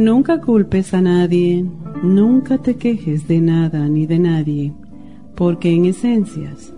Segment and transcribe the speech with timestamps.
[0.00, 1.62] Nunca culpes a nadie,
[2.02, 4.72] nunca te quejes de nada ni de nadie,
[5.34, 6.72] porque en esencias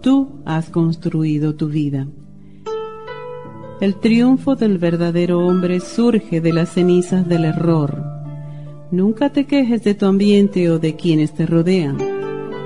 [0.00, 2.06] tú has construido tu vida.
[3.80, 8.04] El triunfo del verdadero hombre surge de las cenizas del error.
[8.92, 11.96] Nunca te quejes de tu ambiente o de quienes te rodean.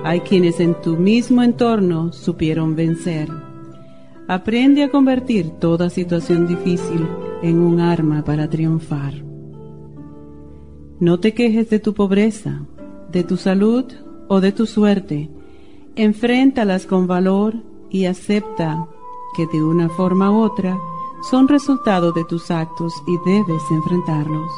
[0.05, 3.30] Hay quienes en tu mismo entorno supieron vencer.
[4.28, 7.08] Aprende a convertir toda situación difícil
[7.42, 9.33] en un arma para triunfar.
[11.00, 12.61] No te quejes de tu pobreza,
[13.11, 13.84] de tu salud
[14.28, 15.28] o de tu suerte.
[15.97, 17.55] Enfréntalas con valor
[17.91, 18.86] y acepta
[19.36, 20.78] que de una forma u otra
[21.28, 24.51] son resultado de tus actos y debes enfrentarlos.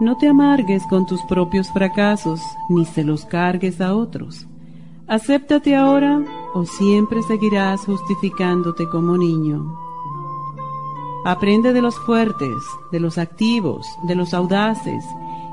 [0.00, 4.46] No te amargues con tus propios fracasos ni se los cargues a otros.
[5.06, 9.83] Acéptate ahora o siempre seguirás justificándote como niño.
[11.24, 15.02] Aprende de los fuertes, de los activos, de los audaces.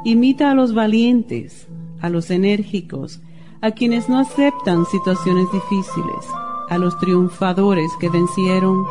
[0.04, 1.66] Imita a los valientes,
[2.02, 3.22] a los enérgicos,
[3.62, 6.28] a quienes no aceptan situaciones difíciles,
[6.70, 8.86] a los triunfadores que vencieron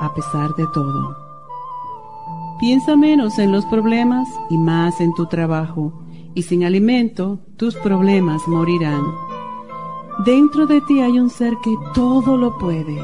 [0.00, 1.16] a pesar de todo.
[2.60, 6.04] Piensa menos en los problemas y más en tu trabajo,
[6.36, 9.02] y sin alimento tus problemas morirán.
[10.24, 13.02] Dentro de ti hay un ser que todo lo puede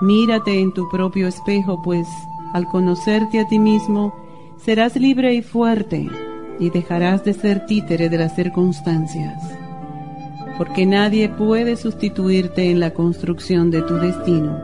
[0.00, 2.08] Mírate en tu propio espejo, pues
[2.54, 4.14] al conocerte a ti mismo,
[4.56, 6.08] serás libre y fuerte
[6.60, 9.42] y dejarás de ser títere de las circunstancias.
[10.56, 14.56] Porque nadie puede sustituirte en la construcción de tu destino.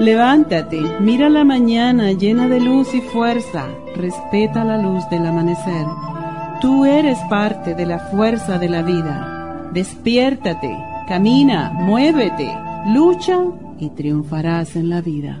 [0.00, 5.86] Levántate, mira la mañana llena de luz y fuerza, respeta la luz del amanecer.
[6.60, 9.70] Tú eres parte de la fuerza de la vida.
[9.72, 10.76] Despiértate,
[11.06, 12.52] camina, muévete,
[12.88, 13.38] lucha
[13.78, 15.40] y triunfarás en la vida.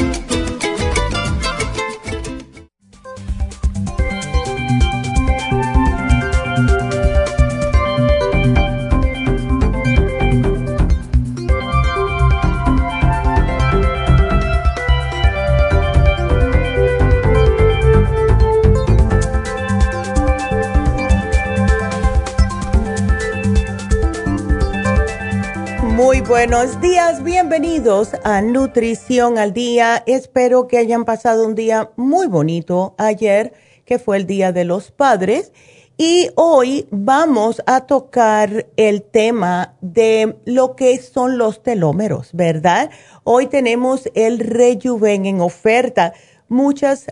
[26.47, 30.01] Buenos días, bienvenidos a Nutrición al Día.
[30.07, 33.53] Espero que hayan pasado un día muy bonito ayer,
[33.85, 35.51] que fue el Día de los Padres.
[35.99, 42.89] Y hoy vamos a tocar el tema de lo que son los telómeros, ¿verdad?
[43.23, 46.13] Hoy tenemos el Rejuven en oferta
[46.51, 47.07] muchas,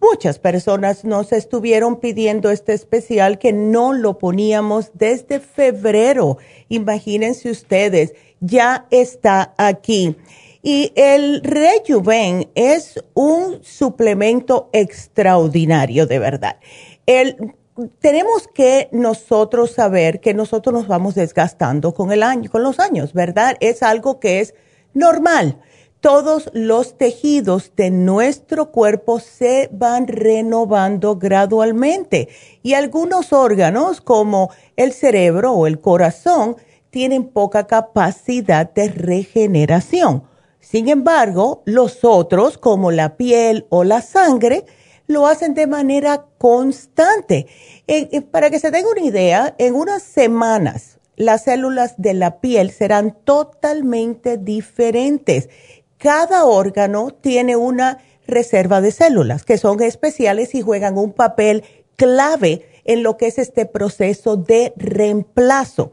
[0.00, 6.38] muchas personas nos estuvieron pidiendo este especial que no lo poníamos desde febrero.
[6.70, 10.16] Imagínense ustedes, ya está aquí.
[10.62, 16.56] Y el Rejuven es un suplemento extraordinario, de verdad.
[17.06, 17.54] El,
[18.00, 23.14] tenemos que nosotros saber que nosotros nos vamos desgastando con el año, con los años,
[23.14, 23.56] ¿verdad?
[23.60, 24.54] Es algo que es
[24.92, 25.60] normal.
[26.00, 32.28] Todos los tejidos de nuestro cuerpo se van renovando gradualmente
[32.62, 36.56] y algunos órganos como el cerebro o el corazón
[36.90, 40.24] tienen poca capacidad de regeneración.
[40.60, 44.66] Sin embargo, los otros, como la piel o la sangre,
[45.06, 47.46] lo hacen de manera constante.
[48.30, 53.16] para que se den una idea, en unas semanas las células de la piel serán
[53.24, 55.48] totalmente diferentes.
[55.98, 61.64] Cada órgano tiene una reserva de células que son especiales y juegan un papel
[61.96, 65.90] clave en lo que es este proceso de reemplazo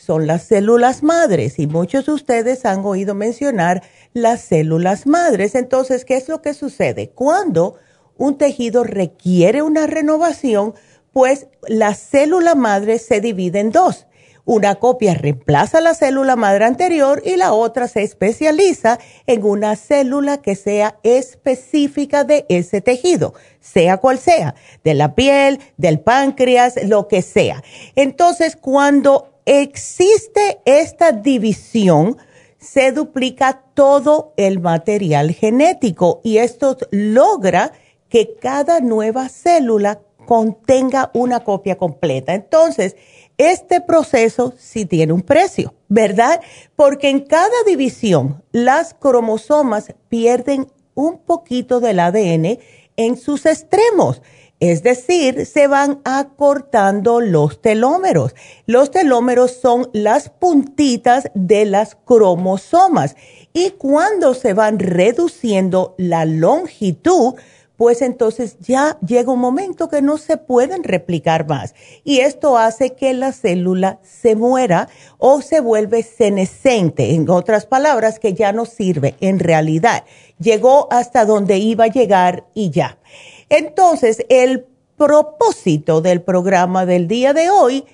[0.00, 3.82] son las células madres y muchos de ustedes han oído mencionar
[4.14, 5.54] las células madres.
[5.54, 7.10] Entonces, ¿qué es lo que sucede?
[7.10, 7.74] Cuando
[8.16, 10.74] un tejido requiere una renovación,
[11.12, 14.06] pues la célula madre se divide en dos.
[14.46, 20.38] Una copia reemplaza la célula madre anterior y la otra se especializa en una célula
[20.38, 27.06] que sea específica de ese tejido, sea cual sea, de la piel, del páncreas, lo
[27.06, 27.62] que sea.
[27.96, 32.18] Entonces, cuando existe esta división,
[32.58, 37.72] se duplica todo el material genético y esto logra
[38.08, 42.32] que cada nueva célula contenga una copia completa.
[42.34, 42.94] Entonces,
[43.38, 46.40] este proceso sí tiene un precio, ¿verdad?
[46.76, 52.60] Porque en cada división las cromosomas pierden un poquito del ADN
[52.96, 54.22] en sus extremos.
[54.60, 58.34] Es decir, se van acortando los telómeros.
[58.66, 63.16] Los telómeros son las puntitas de las cromosomas
[63.54, 67.36] y cuando se van reduciendo la longitud,
[67.80, 71.74] pues entonces ya llega un momento que no se pueden replicar más.
[72.04, 78.18] Y esto hace que la célula se muera o se vuelve senescente, en otras palabras,
[78.18, 80.04] que ya no sirve en realidad.
[80.38, 82.98] Llegó hasta donde iba a llegar y ya.
[83.50, 84.66] Entonces, el
[84.96, 87.84] propósito del programa del día de hoy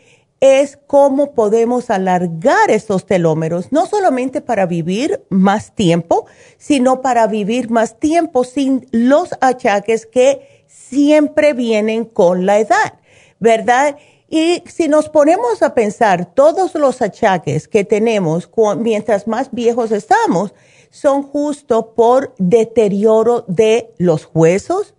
[0.41, 6.27] es cómo podemos alargar esos telómeros, no solamente para vivir más tiempo,
[6.59, 13.01] sino para vivir más tiempo sin los achaques que siempre vienen con la edad,
[13.41, 13.97] ¿verdad?
[14.29, 20.53] Y si nos ponemos a pensar, todos los achaques que tenemos mientras más viejos estamos
[20.91, 24.96] son justo por deterioro de los huesos,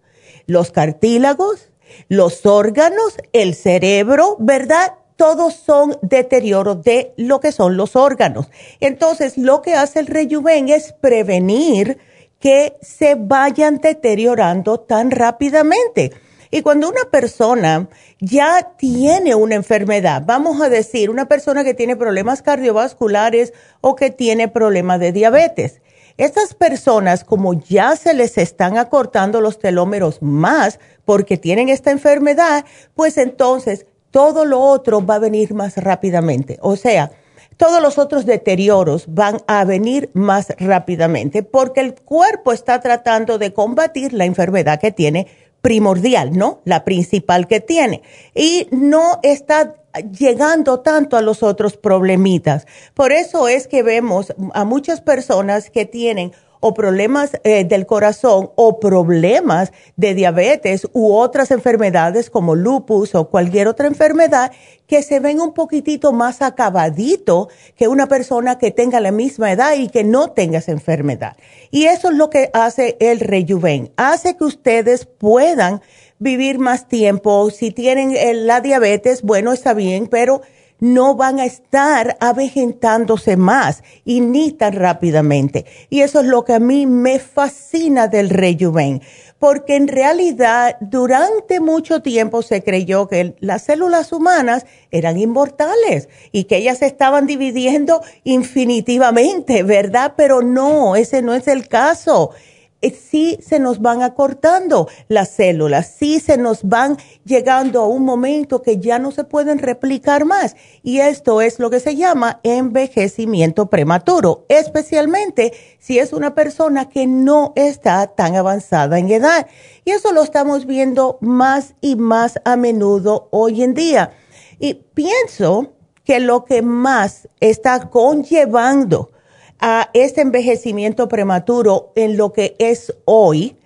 [0.48, 1.70] los cartílagos,
[2.10, 4.94] los órganos, el cerebro, ¿verdad?
[5.16, 8.50] Todos son deterioro de lo que son los órganos.
[8.80, 11.98] Entonces, lo que hace el rejuven es prevenir
[12.40, 16.12] que se vayan deteriorando tan rápidamente.
[16.50, 17.90] Y cuando una persona
[18.20, 24.12] ya tiene una enfermedad, vamos a decir, una persona que tiene problemas cardiovasculares o que
[24.12, 25.82] tiene problemas de diabetes,
[26.18, 32.66] estas personas, como ya se les están acortando los telómeros más porque tienen esta enfermedad,
[32.96, 36.58] pues entonces todo lo otro va a venir más rápidamente.
[36.62, 37.12] O sea,
[37.58, 43.54] todos los otros deterioros van a venir más rápidamente porque el cuerpo está tratando de
[43.54, 45.28] combatir la enfermedad que tiene
[45.62, 46.62] primordial, ¿no?
[46.66, 48.02] La principal que tiene.
[48.34, 52.66] Y no está llegando tanto a los otros problemitas.
[52.94, 58.52] Por eso es que vemos a muchas personas que tienen o problemas eh, del corazón
[58.56, 64.52] o problemas de diabetes u otras enfermedades como lupus o cualquier otra enfermedad
[64.88, 69.74] que se ven un poquitito más acabadito que una persona que tenga la misma edad
[69.76, 71.36] y que no tenga esa enfermedad.
[71.72, 73.92] Y eso es lo que hace el rejuven.
[73.98, 75.82] Hace que ustedes puedan
[76.20, 77.50] vivir más tiempo.
[77.52, 80.42] Si tienen eh, la diabetes, bueno, está bien, pero
[80.80, 85.66] no van a estar avejentándose más y ni tan rápidamente.
[85.90, 89.02] Y eso es lo que a mí me fascina del rejuven,
[89.40, 96.46] porque en realidad durante mucho tiempo se creyó que las células humanas eran inmortales y
[96.46, 100.14] que ellas se estaban dividiendo infinitivamente, ¿verdad?
[100.16, 102.32] Pero no, ese no es el caso
[102.82, 108.62] sí se nos van acortando las células, sí se nos van llegando a un momento
[108.62, 110.56] que ya no se pueden replicar más.
[110.84, 117.08] Y esto es lo que se llama envejecimiento prematuro, especialmente si es una persona que
[117.08, 119.48] no está tan avanzada en edad.
[119.84, 124.12] Y eso lo estamos viendo más y más a menudo hoy en día.
[124.60, 129.12] Y pienso que lo que más está conllevando
[129.60, 133.58] a este envejecimiento prematuro en lo que es hoy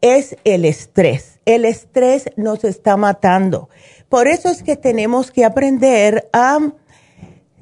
[0.00, 1.40] es el estrés.
[1.44, 3.68] El estrés nos está matando.
[4.08, 6.58] Por eso es que tenemos que aprender a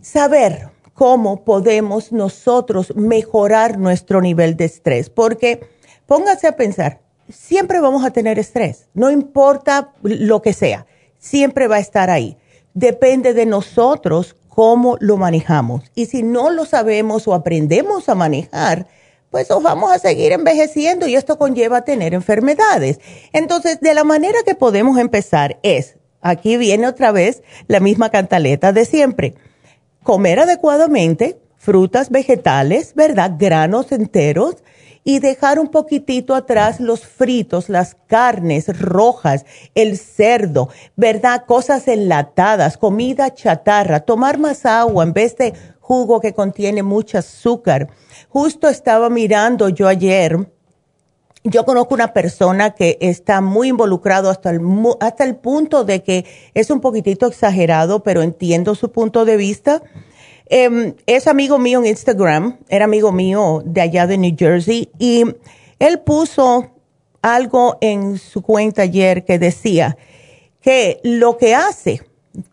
[0.01, 5.09] saber cómo podemos nosotros mejorar nuestro nivel de estrés.
[5.09, 5.61] Porque
[6.07, 10.87] póngase a pensar, siempre vamos a tener estrés, no importa lo que sea,
[11.19, 12.37] siempre va a estar ahí.
[12.75, 15.83] Depende de nosotros cómo lo manejamos.
[15.95, 18.87] Y si no lo sabemos o aprendemos a manejar,
[19.31, 23.01] pues nos vamos a seguir envejeciendo y esto conlleva tener enfermedades.
[23.33, 28.75] Entonces, de la manera que podemos empezar es, aquí viene otra vez la misma cantaleta
[28.75, 29.35] de siempre,
[30.03, 33.33] comer adecuadamente, frutas, vegetales, ¿verdad?
[33.39, 34.57] Granos enteros,
[35.05, 39.45] y dejar un poquitito atrás los fritos, las carnes rojas,
[39.75, 41.45] el cerdo, ¿verdad?
[41.47, 47.89] Cosas enlatadas, comida chatarra, tomar más agua en vez de jugo que contiene mucho azúcar.
[48.29, 50.49] Justo estaba mirando yo ayer,
[51.45, 54.61] yo conozco una persona que está muy involucrado hasta el,
[55.01, 59.83] hasta el punto de que es un poquitito exagerado, pero entiendo su punto de vista
[60.55, 65.25] Em, es amigo mío en Instagram, era amigo mío de allá de New Jersey y
[65.79, 66.73] él puso
[67.23, 69.97] algo en su cuenta ayer que decía
[70.61, 72.03] que lo que hace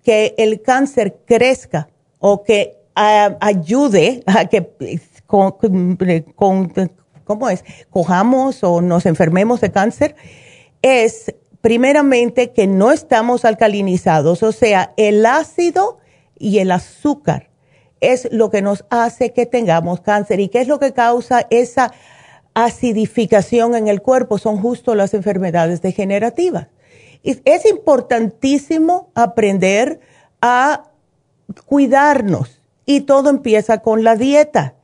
[0.01, 1.89] que el cáncer crezca
[2.19, 4.65] o que ayude a que
[5.25, 5.57] ¿cómo
[7.49, 7.65] es?
[7.89, 10.15] cojamos o nos enfermemos de cáncer
[10.81, 15.97] es primeramente que no estamos alcalinizados, o sea, el ácido
[16.37, 17.48] y el azúcar
[18.01, 20.39] es lo que nos hace que tengamos cáncer.
[20.39, 21.91] ¿Y qué es lo que causa esa
[22.53, 24.37] acidificación en el cuerpo?
[24.37, 26.67] Son justo las enfermedades degenerativas.
[27.23, 29.99] Y es importantísimo aprender
[30.41, 30.85] a
[31.65, 34.75] cuidarnos y todo empieza con la dieta.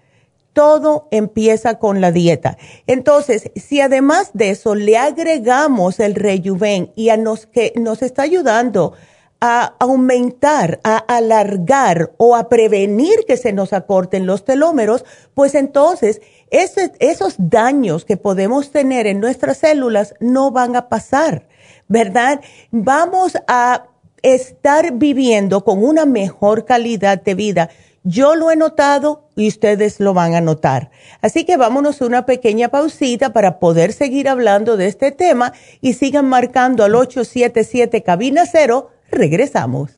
[0.53, 2.57] Todo empieza con la dieta.
[2.87, 8.21] Entonces, si además de eso le agregamos el rejuven y a nos que nos está
[8.21, 8.93] ayudando
[9.41, 16.21] a aumentar, a alargar o a prevenir que se nos acorten los telómeros, pues entonces
[16.49, 21.47] esos daños que podemos tener en nuestras células no van a pasar,
[21.87, 22.41] ¿verdad?
[22.71, 23.87] Vamos a
[24.21, 27.69] estar viviendo con una mejor calidad de vida.
[28.03, 30.91] Yo lo he notado y ustedes lo van a notar.
[31.21, 35.93] Así que vámonos a una pequeña pausita para poder seguir hablando de este tema y
[35.93, 39.97] sigan marcando al 877 cabina 0 Regresamos.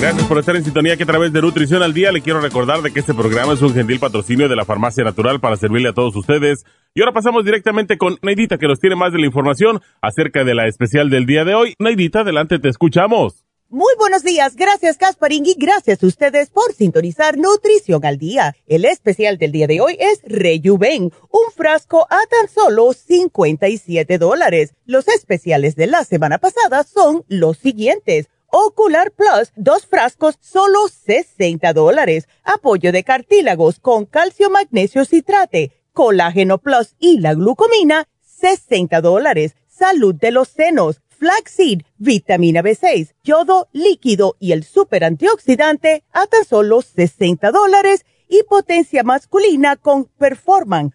[0.00, 2.82] Gracias por estar en sintonía que a través de Nutrición al Día le quiero recordar
[2.82, 5.94] de que este programa es un gentil patrocinio de la Farmacia Natural para servirle a
[5.94, 6.64] todos ustedes.
[6.94, 10.54] Y ahora pasamos directamente con Neidita que nos tiene más de la información acerca de
[10.54, 11.74] la especial del día de hoy.
[11.78, 13.44] Neidita, adelante, te escuchamos.
[13.70, 18.54] Muy buenos días, gracias Casparín y gracias a ustedes por sintonizar Nutrición al Día.
[18.68, 24.74] El especial del día de hoy es Rejuven, un frasco a tan solo 57 dólares.
[24.84, 31.72] Los especiales de la semana pasada son los siguientes Ocular Plus, dos frascos, solo 60
[31.72, 32.28] dólares.
[32.44, 39.56] Apoyo de cartílagos con calcio, magnesio, citrate, colágeno plus y la glucomina, 60 dólares.
[39.66, 46.44] Salud de los senos, flaxseed, vitamina B6, yodo líquido y el super antioxidante a tan
[46.44, 48.06] solo 60 dólares.
[48.28, 50.94] Y potencia masculina con Performan,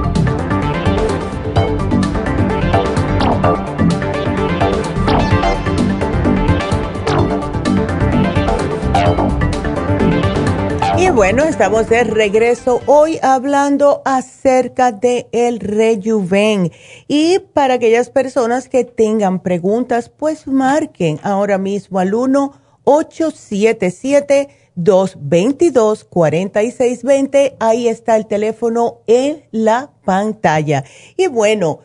[11.13, 16.71] Bueno, estamos de regreso hoy hablando acerca de el rejuven.
[17.07, 22.53] Y para aquellas personas que tengan preguntas, pues marquen ahora mismo al 1
[22.85, 27.57] 877 222-4620.
[27.59, 30.85] Ahí está el teléfono en la pantalla.
[31.17, 31.81] Y bueno,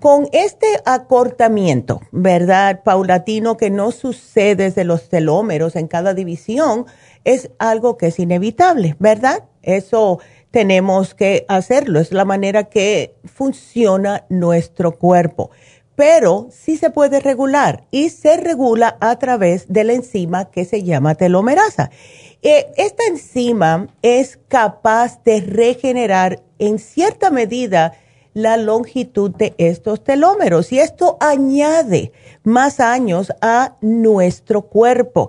[0.00, 2.82] con este acortamiento, ¿verdad?
[2.82, 6.86] Paulatino que no sucede de los telómeros en cada división,
[7.24, 9.44] es algo que es inevitable, ¿verdad?
[9.62, 15.50] Eso tenemos que hacerlo, es la manera que funciona nuestro cuerpo
[16.00, 20.82] pero sí se puede regular y se regula a través de la enzima que se
[20.82, 21.90] llama telomerasa.
[22.40, 27.92] Eh, esta enzima es capaz de regenerar en cierta medida
[28.32, 32.12] la longitud de estos telómeros y esto añade
[32.44, 35.28] más años a nuestro cuerpo.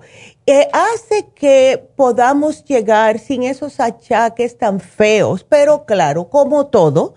[0.74, 7.14] Hace que podamos llegar sin esos achaques tan feos, pero claro, como todo,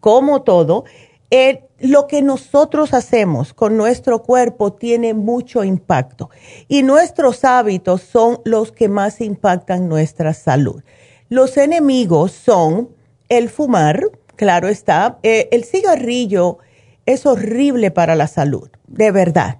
[0.00, 0.84] como todo,
[1.30, 6.30] eh, lo que nosotros hacemos con nuestro cuerpo tiene mucho impacto
[6.66, 10.82] y nuestros hábitos son los que más impactan nuestra salud.
[11.28, 12.88] Los enemigos son
[13.28, 16.58] el fumar, claro está, eh, el cigarrillo
[17.04, 19.58] es horrible para la salud, de verdad.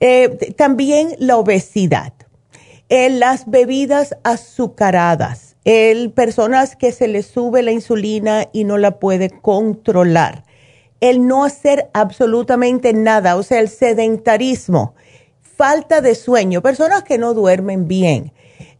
[0.00, 2.14] Eh, también la obesidad,
[2.90, 9.30] las bebidas azucaradas, el, personas que se les sube la insulina y no la puede
[9.30, 10.44] controlar.
[11.00, 14.94] El no hacer absolutamente nada, o sea, el sedentarismo,
[15.40, 18.32] falta de sueño, personas que no duermen bien,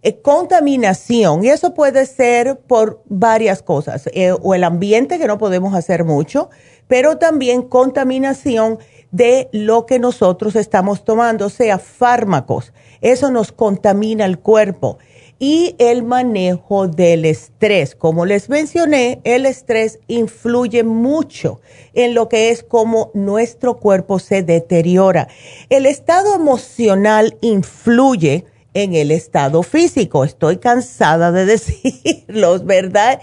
[0.02, 5.38] eh, contaminación, y eso puede ser por varias cosas, eh, o el ambiente que no
[5.38, 6.50] podemos hacer mucho,
[6.88, 14.38] pero también contaminación de lo que nosotros estamos tomando, sea, fármacos, eso nos contamina el
[14.38, 14.98] cuerpo
[15.40, 17.94] y el manejo del estrés.
[17.94, 21.60] Como les mencioné, el estrés influye mucho
[21.94, 25.28] en lo que es como nuestro cuerpo se deteriora.
[25.70, 28.44] El estado emocional influye
[28.74, 30.24] en el estado físico.
[30.24, 33.20] Estoy cansada de decirlo, ¿verdad?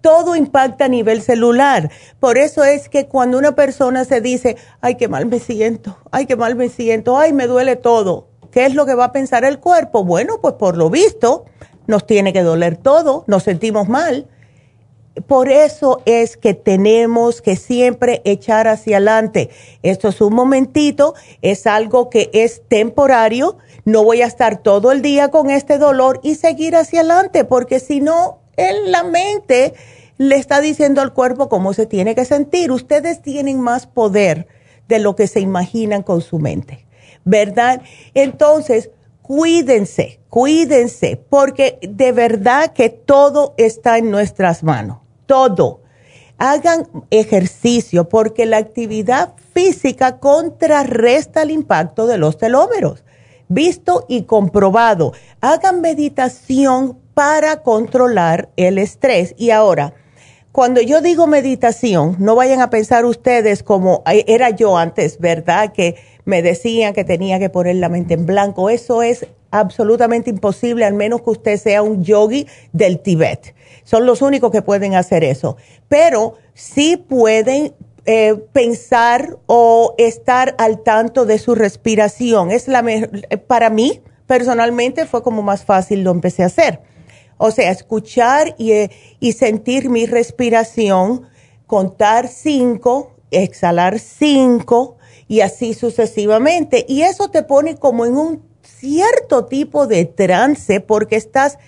[0.00, 1.90] todo impacta a nivel celular.
[2.20, 6.26] Por eso es que cuando una persona se dice, ay, qué mal me siento, ay,
[6.26, 9.44] qué mal me siento, ay, me duele todo, ¿qué es lo que va a pensar
[9.44, 10.04] el cuerpo?
[10.04, 11.44] Bueno, pues por lo visto,
[11.86, 14.28] nos tiene que doler todo, nos sentimos mal.
[15.26, 19.50] Por eso es que tenemos que siempre echar hacia adelante.
[19.82, 23.56] Esto es un momentito, es algo que es temporario.
[23.84, 27.80] No voy a estar todo el día con este dolor y seguir hacia adelante, porque
[27.80, 29.74] si no, en la mente
[30.18, 32.70] le está diciendo al cuerpo cómo se tiene que sentir.
[32.72, 34.46] Ustedes tienen más poder
[34.88, 36.86] de lo que se imaginan con su mente,
[37.24, 37.82] ¿verdad?
[38.14, 38.90] Entonces,
[39.22, 45.82] cuídense, cuídense, porque de verdad que todo está en nuestras manos, todo.
[46.38, 53.04] Hagan ejercicio porque la actividad física contrarresta el impacto de los telómeros,
[53.48, 55.12] visto y comprobado.
[55.40, 59.34] Hagan meditación para controlar el estrés.
[59.38, 59.94] Y ahora,
[60.52, 65.72] cuando yo digo meditación, no vayan a pensar ustedes como era yo antes, ¿verdad?
[65.72, 68.68] Que me decían que tenía que poner la mente en blanco.
[68.68, 73.54] Eso es absolutamente imposible, al menos que usted sea un yogi del Tibet.
[73.84, 75.56] Son los únicos que pueden hacer eso.
[75.88, 82.50] Pero sí pueden eh, pensar o estar al tanto de su respiración.
[82.50, 82.84] Es la
[83.46, 86.80] para mí, personalmente, fue como más fácil lo empecé a hacer.
[87.36, 88.90] O sea, escuchar y, eh,
[89.20, 91.28] y sentir mi respiración,
[91.66, 94.96] contar cinco, exhalar cinco
[95.28, 96.86] y así sucesivamente.
[96.88, 98.42] Y eso te pone como en un
[98.78, 101.58] cierto tipo de trance porque estás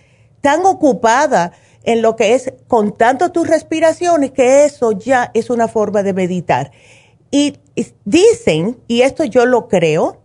[0.40, 6.03] tan ocupada en lo que es contando tus respiraciones que eso ya es una forma
[6.03, 6.71] de meditar.
[7.31, 7.59] Y
[8.05, 10.18] dicen, y esto yo lo creo,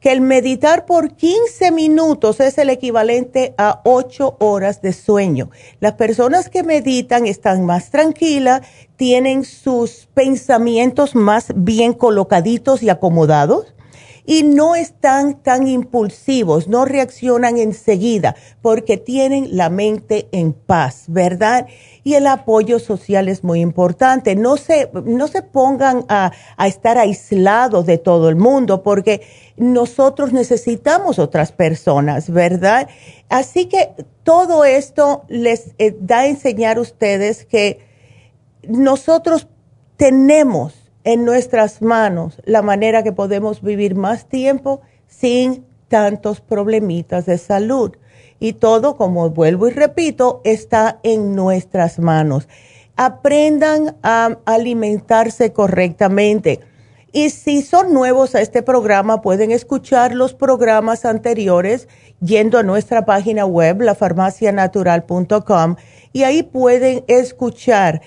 [0.00, 5.50] que el meditar por 15 minutos es el equivalente a 8 horas de sueño.
[5.78, 8.62] Las personas que meditan están más tranquilas,
[8.96, 13.74] tienen sus pensamientos más bien colocaditos y acomodados
[14.24, 21.66] y no están tan impulsivos, no reaccionan enseguida porque tienen la mente en paz, ¿verdad?
[22.04, 24.36] Y el apoyo social es muy importante.
[24.36, 29.22] No se, no se pongan a, a estar aislados de todo el mundo porque
[29.56, 32.88] nosotros necesitamos otras personas, ¿verdad?
[33.28, 33.90] Así que
[34.22, 37.80] todo esto les eh, da a enseñar a ustedes que
[38.66, 39.48] nosotros
[39.96, 47.38] tenemos en nuestras manos la manera que podemos vivir más tiempo sin tantos problemitas de
[47.38, 47.92] salud.
[48.38, 52.48] Y todo, como vuelvo y repito, está en nuestras manos.
[52.96, 56.60] Aprendan a alimentarse correctamente.
[57.12, 61.88] Y si son nuevos a este programa, pueden escuchar los programas anteriores
[62.20, 65.76] yendo a nuestra página web, lafarmacianatural.com,
[66.12, 68.00] y ahí pueden escuchar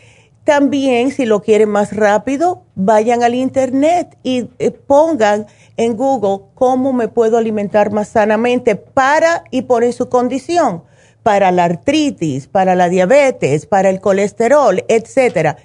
[0.43, 6.91] también, si lo quieren más rápido, vayan al internet y eh, pongan en Google cómo
[6.91, 10.83] me puedo alimentar más sanamente para y por su condición,
[11.23, 15.57] para la artritis, para la diabetes, para el colesterol, etcétera.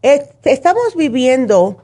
[0.00, 1.76] Estamos viviendo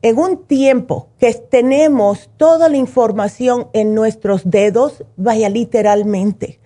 [0.00, 6.59] en un tiempo que tenemos toda la información en nuestros dedos, vaya literalmente.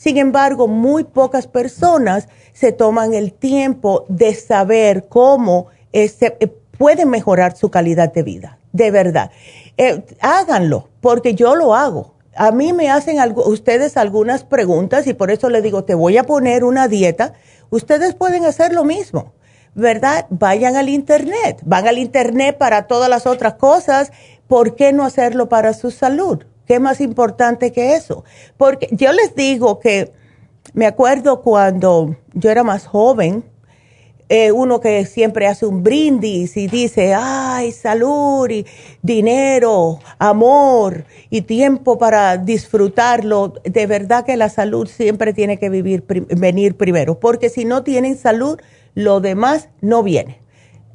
[0.00, 6.30] Sin embargo, muy pocas personas se toman el tiempo de saber cómo este,
[6.78, 9.30] pueden mejorar su calidad de vida, de verdad.
[9.76, 12.14] Eh, háganlo, porque yo lo hago.
[12.34, 16.24] A mí me hacen ustedes algunas preguntas y por eso les digo, te voy a
[16.24, 17.34] poner una dieta.
[17.68, 19.34] Ustedes pueden hacer lo mismo,
[19.74, 20.24] ¿verdad?
[20.30, 24.12] Vayan al Internet, van al Internet para todas las otras cosas.
[24.48, 26.46] ¿Por qué no hacerlo para su salud?
[26.70, 28.22] ¿Qué más importante que eso?
[28.56, 30.12] Porque yo les digo que
[30.72, 33.42] me acuerdo cuando yo era más joven,
[34.28, 38.64] eh, uno que siempre hace un brindis y dice, ay, salud y
[39.02, 43.54] dinero, amor y tiempo para disfrutarlo.
[43.64, 48.16] De verdad que la salud siempre tiene que vivir, venir primero, porque si no tienen
[48.16, 48.60] salud,
[48.94, 50.38] lo demás no viene.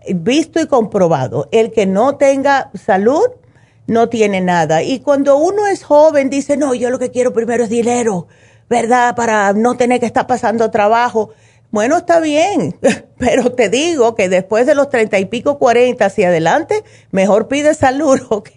[0.08, 3.26] Visto y comprobado, el que no tenga salud,
[3.88, 4.84] no tiene nada.
[4.84, 8.28] Y cuando uno es joven, dice, no, yo lo que quiero primero es dinero,
[8.70, 9.16] ¿verdad?
[9.16, 11.32] Para no tener que estar pasando trabajo.
[11.72, 12.78] Bueno, está bien,
[13.18, 17.74] pero te digo que después de los treinta y pico, cuarenta hacia adelante, mejor pide
[17.74, 18.50] salud, ¿ok?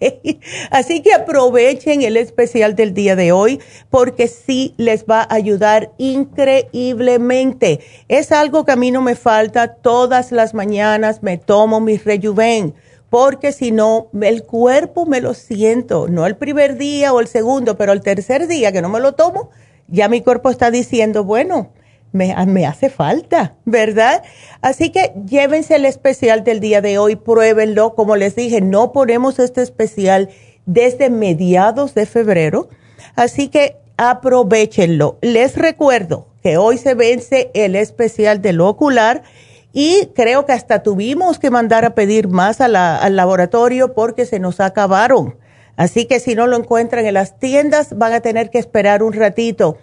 [0.71, 3.61] Así que aprovechen el especial del día de hoy
[3.91, 7.81] porque sí les va a ayudar increíblemente.
[8.07, 9.75] Es algo que a mí no me falta.
[9.75, 12.75] Todas las mañanas me tomo mi rejuven
[13.11, 17.77] porque si no, el cuerpo me lo siento, no el primer día o el segundo,
[17.77, 19.51] pero el tercer día que no me lo tomo,
[19.88, 21.73] ya mi cuerpo está diciendo, bueno,
[22.12, 24.23] me, me, hace falta, ¿verdad?
[24.61, 27.94] Así que llévense el especial del día de hoy, pruébenlo.
[27.94, 30.31] Como les dije, no ponemos este especial
[30.66, 32.68] desde mediados de febrero,
[33.14, 35.18] así que aprovechenlo.
[35.21, 39.23] Les recuerdo que hoy se vence el especial del ocular
[39.72, 44.61] y creo que hasta tuvimos que mandar a pedir más al laboratorio porque se nos
[44.61, 45.37] acabaron.
[45.76, 49.12] Así que si no lo encuentran en las tiendas, van a tener que esperar un
[49.12, 49.78] ratito.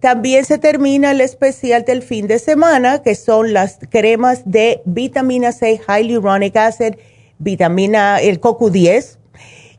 [0.00, 5.52] También se termina el especial del fin de semana, que son las cremas de vitamina
[5.52, 6.94] C, hyaluronic acid,
[7.38, 9.16] vitamina, el CoQ10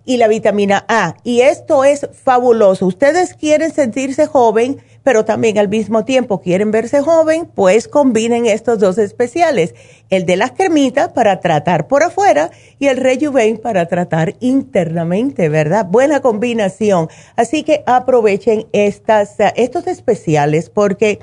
[0.05, 1.15] y la vitamina A.
[1.23, 2.87] Y esto es fabuloso.
[2.87, 8.77] Ustedes quieren sentirse joven, pero también al mismo tiempo quieren verse joven, pues combinen estos
[8.77, 9.73] dos especiales,
[10.11, 15.87] el de las cremitas para tratar por afuera y el Rejuven para tratar internamente, ¿verdad?
[15.87, 17.09] Buena combinación.
[17.35, 21.17] Así que aprovechen estas, estos especiales porque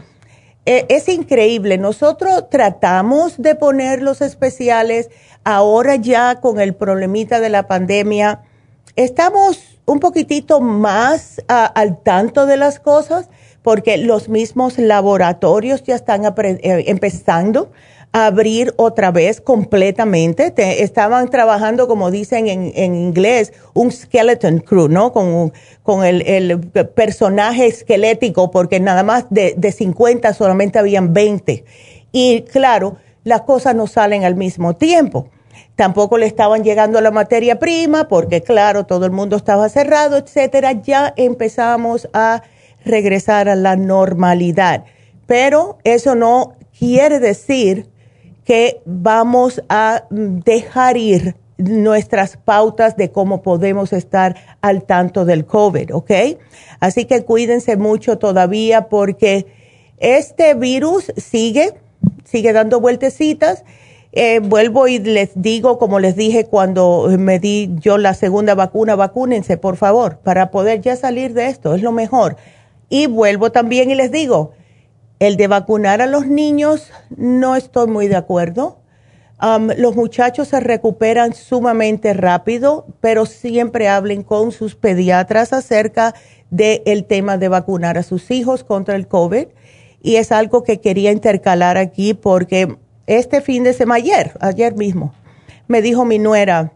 [0.64, 1.78] eh, es increíble.
[1.78, 5.10] Nosotros tratamos de poner los especiales
[5.44, 8.42] ahora ya con el problemita de la pandemia.
[8.96, 13.28] Estamos un poquitito más al tanto de las cosas
[13.66, 17.72] porque los mismos laboratorios ya están eh, empezando
[18.12, 20.54] abrir otra vez completamente.
[20.84, 25.12] estaban trabajando, como dicen en, inglés, un skeleton crew, ¿no?
[25.12, 25.52] Con,
[25.82, 26.60] con el,
[26.94, 31.64] personaje esquelético, porque nada más de, de 50 solamente habían 20.
[32.12, 35.28] Y claro, las cosas no salen al mismo tiempo.
[35.74, 40.70] Tampoco le estaban llegando la materia prima, porque claro, todo el mundo estaba cerrado, etcétera.
[40.70, 42.44] Ya empezamos a
[42.86, 44.84] regresar a la normalidad.
[45.26, 47.86] Pero eso no quiere decir
[48.44, 55.94] que vamos a dejar ir nuestras pautas de cómo podemos estar al tanto del COVID,
[55.94, 56.10] ¿ok?
[56.80, 59.46] Así que cuídense mucho todavía porque
[59.98, 61.72] este virus sigue,
[62.24, 63.64] sigue dando vueltecitas.
[64.12, 68.94] Eh, vuelvo y les digo, como les dije cuando me di yo la segunda vacuna,
[68.94, 72.36] vacúnense, por favor, para poder ya salir de esto, es lo mejor.
[72.88, 74.52] Y vuelvo también y les digo,
[75.18, 78.78] el de vacunar a los niños, no estoy muy de acuerdo.
[79.76, 86.14] los muchachos se recuperan sumamente rápido, pero siempre hablen con sus pediatras acerca
[86.50, 89.46] del tema de vacunar a sus hijos contra el COVID.
[90.02, 95.14] Y es algo que quería intercalar aquí porque este fin de semana, ayer, ayer mismo,
[95.66, 96.72] me dijo mi nuera,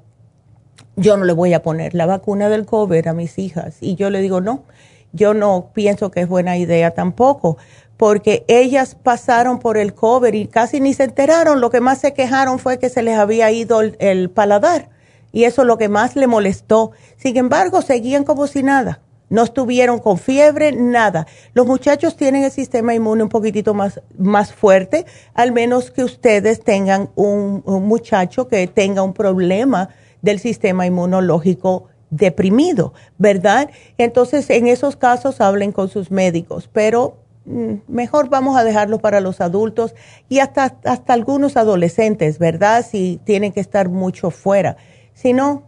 [0.97, 3.77] yo no le voy a poner la vacuna del COVID a mis hijas.
[3.81, 4.65] Y yo le digo, no,
[5.13, 7.59] yo no pienso que es buena idea tampoco
[8.01, 11.61] porque ellas pasaron por el cover y casi ni se enteraron.
[11.61, 14.89] Lo que más se quejaron fue que se les había ido el, paladar
[15.33, 16.93] y eso es lo que más le molestó.
[17.19, 19.03] Sin embargo, seguían como si nada.
[19.29, 21.27] No estuvieron con fiebre, nada.
[21.53, 26.65] Los muchachos tienen el sistema inmune un poquitito más, más fuerte, al menos que ustedes
[26.65, 29.91] tengan un, un muchacho que tenga un problema
[30.23, 33.71] del sistema inmunológico deprimido, ¿verdad?
[33.99, 39.21] Entonces, en esos casos hablen con sus médicos, pero Mm, mejor vamos a dejarlo para
[39.21, 39.95] los adultos
[40.29, 42.85] y hasta, hasta algunos adolescentes, ¿verdad?
[42.89, 44.77] Si tienen que estar mucho fuera.
[45.15, 45.65] Si no,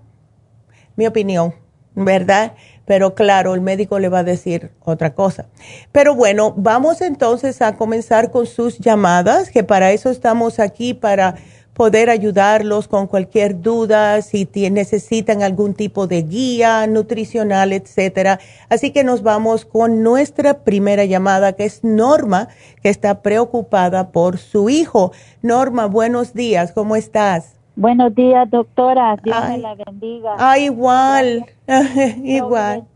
[0.97, 1.55] mi opinión,
[1.95, 2.53] ¿verdad?
[2.85, 5.47] Pero claro, el médico le va a decir otra cosa.
[5.93, 11.37] Pero bueno, vamos entonces a comenzar con sus llamadas, que para eso estamos aquí, para
[11.83, 18.39] poder ayudarlos con cualquier duda, si necesitan algún tipo de guía nutricional, etcétera.
[18.69, 22.47] Así que nos vamos con nuestra primera llamada, que es Norma,
[22.85, 25.11] que está preocupada por su hijo.
[25.43, 27.57] Norma, buenos días, ¿cómo estás?
[27.75, 29.17] Buenos días, doctora.
[29.21, 30.37] Dios me la bendiga.
[30.39, 31.47] Ah, igual,
[32.23, 32.87] igual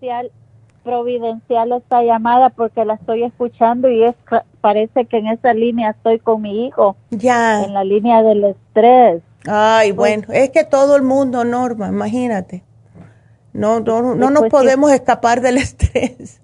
[0.86, 4.14] providencial esta llamada porque la estoy escuchando y es
[4.60, 6.96] parece que en esa línea estoy con mi hijo.
[7.10, 7.64] Ya.
[7.64, 9.20] En la línea del estrés.
[9.48, 12.62] Ay, pues bueno, es que todo el mundo, Norma, imagínate.
[13.52, 16.40] No, no, no nos pues podemos escapar del estrés.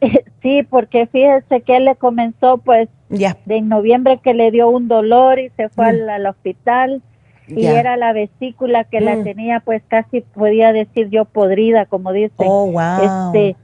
[0.42, 3.36] Sí, porque fíjese que él le comenzó pues ya.
[3.46, 6.26] de noviembre que le dio un dolor y se fue al, mm.
[6.26, 7.02] hospital
[7.48, 9.24] y era la vesícula que la mm.
[9.24, 12.34] tenía pues casi podía decir yo podrida como dice.
[12.38, 13.32] Oh, wow.
[13.32, 13.56] Este,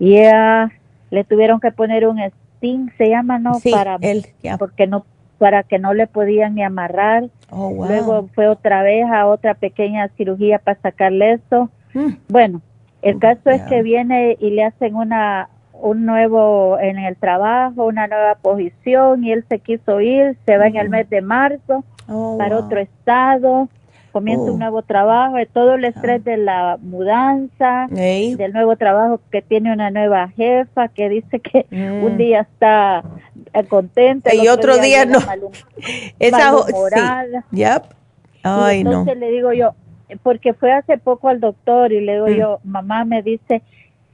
[0.00, 0.16] y
[1.10, 3.52] le tuvieron que poner un sting, se llama, ¿no?
[3.70, 3.98] para
[4.58, 5.04] porque no
[5.38, 7.28] para que no le podían ni amarrar.
[7.50, 11.70] Oh, Luego fue otra vez a otra pequeña cirugía para sacarle eso.
[11.94, 12.08] Mm.
[12.28, 12.60] Bueno,
[13.00, 18.06] el caso es que viene y le hacen una un nuevo en el trabajo, una
[18.06, 20.92] nueva posición y él se quiso ir, se va en el mm.
[20.92, 23.68] mes de marzo oh, para otro estado
[24.10, 24.58] comienza un oh.
[24.58, 26.30] nuevo trabajo, todo el estrés ah.
[26.30, 32.04] de la mudanza, del nuevo trabajo que tiene una nueva jefa que dice que mm.
[32.04, 33.02] un día está
[33.54, 35.18] eh, contenta y otro día, no.
[36.18, 36.52] Esa
[37.50, 37.64] sí.
[38.42, 39.74] Ay, entonces le digo yo,
[40.22, 42.34] porque fue hace poco al doctor y le digo mm.
[42.34, 43.62] yo, mamá me dice,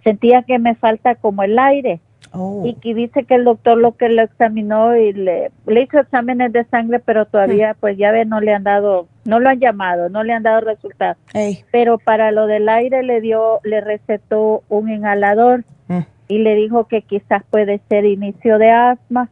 [0.04, 2.00] sentía que me falta como el aire.
[2.32, 2.62] Oh.
[2.66, 6.52] Y que dice que el doctor lo que lo examinó y le, le hizo exámenes
[6.52, 7.76] de sangre, pero todavía, mm.
[7.80, 10.60] pues ya ve, no le han dado, no lo han llamado, no le han dado
[10.60, 11.16] resultados.
[11.70, 16.00] Pero para lo del aire le dio, le recetó un inhalador mm.
[16.28, 19.28] y le dijo que quizás puede ser inicio de asma,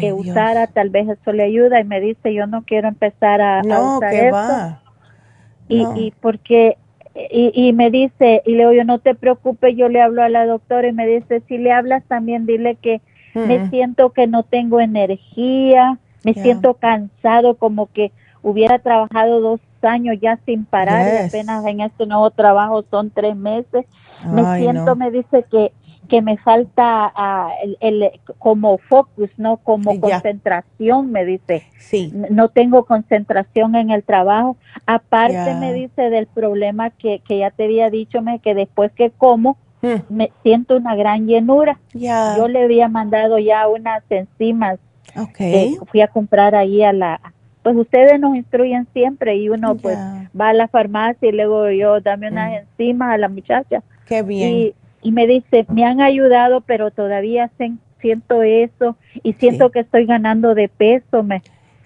[0.00, 1.80] que usara, tal vez eso le ayuda.
[1.80, 4.78] Y me dice, yo no quiero empezar a, usar eso.
[5.68, 6.76] Y, y porque
[7.14, 10.28] y, y me dice, y le digo yo, no te preocupes, yo le hablo a
[10.28, 13.00] la doctora y me dice, si le hablas también dile que
[13.34, 20.16] me siento que no tengo energía, me siento cansado, como que hubiera trabajado dos años
[20.20, 23.86] ya sin parar y apenas en este nuevo trabajo son tres meses.
[24.26, 25.72] me siento, me dice que
[26.08, 29.58] que me falta ah, el, como focus, ¿no?
[29.58, 31.64] Como concentración, me dice.
[31.78, 32.12] Sí.
[32.30, 34.56] No tengo concentración en el trabajo.
[34.86, 39.10] Aparte me dice del problema que, que ya te había dicho, me, que después que
[39.10, 39.96] como, hmm.
[40.08, 41.78] me siento una gran llenura.
[41.92, 44.78] Yo le había mandado ya unas enzimas.
[45.16, 45.76] Okay.
[45.90, 47.20] fui a comprar ahí a la
[47.62, 49.98] pues ustedes nos instruyen siempre y uno pues
[50.38, 52.54] va a la farmacia y luego yo dame unas mm.
[52.54, 53.82] enzimas a la muchacha.
[54.06, 54.50] Qué bien.
[54.50, 57.50] Y, y me dice, me han ayudado, pero todavía
[58.00, 61.22] siento eso y siento que estoy ganando de peso.
[61.22, 61.42] Me,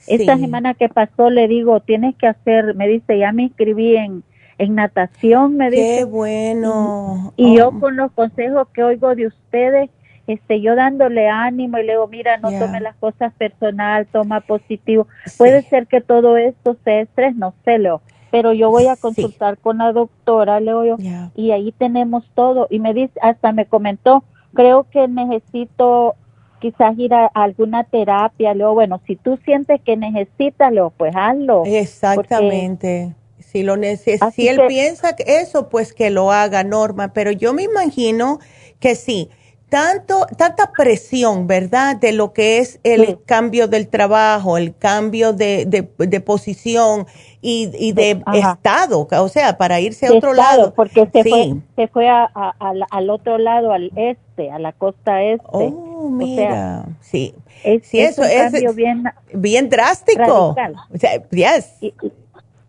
[0.06, 4.22] Esta semana que pasó le digo, tienes que hacer, me dice, ya me inscribí en,
[4.58, 5.98] en natación, me dice.
[5.98, 7.32] Qué bueno.
[7.36, 7.80] Y, yo oh.
[7.80, 9.90] con los consejos que oigo de ustedes,
[10.26, 15.06] este, yo dándole ánimo y le digo, mira, no tome las cosas personal, toma positivo.
[15.36, 18.00] Puede ser que todo esto sea estrés, no sé, Leo,
[18.34, 20.96] pero yo voy a consultar con la doctora, Leo, yo,
[21.36, 22.66] y ahí tenemos todo.
[22.68, 26.16] Y me dice, hasta me comentó, creo que necesito
[26.58, 28.74] quizás ir a, alguna terapia, Leo.
[28.74, 31.62] Bueno, si tú sientes que necesitas, pues hazlo.
[31.64, 33.14] Exactamente.
[33.38, 37.12] Si, lo si él piensa que eso, pues que lo haga, Norma.
[37.12, 38.40] Pero yo me imagino
[38.80, 39.30] que sí
[39.74, 41.96] tanto, tanta presión, ¿verdad?
[41.96, 47.08] De lo que es el cambio del trabajo, el cambio de, de, posición
[47.40, 50.72] y, y de estado, o sea, para irse a otro lado.
[50.74, 55.44] Porque se fue, se fue a, al otro lado, al este, a la costa este.
[55.50, 57.34] Oh, mira, sí.
[57.64, 60.54] Es, sí, eso es bien, bien drástico.
[60.94, 61.80] O sea, yes.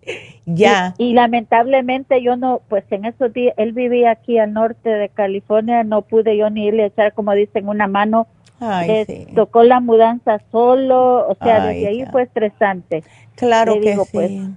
[0.47, 0.93] Ya.
[0.99, 5.83] Y, lamentablemente yo no, pues en esos días, él vivía aquí al norte de California,
[5.83, 8.27] no pude yo ni irle a echar, como dicen, una mano.
[8.59, 13.03] Ay, Tocó la mudanza solo, o sea, desde ahí fue estresante.
[13.35, 14.29] Claro que pues.
[14.29, 14.55] sí.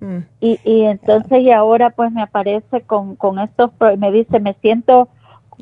[0.00, 0.18] Mm.
[0.40, 5.08] Y, y entonces y ahora pues me aparece con, con estos, me dice, me siento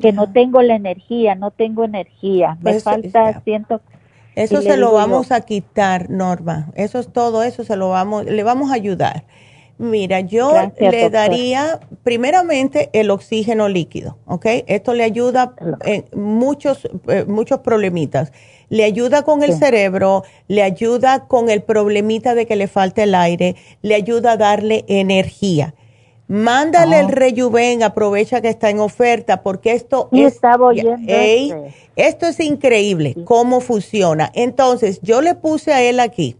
[0.01, 3.81] que no tengo la energía, no tengo energía, me falta, siento
[4.37, 6.71] eso se lo vamos a quitar, Norma.
[6.75, 9.23] Eso es todo, eso se lo vamos, le vamos a ayudar.
[9.79, 14.45] Mira, yo le daría primeramente el oxígeno líquido, ¿ok?
[14.65, 15.53] Esto le ayuda
[15.85, 18.31] en muchos, eh, muchos problemitas.
[18.69, 23.13] Le ayuda con el cerebro, le ayuda con el problemita de que le falte el
[23.13, 25.75] aire, le ayuda a darle energía.
[26.27, 30.39] Mándale el rejuven, aprovecha que está en oferta, porque esto es,
[31.07, 31.73] este.
[31.95, 34.29] esto es increíble, cómo funciona.
[34.33, 36.35] Entonces, yo le puse a él aquí,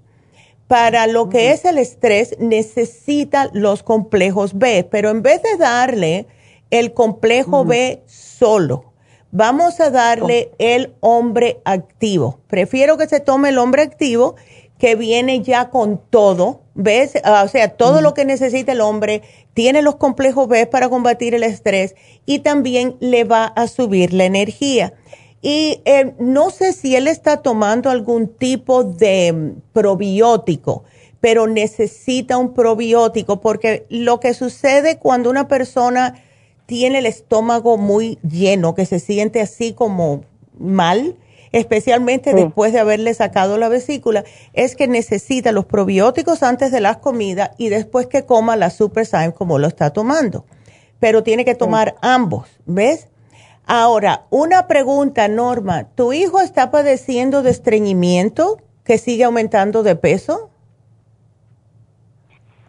[0.68, 6.28] para lo que es el estrés, necesita los complejos B, pero en vez de darle
[6.70, 8.92] el complejo B solo,
[9.32, 12.40] vamos a darle el hombre activo.
[12.48, 14.36] Prefiero que se tome el hombre activo
[14.80, 17.14] que viene ya con todo, ¿ves?
[17.24, 21.34] Ah, o sea, todo lo que necesita el hombre tiene los complejos B para combatir
[21.34, 24.94] el estrés y también le va a subir la energía.
[25.42, 30.84] Y eh, no sé si él está tomando algún tipo de mm, probiótico,
[31.22, 36.22] pero necesita un probiótico porque lo que sucede cuando una persona
[36.66, 40.22] tiene el estómago muy lleno, que se siente así como
[40.60, 41.16] mal,
[41.52, 46.98] especialmente después de haberle sacado la vesícula, es que necesita los probióticos antes de las
[46.98, 50.46] comidas y después que coma la Super como lo está tomando.
[51.00, 53.08] Pero tiene que tomar ambos, ¿ves?
[53.66, 60.50] Ahora, una pregunta, Norma, ¿tu hijo está padeciendo de estreñimiento que sigue aumentando de peso?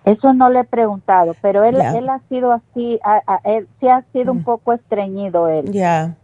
[0.04, 2.98] Eso no le he preguntado, pero él, él ha sido así,
[3.44, 4.44] él sí ha sido un mm.
[4.44, 5.70] poco estreñido él.
[5.70, 6.16] Ya.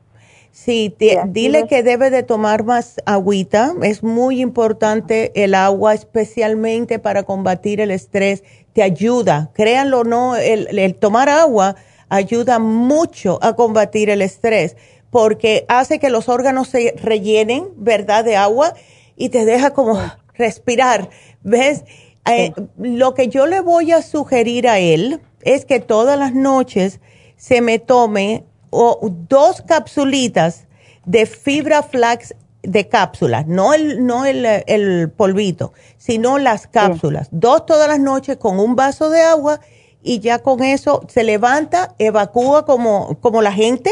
[0.54, 0.94] Sí,
[1.26, 3.74] dile que debe de tomar más agüita.
[3.82, 8.44] Es muy importante el agua, especialmente para combatir el estrés.
[8.72, 11.74] Te ayuda, créanlo o no, el, tomar agua
[12.08, 14.76] ayuda mucho a combatir el estrés
[15.10, 18.74] porque hace que los órganos se rellenen, ¿verdad?, de agua
[19.16, 20.00] y te deja como
[20.34, 21.10] respirar.
[21.42, 21.82] ¿Ves?
[22.30, 27.00] Eh, lo que yo le voy a sugerir a él es que todas las noches
[27.36, 30.66] se me tome o dos capsulitas
[31.04, 37.28] de fibra flax de cápsulas, no el, no el, polvito, sino las cápsulas.
[37.30, 39.60] Dos todas las noches con un vaso de agua
[40.02, 43.90] y ya con eso se levanta, evacúa como, como la gente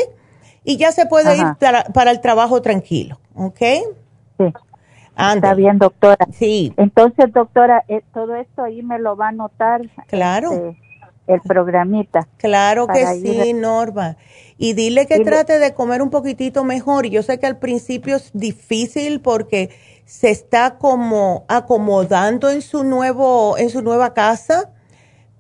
[0.65, 1.45] y ya se puede ir
[1.93, 3.59] para, el trabajo tranquilo, ¿ok?
[4.39, 4.53] Sí.
[5.17, 6.27] Está bien, doctora.
[6.33, 6.73] Sí.
[6.79, 9.83] Entonces, doctora, eh, todo esto ahí me lo va a anotar.
[10.07, 10.53] Claro.
[10.53, 10.83] Este,
[11.27, 12.27] el programita.
[12.39, 14.17] Claro que sí, Norma.
[14.63, 17.07] Y dile que trate de comer un poquitito mejor.
[17.07, 19.71] Yo sé que al principio es difícil porque
[20.05, 24.71] se está como acomodando en su nuevo, en su nueva casa,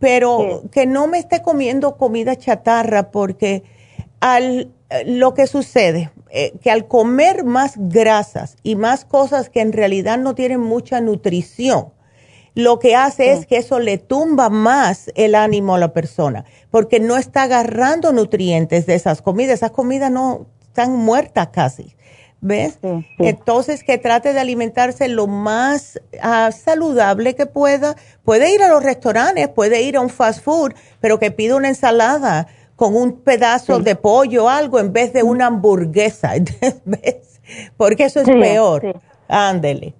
[0.00, 3.62] pero que no me esté comiendo comida chatarra porque
[4.18, 4.72] al
[5.06, 10.18] lo que sucede, eh, que al comer más grasas y más cosas que en realidad
[10.18, 11.92] no tienen mucha nutrición,
[12.54, 17.00] lo que hace es que eso le tumba más el ánimo a la persona, porque
[17.00, 19.54] no está agarrando nutrientes de esas comidas.
[19.54, 21.94] Esas comidas no están muertas casi.
[22.44, 22.80] ¿Ves?
[23.18, 27.94] Entonces, que trate de alimentarse lo más ah, saludable que pueda.
[28.24, 31.68] Puede ir a los restaurantes, puede ir a un fast food, pero que pida una
[31.68, 36.32] ensalada con un pedazo de pollo o algo en vez de una hamburguesa.
[36.84, 37.40] ¿Ves?
[37.76, 39.00] Porque eso es peor.
[39.28, 39.94] Ándele.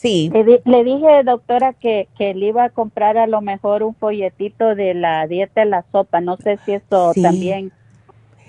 [0.00, 0.32] Sí.
[0.32, 4.94] Le, dije, doctora, que, que le iba a comprar a lo mejor un folletito de
[4.94, 6.22] la dieta de la sopa.
[6.22, 7.70] No sé si eso también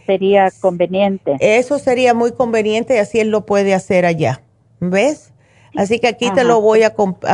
[0.05, 1.35] sería conveniente.
[1.41, 4.43] Eso sería muy conveniente y así él lo puede hacer allá.
[4.79, 5.33] ¿Ves?
[5.75, 6.93] Así que aquí te lo voy a,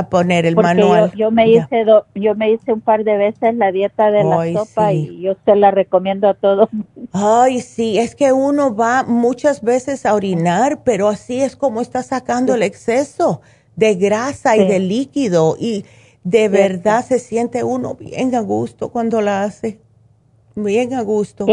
[0.09, 1.11] poner el manual.
[1.15, 4.93] Yo, me hice yo me hice un par de veces la dieta de la sopa
[4.93, 6.69] y yo se la recomiendo a todos.
[7.13, 12.03] Ay, sí, es que uno va muchas veces a orinar, pero así es como está
[12.03, 13.41] sacando el exceso
[13.77, 15.85] de grasa y de líquido y
[16.25, 19.79] de verdad se siente uno bien a gusto cuando la hace.
[20.55, 21.45] Bien a gusto.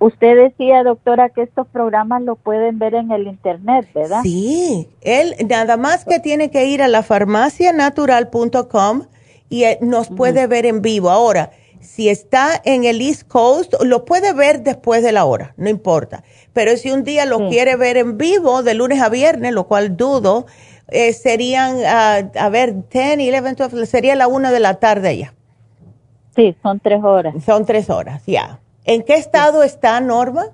[0.00, 4.20] Usted decía, doctora, que estos programas lo pueden ver en el internet, ¿verdad?
[4.22, 9.04] Sí, él nada más que tiene que ir a la farmacianatural.com
[9.48, 11.08] y eh, nos puede ver en vivo.
[11.08, 15.70] Ahora, si está en el East Coast, lo puede ver después de la hora, no
[15.70, 16.24] importa.
[16.52, 19.96] Pero si un día lo quiere ver en vivo, de lunes a viernes, lo cual
[19.96, 20.46] dudo,
[20.88, 25.34] eh, serían, uh, a ver, 10, 11, 12, sería la una de la tarde ya.
[26.34, 27.34] Sí, son tres horas.
[27.44, 28.60] Son tres horas, ya.
[28.84, 30.46] ¿En qué estado está Norma?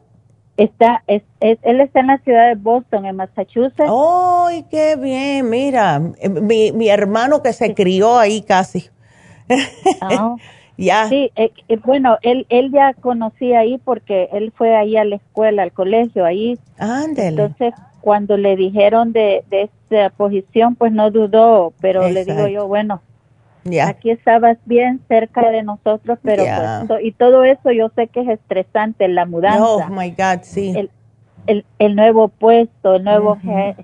[0.57, 3.91] Está, es, él está en la ciudad de Boston, en Massachusetts.
[3.91, 5.49] ¡Ay, qué bien!
[5.49, 8.91] Mira, mi, mi hermano que se crió ahí casi.
[10.03, 10.37] Ah.
[10.77, 11.09] ya.
[11.09, 15.17] Sí, eh, eh, bueno, él, él ya conocía ahí porque él fue ahí a la
[15.17, 16.59] escuela, al colegio, ahí.
[16.79, 17.29] Ándale.
[17.29, 22.67] Entonces, cuando le dijeron de, de esta posición, pues no dudó, pero le digo yo,
[22.67, 23.03] bueno,
[23.85, 26.45] Aquí estabas bien cerca de nosotros, pero
[26.87, 29.65] pues, y todo eso yo sé que es estresante, la mudanza.
[29.65, 30.75] Oh my God, sí.
[31.47, 33.39] El, el, nuevo puesto, el nuevo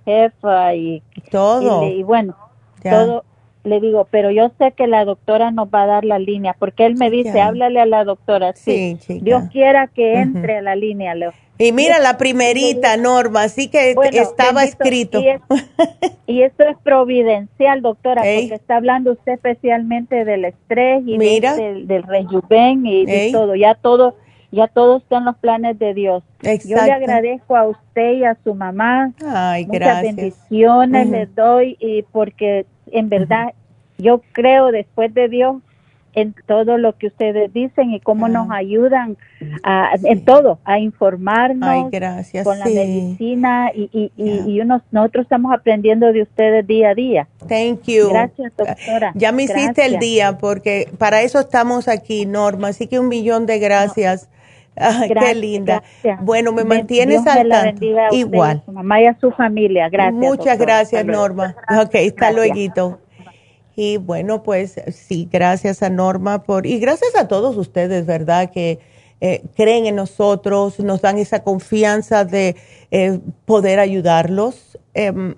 [0.05, 1.87] jefa y todo.
[1.87, 2.37] Y, bueno,
[2.83, 3.25] todo
[3.67, 6.87] le digo, pero yo sé que la doctora nos va a dar la línea, porque
[6.87, 11.15] él me dice, háblale a la doctora, sí, Dios quiera que entre a la línea,
[11.15, 11.33] Leo.
[11.59, 15.21] Y mira la primerita Norma, así que estaba escrito.
[16.27, 22.03] Y, esto es providencial, doctora, porque está hablando usted especialmente del estrés y del, del
[22.03, 23.55] rejuven y de todo.
[23.55, 24.17] Ya todo,
[24.53, 26.23] ya todo está en los planes de Dios.
[26.43, 29.13] Yo le agradezco a usted y a su mamá.
[29.25, 33.55] Ay, Muchas bendiciones les doy y porque en verdad
[33.99, 35.57] yo creo después de Dios
[36.17, 39.19] en todo lo que ustedes dicen y cómo nos ayudan
[39.63, 41.91] a, en todo, a informarnos
[42.43, 47.29] con la medicina y, y, y, unos, nosotros estamos aprendiendo de ustedes día a día.
[47.47, 48.09] Thank you.
[48.09, 49.13] Gracias, doctora.
[49.15, 53.45] Ya me hiciste el día porque para eso estamos aquí, Norma, así que un millón
[53.45, 54.31] de gracias.
[54.77, 55.83] Qué linda.
[56.21, 57.85] Bueno, me mantienes al tanto.
[58.13, 58.59] Igual.
[58.63, 59.89] A su mamá y a su familia.
[59.89, 60.15] Gracias.
[60.15, 61.57] Muchas gracias, Norma.
[61.83, 62.99] Ok, hasta luego.
[63.79, 68.51] Y bueno, pues sí, gracias a Norma por, y gracias a todos ustedes, ¿verdad?
[68.51, 68.79] Que
[69.21, 72.57] eh, creen en nosotros, nos dan esa confianza de
[72.91, 74.79] eh, poder ayudarlos.
[74.95, 75.35] Em,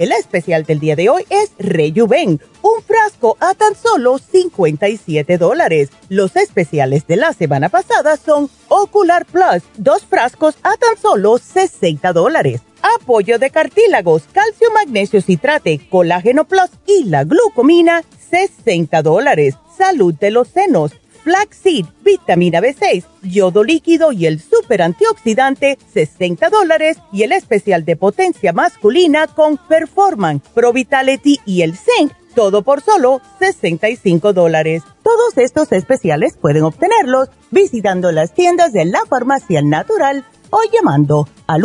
[0.00, 5.90] El especial del día de hoy es Rejuven, un frasco a tan solo 57 dólares.
[6.08, 12.14] Los especiales de la semana pasada son Ocular Plus, dos frascos a tan solo 60
[12.14, 19.56] dólares apoyo de cartílagos, calcio, magnesio, citrate, colágeno plus y la glucomina, 60 dólares.
[19.76, 20.92] Salud de los senos,
[21.22, 26.98] flaxseed, vitamina B6, yodo líquido y el super antioxidante, 60 dólares.
[27.12, 32.80] Y el especial de potencia masculina con Performance, Pro Vitality y el Zinc, todo por
[32.80, 34.82] solo 65 dólares.
[35.02, 41.64] Todos estos especiales pueden obtenerlos visitando las tiendas de la farmacia natural o llamando al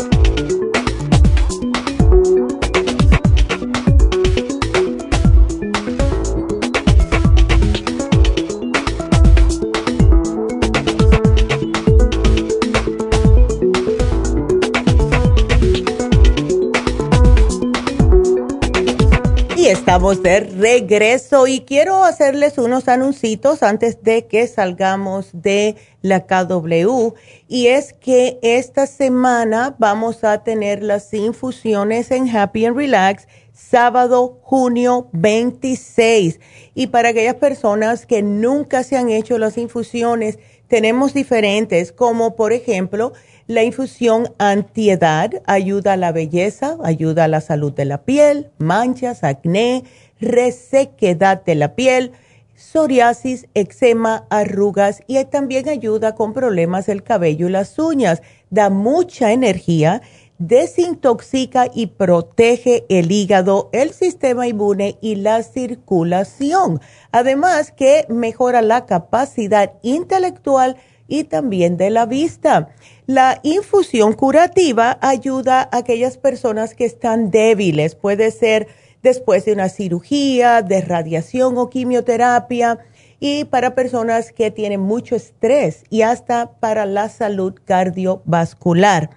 [19.91, 27.13] Estamos de regreso y quiero hacerles unos anuncios antes de que salgamos de la KW
[27.49, 34.39] y es que esta semana vamos a tener las infusiones en Happy and Relax sábado
[34.43, 36.39] junio 26
[36.73, 40.39] y para aquellas personas que nunca se han hecho las infusiones
[40.69, 43.11] tenemos diferentes como por ejemplo
[43.51, 49.25] la infusión antiedad ayuda a la belleza, ayuda a la salud de la piel, manchas,
[49.25, 49.83] acné,
[50.21, 52.13] resequedad de la piel,
[52.55, 58.21] psoriasis, eczema, arrugas y también ayuda con problemas del cabello y las uñas.
[58.49, 60.01] Da mucha energía,
[60.37, 66.79] desintoxica y protege el hígado, el sistema inmune y la circulación.
[67.11, 70.77] Además que mejora la capacidad intelectual
[71.11, 72.69] y también de la vista.
[73.13, 78.69] La infusión curativa ayuda a aquellas personas que están débiles, puede ser
[79.03, 82.79] después de una cirugía, de radiación o quimioterapia,
[83.19, 89.09] y para personas que tienen mucho estrés y hasta para la salud cardiovascular.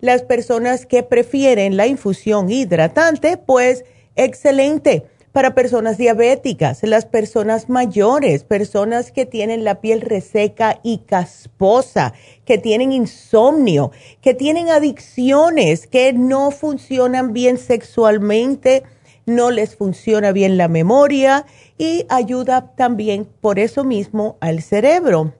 [0.00, 3.84] Las personas que prefieren la infusión hidratante, pues
[4.16, 5.04] excelente
[5.36, 12.14] para personas diabéticas, las personas mayores, personas que tienen la piel reseca y casposa,
[12.46, 18.84] que tienen insomnio, que tienen adicciones, que no funcionan bien sexualmente,
[19.26, 21.44] no les funciona bien la memoria
[21.76, 25.34] y ayuda también por eso mismo al cerebro.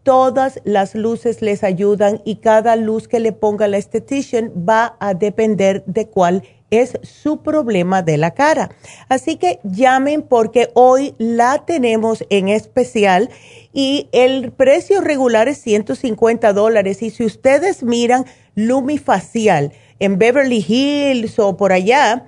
[0.07, 5.15] todas las luces les ayudan y cada luz que le ponga la estetician va a
[5.15, 8.71] depender de cuál es su problema de la cara.
[9.09, 13.31] Así que llamen porque hoy la tenemos en especial
[13.73, 17.03] y el precio regular es 150 dólares.
[17.03, 22.27] Y si ustedes miran Lumifacial en Beverly Hills o por allá,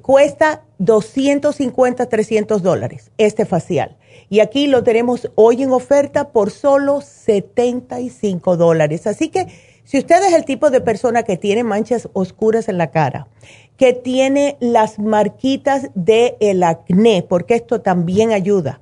[0.00, 3.96] cuesta 250, 300 dólares este facial.
[4.32, 9.06] Y aquí lo tenemos hoy en oferta por solo 75 dólares.
[9.06, 9.46] Así que
[9.84, 13.28] si usted es el tipo de persona que tiene manchas oscuras en la cara,
[13.76, 18.80] que tiene las marquitas del el acné, porque esto también ayuda,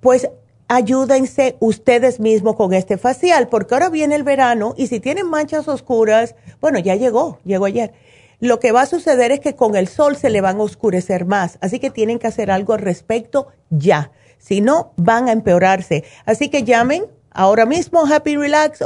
[0.00, 0.28] pues
[0.68, 5.68] ayúdense ustedes mismos con este facial, porque ahora viene el verano y si tienen manchas
[5.68, 7.94] oscuras, bueno, ya llegó, llegó ayer.
[8.40, 11.24] Lo que va a suceder es que con el sol se le van a oscurecer
[11.24, 14.12] más, así que tienen que hacer algo al respecto ya.
[14.38, 16.04] Si no, van a empeorarse.
[16.24, 18.80] Así que llamen ahora mismo Happy Relax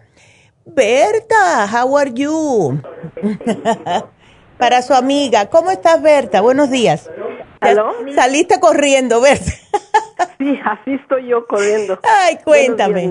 [0.66, 2.82] Berta, how are you?
[4.58, 5.50] Para su amiga.
[5.50, 6.42] ¿Cómo estás, Berta?
[6.42, 7.10] Buenos días.
[8.14, 9.52] Saliste corriendo, Berta.
[10.38, 12.00] Sí, así estoy yo corriendo.
[12.04, 13.10] Ay, cuéntame.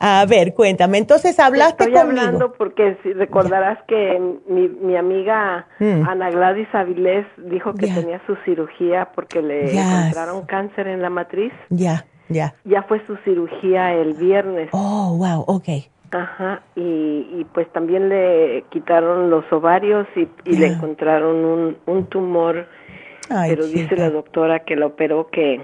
[0.00, 0.98] a ver, cuéntame.
[0.98, 6.08] Entonces, ¿hablaste estoy hablando porque si recordarás que mi, mi amiga mm.
[6.08, 11.52] Ana Gladys Avilés dijo que tenía su cirugía porque le encontraron cáncer en la matriz.
[11.70, 12.54] Ya, ya.
[12.64, 14.68] Ya fue su cirugía el viernes.
[14.72, 15.68] Oh, wow, ok.
[16.10, 22.06] Ajá, y, y pues también le quitaron los ovarios y, y le encontraron un, un
[22.06, 22.66] tumor,
[23.28, 25.60] pero dice la doctora que la operó que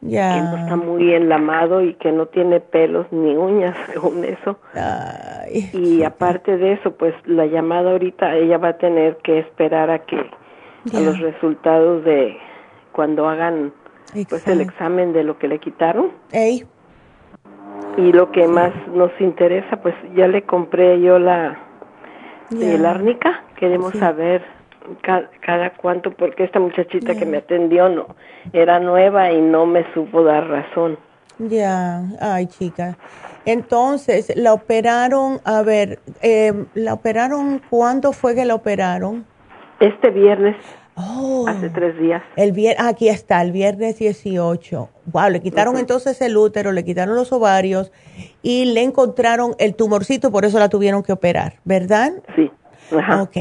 [0.00, 4.58] que no está muy enlamado y que no tiene pelos ni uñas, según eso.
[5.72, 10.00] y aparte de eso, pues la llamada ahorita, ella va a tener que esperar a
[10.00, 10.18] que
[10.94, 12.36] a los resultados de
[12.92, 13.72] cuando hagan
[14.28, 16.12] pues el examen de lo que le quitaron.
[17.96, 21.58] Y lo que más nos interesa, pues ya le compré yo la
[22.50, 24.42] el árnica, queremos saber
[25.02, 28.14] cada, cuánto, porque esta muchachita que me atendió no
[28.52, 30.98] era nueva y no me supo dar razón.
[31.38, 32.96] Ya, ay chica.
[33.44, 39.24] Entonces, la operaron, a ver, eh, ¿la operaron cuándo fue que la operaron?
[39.78, 40.56] Este viernes.
[40.96, 42.22] Oh, hace tres días.
[42.36, 44.88] El viernes, aquí está, el viernes 18.
[45.12, 47.92] Wow, le quitaron entonces el útero, le quitaron los ovarios
[48.42, 52.12] y le encontraron el tumorcito, por eso la tuvieron que operar, ¿verdad?
[52.34, 52.50] Sí.
[52.90, 53.22] Ajá.
[53.22, 53.36] Ok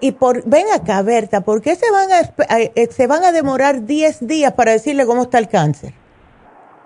[0.00, 3.84] y por, ven acá, Berta, ¿por qué se van a, eh, se van a demorar
[3.84, 5.92] 10 días para decirle cómo está el cáncer?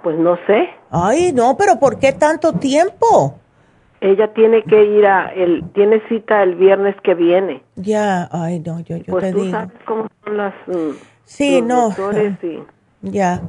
[0.02, 0.68] Pues no sé.
[0.90, 3.38] Ay, no, pero ¿por qué tanto tiempo?
[4.00, 7.62] Ella tiene que ir a, el, tiene cita el viernes que viene.
[7.74, 9.50] Ya, ay, no, yo, yo pues te tú digo.
[9.50, 10.90] Sabes cómo son las, mm,
[11.24, 11.90] sí, no.
[13.02, 13.42] Ya.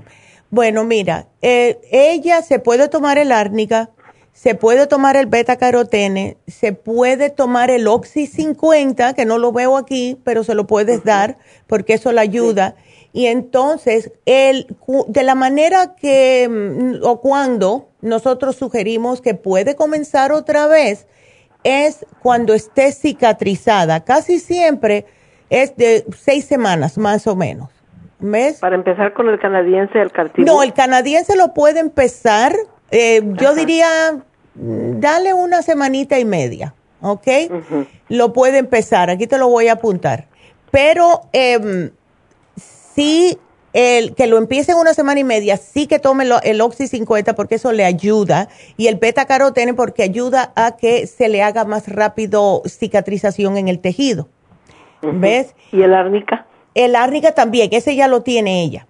[0.51, 3.89] Bueno, mira, eh, ella se puede tomar el árnica,
[4.33, 9.51] se puede tomar el beta carotene, se puede tomar el Oxy 50, que no lo
[9.51, 12.75] veo aquí, pero se lo puedes dar porque eso le ayuda.
[13.11, 14.67] Y entonces, el,
[15.07, 21.07] de la manera que mm, o cuando nosotros sugerimos que puede comenzar otra vez,
[21.63, 24.03] es cuando esté cicatrizada.
[24.03, 25.05] Casi siempre
[25.49, 27.69] es de seis semanas, más o menos.
[28.19, 28.59] ¿Ves?
[28.59, 30.57] Para empezar con el canadiense, el cartílago.
[30.57, 32.53] No, el canadiense lo puede empezar,
[32.91, 33.87] eh, yo diría
[34.59, 37.27] dale una semanita y media, ¿ok?
[38.09, 40.25] Lo puede empezar, aquí te lo voy a apuntar.
[40.71, 41.91] Pero eh,
[42.55, 43.37] sí,
[43.73, 47.35] el, que lo empiece en una semana y media, sí que tome el Oxy 50
[47.35, 51.65] porque eso le ayuda y el beta carotene porque ayuda a que se le haga
[51.65, 54.27] más rápido cicatrización en el tejido.
[55.01, 55.55] ¿Ves?
[55.71, 56.45] ¿Y el árnica?
[56.75, 58.85] El árnica también, ese ya lo tiene ella.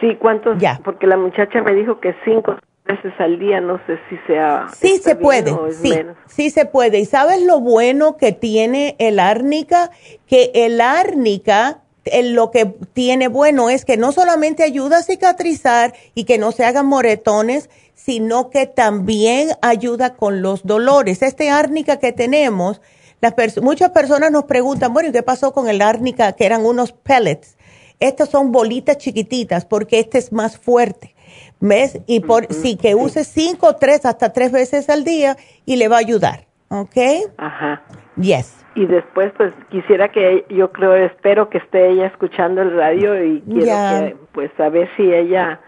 [0.00, 0.58] Sí, ¿cuántos?
[0.58, 0.80] Ya.
[0.82, 2.56] Porque la muchacha me dijo que cinco
[2.96, 4.68] veces al día, no sé si sea...
[4.74, 5.94] Sí se puede, sí,
[6.26, 6.98] sí se puede.
[7.00, 9.90] ¿Y sabes lo bueno que tiene el árnica?
[10.26, 11.82] Que el árnica
[12.24, 16.64] lo que tiene bueno es que no solamente ayuda a cicatrizar y que no se
[16.64, 21.22] hagan moretones, sino que también ayuda con los dolores.
[21.22, 22.80] Este árnica que tenemos,
[23.20, 26.92] las muchas personas nos preguntan, bueno, ¿y qué pasó con el árnica que eran unos
[26.92, 27.56] pellets?
[28.00, 31.14] Estas son bolitas chiquititas porque este es más fuerte.
[31.60, 32.00] ¿Ves?
[32.06, 35.36] Y por sí que use cinco, tres, hasta tres veces al día
[35.66, 36.46] y le va a ayudar.
[36.68, 36.96] ¿Ok?
[37.36, 37.82] Ajá.
[38.16, 38.64] Yes.
[38.74, 43.40] Y después, pues quisiera que yo creo, espero que esté ella escuchando el radio y
[43.42, 45.60] quiero que, pues, a ver si ella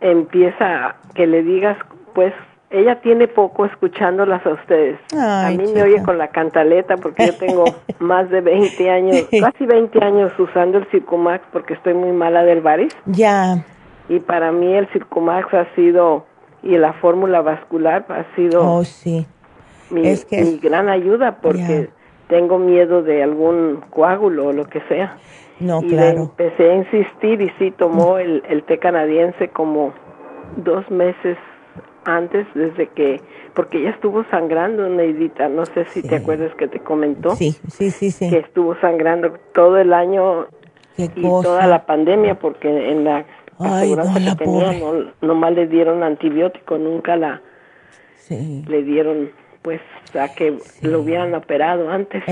[0.00, 1.78] empieza, que le digas,
[2.12, 2.34] pues,
[2.70, 4.98] ella tiene poco escuchándolas a ustedes.
[5.16, 7.64] a mí me oye con la cantaleta porque yo tengo
[8.00, 12.60] más de 20 años, casi 20 años usando el Circumax porque estoy muy mala del
[12.60, 12.92] varis.
[13.06, 13.64] Ya.
[14.08, 16.26] Y para mí el Circumax ha sido,
[16.62, 19.26] y la fórmula vascular ha sido oh, sí.
[19.90, 21.88] mi, es que mi gran ayuda porque
[22.28, 25.16] tengo miedo de algún coágulo o lo que sea.
[25.60, 26.22] No, y claro.
[26.22, 29.92] empecé a insistir y sí tomó el, el té canadiense como
[30.56, 31.38] dos meses
[32.04, 33.20] antes, desde que,
[33.54, 37.34] porque ella estuvo sangrando, Neidita, no sé si te acuerdas que te comentó.
[37.36, 38.30] Sí, sí, sí, sí.
[38.30, 40.46] Que estuvo sangrando todo el año
[40.96, 43.24] y toda la pandemia, porque en la
[43.58, 47.40] Ay, no, que tenía, no, nomás le dieron antibiótico, nunca la
[48.30, 49.30] le dieron,
[49.62, 49.80] pues,
[50.18, 52.22] a que lo hubieran operado antes.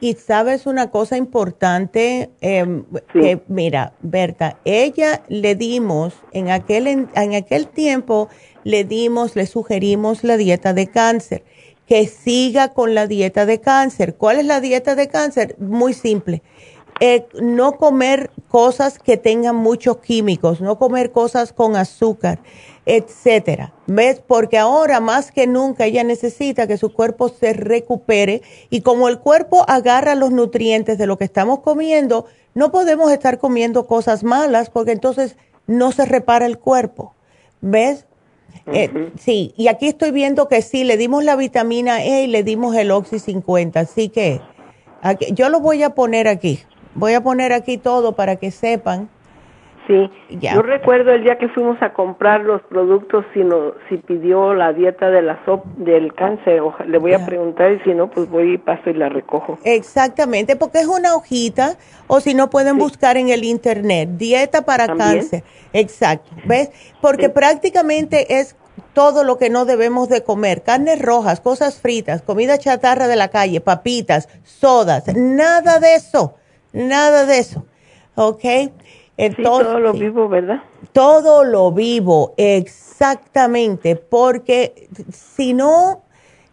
[0.00, 7.34] Y sabes una cosa importante, em, que mira, Berta, ella le dimos, en aquel, en,
[7.34, 8.28] aquel tiempo,
[8.64, 11.44] le dimos, le sugerimos la dieta de cáncer,
[11.86, 14.16] que siga con la dieta de cáncer.
[14.16, 15.56] ¿Cuál es la dieta de cáncer?
[15.58, 16.42] Muy simple.
[17.00, 22.38] Eh, no comer cosas que tengan muchos químicos, no comer cosas con azúcar
[22.86, 23.72] etcétera.
[23.88, 24.22] ¿Ves?
[24.24, 29.18] Porque ahora más que nunca ella necesita que su cuerpo se recupere y como el
[29.18, 34.70] cuerpo agarra los nutrientes de lo que estamos comiendo, no podemos estar comiendo cosas malas
[34.70, 35.36] porque entonces
[35.66, 37.12] no se repara el cuerpo.
[37.60, 38.06] ¿Ves?
[38.72, 42.42] Eh, sí, y aquí estoy viendo que sí, le dimos la vitamina E y le
[42.42, 44.40] dimos el Oxy 50, así que
[45.32, 46.60] yo lo voy a poner aquí.
[46.96, 49.08] Voy a poner aquí todo para que sepan.
[49.86, 54.52] Sí, yo recuerdo el día que fuimos a comprar los productos, si, no, si pidió
[54.52, 58.28] la dieta de la sop, del cáncer, le voy a preguntar y si no, pues
[58.28, 59.58] voy y paso y la recojo.
[59.62, 61.76] Exactamente, porque es una hojita
[62.08, 65.44] o si no pueden buscar en el internet, dieta para cáncer.
[65.72, 66.72] Exacto, ¿ves?
[67.00, 68.56] Porque prácticamente es
[68.92, 73.28] todo lo que no debemos de comer, carnes rojas, cosas fritas, comida chatarra de la
[73.28, 76.34] calle, papitas, sodas, nada de eso,
[76.76, 77.64] nada de eso,
[78.14, 78.44] ¿ok?
[79.42, 80.62] todo lo vivo, ¿verdad?
[80.92, 86.02] Todo lo vivo, exactamente, porque si no,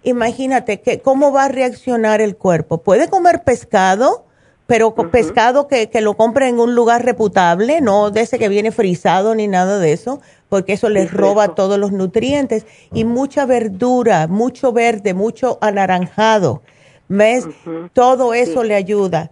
[0.04, 2.80] imagínate que cómo va a reaccionar el cuerpo.
[2.80, 4.26] Puede comer pescado,
[4.66, 8.72] pero pescado que, que, lo compre en un lugar reputable, no de ese que viene
[8.72, 12.66] frisado ni nada de eso, porque eso les roba todos los nutrientes.
[12.94, 16.62] Y mucha verdura, mucho verde, mucho anaranjado.
[17.10, 17.46] ¿Ves?
[17.92, 19.32] Todo eso le ayuda.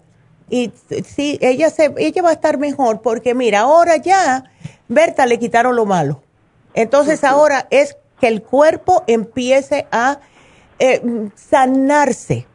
[0.51, 0.73] Y
[1.05, 4.43] sí, ella, se, ella va a estar mejor porque mira, ahora ya,
[4.89, 6.21] Berta le quitaron lo malo.
[6.73, 10.19] Entonces ahora es que el cuerpo empiece a
[10.77, 11.01] eh,
[11.35, 12.45] sanarse.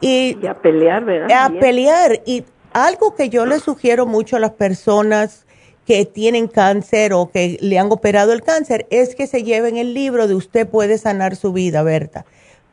[0.00, 1.44] Y, a pelear, ¿verdad?
[1.44, 2.22] A pelear.
[2.26, 5.46] Y algo que yo le sugiero mucho a las personas
[5.86, 9.94] que tienen cáncer o que le han operado el cáncer es que se lleven el
[9.94, 12.24] libro de Usted puede sanar su vida, Berta.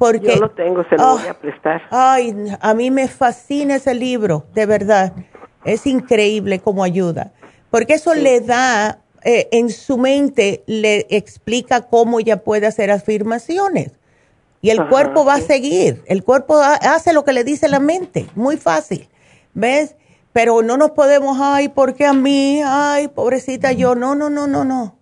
[0.01, 1.83] Porque, Yo lo tengo, se lo voy a prestar.
[1.91, 5.13] Ay, a mí me fascina ese libro, de verdad.
[5.63, 7.33] Es increíble cómo ayuda.
[7.69, 13.91] Porque eso le da, eh, en su mente, le explica cómo ella puede hacer afirmaciones.
[14.59, 16.01] Y el cuerpo va a seguir.
[16.07, 18.25] El cuerpo hace lo que le dice la mente.
[18.33, 19.07] Muy fácil.
[19.53, 19.95] ¿Ves?
[20.33, 22.63] Pero no nos podemos, ay, ¿por qué a mí?
[22.65, 23.93] Ay, pobrecita yo.
[23.93, 24.95] No, no, no, no, no.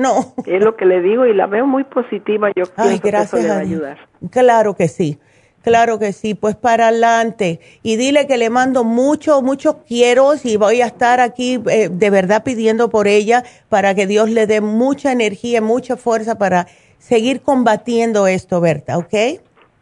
[0.00, 0.32] No.
[0.46, 2.50] Es lo que le digo y la veo muy positiva.
[2.56, 3.98] Yo creo que eso le va a ayudar.
[4.30, 5.18] Claro que sí.
[5.62, 7.60] Claro que sí, pues para adelante.
[7.82, 12.10] Y dile que le mando mucho, muchos quiero y voy a estar aquí eh, de
[12.10, 17.42] verdad pidiendo por ella para que Dios le dé mucha energía, mucha fuerza para seguir
[17.42, 19.14] combatiendo esto, Berta, ¿ok?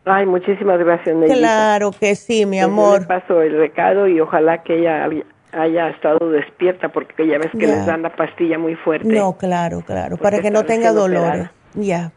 [0.04, 1.16] Ay, muchísimas gracias.
[1.26, 3.00] Claro que sí, mi pues amor.
[3.02, 5.04] le paso el recado y ojalá que ella
[5.53, 9.09] haya estado despierta porque ya ves que les dan la pastilla muy fuerte.
[9.09, 11.51] No, claro, claro, para que no tenga dolores.
[11.74, 12.12] Ya.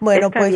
[0.00, 0.54] Bueno, pues.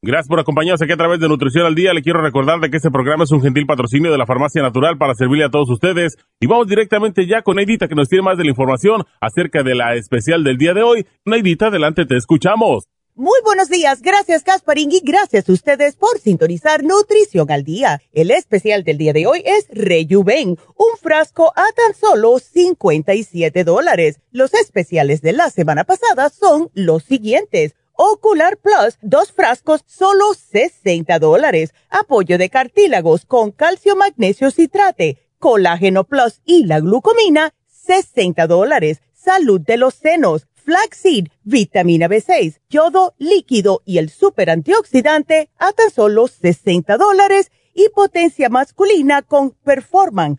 [0.00, 1.92] Gracias por acompañarnos aquí a través de Nutrición al Día.
[1.92, 4.96] Le quiero recordar de que este programa es un gentil patrocinio de la Farmacia Natural
[4.96, 6.16] para servirle a todos ustedes.
[6.38, 9.74] Y vamos directamente ya con Neidita que nos tiene más de la información acerca de
[9.74, 11.06] la especial del día de hoy.
[11.24, 12.84] Neidita, adelante, te escuchamos.
[13.16, 18.00] Muy buenos días, gracias Casparín y gracias a ustedes por sintonizar Nutrición al Día.
[18.12, 24.20] El especial del día de hoy es Rejuven, un frasco a tan solo 57 dólares.
[24.30, 31.18] Los especiales de la semana pasada son los siguientes Ocular Plus, dos frascos, solo 60
[31.18, 31.74] dólares.
[31.90, 39.02] Apoyo de cartílagos con calcio, magnesio, citrate, colágeno Plus y la glucomina, 60 dólares.
[39.14, 45.90] Salud de los senos, flaxseed, vitamina B6, yodo líquido y el super antioxidante a tan
[45.90, 47.50] solo 60 dólares.
[47.74, 50.38] Y potencia masculina con Performan,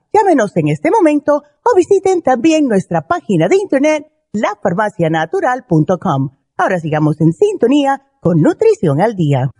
[0.13, 6.31] Llámenos en este momento o visiten también nuestra página de internet lafarmacianatural.com.
[6.57, 9.51] Ahora sigamos en sintonía con Nutrición al Día.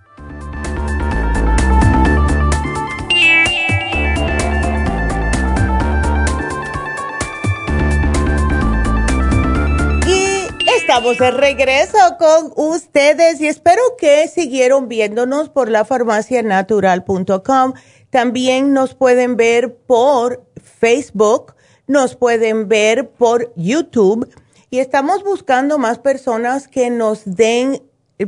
[10.06, 17.74] Y Estamos de regreso con ustedes y espero que siguieron viéndonos por lafarmacianatural.com.
[18.12, 21.56] También nos pueden ver por Facebook,
[21.88, 24.30] nos pueden ver por YouTube
[24.70, 27.82] y estamos buscando más personas que nos den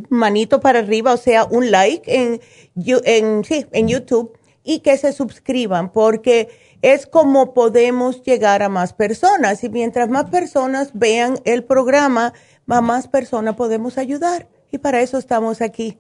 [0.10, 2.40] manito para arriba, o sea, un like en,
[2.76, 6.50] YouTube y que se suscriban porque
[6.82, 12.34] es como podemos llegar a más personas y mientras más personas vean el programa,
[12.66, 16.00] más personas podemos ayudar y para eso estamos aquí.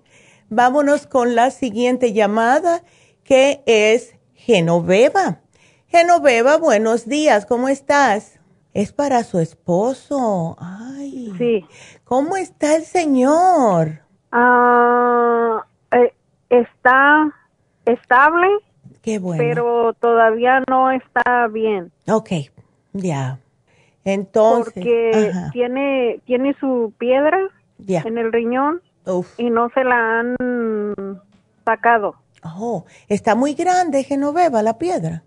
[0.49, 2.83] Vámonos con la siguiente llamada
[3.23, 5.39] que es Genoveva.
[5.87, 8.39] Genoveva, buenos días, ¿cómo estás?
[8.73, 10.57] Es para su esposo.
[10.59, 11.33] Ay.
[11.37, 11.65] Sí.
[12.03, 14.01] ¿Cómo está el señor?
[14.31, 16.13] Ah, eh,
[16.49, 17.31] está
[17.85, 18.47] estable.
[19.01, 19.43] Qué bueno.
[19.43, 21.91] Pero todavía no está bien.
[22.07, 22.31] Ok,
[22.93, 23.39] ya.
[24.03, 24.73] Entonces.
[24.73, 27.37] Porque tiene, tiene su piedra
[27.87, 28.81] en el riñón
[29.37, 30.35] y no se la han
[31.65, 32.15] sacado.
[32.43, 35.23] Oh, está muy grande, Genoveva, la piedra.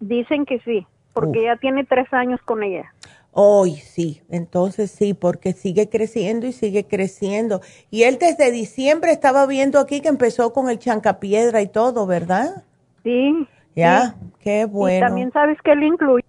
[0.00, 2.92] Dicen que sí, porque ya tiene tres años con ella.
[3.30, 7.62] Hoy sí, entonces sí, porque sigue creciendo y sigue creciendo.
[7.90, 12.64] Y él desde diciembre estaba viendo aquí que empezó con el chancapiedra y todo, ¿verdad?
[13.02, 13.48] Sí.
[13.74, 14.98] Ya, qué bueno.
[14.98, 16.22] Y también sabes que le incluí,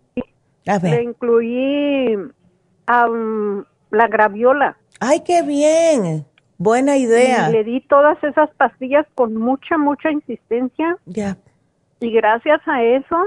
[0.65, 2.17] le incluí
[2.87, 4.77] la graviola.
[5.01, 6.25] Ay, qué bien.
[6.63, 7.49] Buena idea.
[7.49, 10.97] Y le di todas esas pastillas con mucha, mucha insistencia.
[11.05, 11.37] Ya.
[11.99, 13.17] Y gracias a eso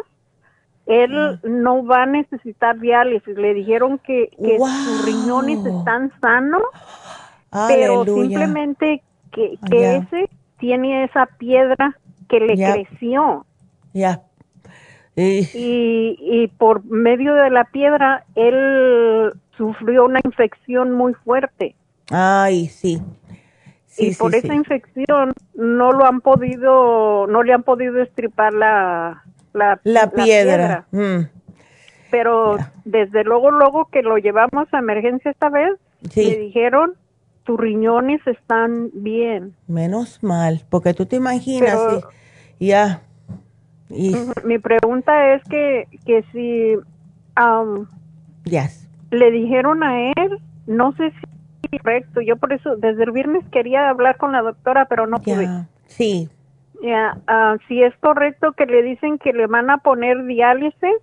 [0.87, 3.37] él no va a necesitar diálisis.
[3.37, 6.63] Le dijeron que, sus riñones están sanos,
[7.69, 13.45] pero simplemente que, ese tiene esa piedra que le creció.
[13.93, 14.23] Ya.
[15.17, 21.75] Y, y por medio de la piedra, él sufrió una infección muy fuerte.
[22.11, 23.03] Ay, sí.
[23.99, 30.11] y por esa infección no lo han podido, no le han podido estripar la, la,
[30.11, 30.87] piedra.
[30.93, 31.23] Mm.
[32.11, 35.73] Pero desde luego, luego que lo llevamos a emergencia esta vez,
[36.15, 36.95] le dijeron,
[37.45, 39.55] tus riñones están bien.
[39.67, 41.79] Menos mal, porque tú te imaginas,
[42.61, 43.03] ya.
[43.89, 46.75] Mi pregunta es que, que si
[47.41, 47.87] um,
[49.11, 51.36] le dijeron a él, no sé si
[51.69, 55.49] correcto, yo por eso desde el viernes quería hablar con la doctora, pero no pude.
[55.87, 56.29] Sí,
[56.83, 60.97] ya, ah, si es correcto que le dicen que le van a poner diálisis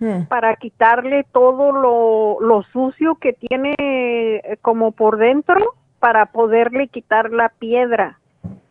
[0.00, 0.24] hmm.
[0.28, 7.30] para quitarle todo lo, lo sucio que tiene eh, como por dentro para poderle quitar
[7.30, 8.18] la piedra.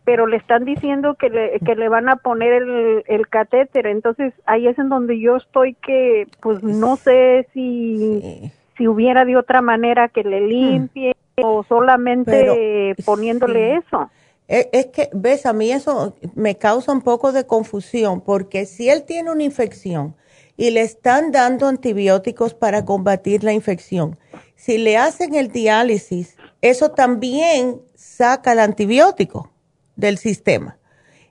[0.06, 3.88] Pero le están diciendo que le, que le van a poner el, el catéter.
[3.88, 9.36] Entonces ahí es en donde yo estoy que pues no sé si, si hubiera de
[9.36, 10.48] otra manera que le hmm.
[10.48, 11.14] limpie
[11.44, 14.10] o solamente poniéndole eso.
[14.48, 18.90] Eh, es que, ves, a mí eso me causa un poco de confusión porque si
[18.90, 20.16] él tiene una infección
[20.56, 24.18] y le están dando antibióticos para combatir la infección,
[24.56, 29.52] si le hacen el diálisis, eso también saca el antibiótico
[29.96, 30.78] del sistema.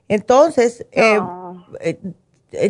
[0.07, 1.19] Entonces, eh,
[1.81, 1.99] eh,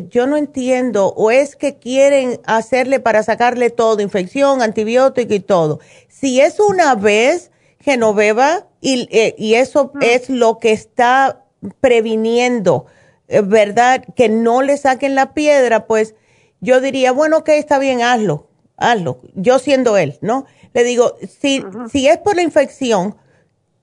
[0.10, 5.80] yo no entiendo, o es que quieren hacerle para sacarle todo, infección, antibiótico y todo.
[6.08, 11.46] Si es una vez, Genoveva, y, eh, y eso es lo que está
[11.80, 12.88] previniendo,
[13.28, 14.04] eh, ¿verdad?
[14.16, 16.16] Que no le saquen la piedra, pues
[16.60, 18.48] yo diría, bueno, ok, está bien, hazlo,
[18.78, 19.22] hazlo.
[19.36, 20.46] Yo siendo él, ¿no?
[20.74, 23.16] Le digo, si, si es por la infección,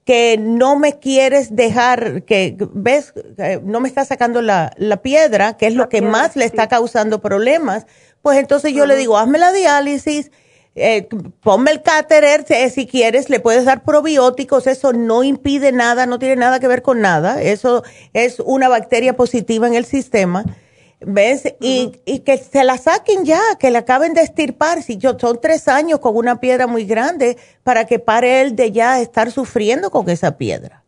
[0.05, 3.15] que no me quieres dejar, que ves,
[3.63, 7.21] no me está sacando la, la piedra, que es lo que más le está causando
[7.21, 7.87] problemas,
[8.21, 10.31] pues entonces yo le digo, hazme la diálisis,
[10.77, 11.09] eh,
[11.41, 16.37] ponme el cáterer, si quieres, le puedes dar probióticos, eso no impide nada, no tiene
[16.37, 20.45] nada que ver con nada, eso es una bacteria positiva en el sistema,
[21.07, 21.55] ¿ves?
[21.61, 25.69] y, que se la saquen ya, que la acaben de estirpar, si yo, son tres
[25.69, 30.09] años con una piedra muy grande para que pare él de ya estar sufriendo con
[30.09, 30.83] esa piedra.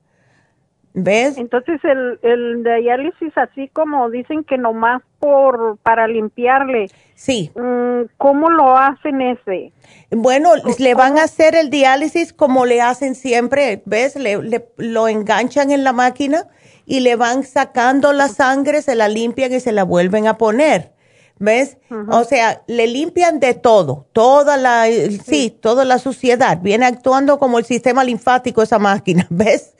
[0.98, 1.36] ¿Ves?
[1.36, 6.86] Entonces el, el diálisis así como dicen que nomás por para limpiarle.
[7.14, 7.50] Sí.
[7.54, 9.72] Mm, ¿Cómo lo hacen ese?
[10.10, 14.16] Bueno, le van a hacer el diálisis como le hacen siempre, ¿ves?
[14.16, 16.46] Le, le, lo enganchan en la máquina
[16.86, 20.94] y le van sacando la sangre, se la limpian y se la vuelven a poner.
[21.38, 21.76] ¿Ves?
[22.08, 25.50] O sea, le limpian de todo, toda la, sí.
[25.50, 26.60] toda la suciedad.
[26.62, 29.74] Viene actuando como el sistema linfático esa máquina, ¿ves?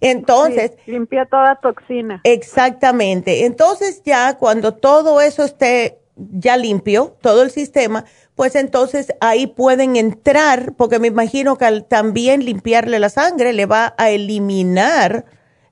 [0.00, 0.72] Entonces.
[0.86, 2.20] limpia toda toxina.
[2.22, 3.44] Exactamente.
[3.44, 8.04] Entonces ya cuando todo eso esté ya limpio, todo el sistema,
[8.36, 13.66] pues entonces ahí pueden entrar, porque me imagino que al también limpiarle la sangre le
[13.66, 15.24] va a eliminar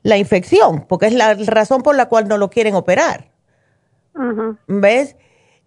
[0.02, 3.30] la infección, porque es la razón por la cual no lo quieren operar.
[4.66, 5.16] ¿Ves?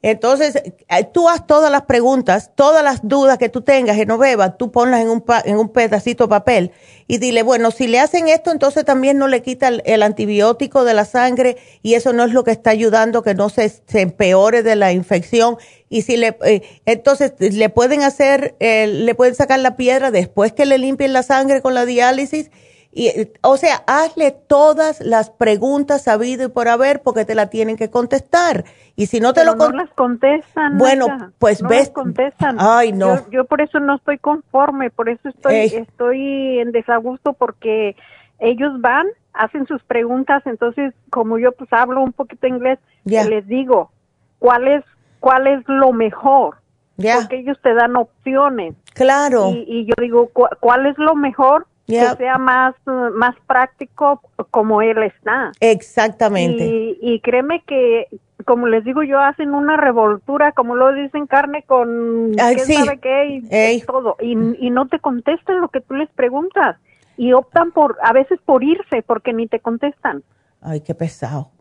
[0.03, 4.71] Entonces, eh, tú haz todas las preguntas, todas las dudas que tú tengas, Genoveva, tú
[4.71, 6.71] ponlas en un, en un pedacito de papel
[7.07, 10.95] y dile, bueno, si le hacen esto, entonces también no le quita el, antibiótico de
[10.95, 14.63] la sangre y eso no es lo que está ayudando que no se, se empeore
[14.63, 15.57] de la infección.
[15.87, 20.51] Y si le, eh, entonces le pueden hacer, eh, le pueden sacar la piedra después
[20.51, 22.49] que le limpien la sangre con la diálisis
[22.93, 27.77] y, o sea, hazle todas las preguntas sabido y por haber porque te la tienen
[27.77, 28.65] que contestar.
[28.95, 30.77] Y si no te lo no las contestan.
[30.77, 31.89] Bueno, pues ves.
[31.89, 32.57] contestan.
[32.59, 33.29] Ay, no.
[33.29, 37.95] Yo, por eso no estoy conforme, por eso estoy, estoy en desagusto porque
[38.39, 43.91] ellos van, hacen sus preguntas, entonces como yo pues hablo un poquito inglés, les digo,
[44.39, 44.83] ¿cuál es,
[45.19, 46.57] cuál es lo mejor?
[46.97, 48.75] Porque ellos te dan opciones.
[48.93, 49.49] Claro.
[49.49, 50.29] Y, yo digo,
[50.59, 51.65] ¿cuál es lo mejor?
[51.87, 55.51] Que sea más, más práctico como él está.
[55.59, 56.97] Exactamente.
[57.01, 58.07] Y, créeme que,
[58.45, 63.73] como les digo yo, hacen una revoltura, como lo dicen, carne con Ay, sabe qué
[63.73, 64.15] y, todo.
[64.21, 66.77] Y, y no te contestan lo que tú les preguntas.
[67.17, 70.23] Y optan por, a veces por irse, porque ni te contestan.
[70.61, 71.51] Ay, qué pesado.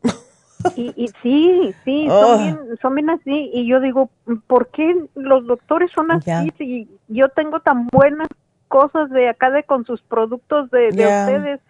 [0.77, 2.39] Y, y, sí, sí, son, oh.
[2.39, 3.51] bien, son bien así.
[3.53, 4.11] Y yo digo,
[4.47, 6.53] ¿por qué los doctores son así?
[6.59, 8.29] Si yo tengo tan buenas
[8.71, 11.61] cosas de acá de con sus productos de, ustedes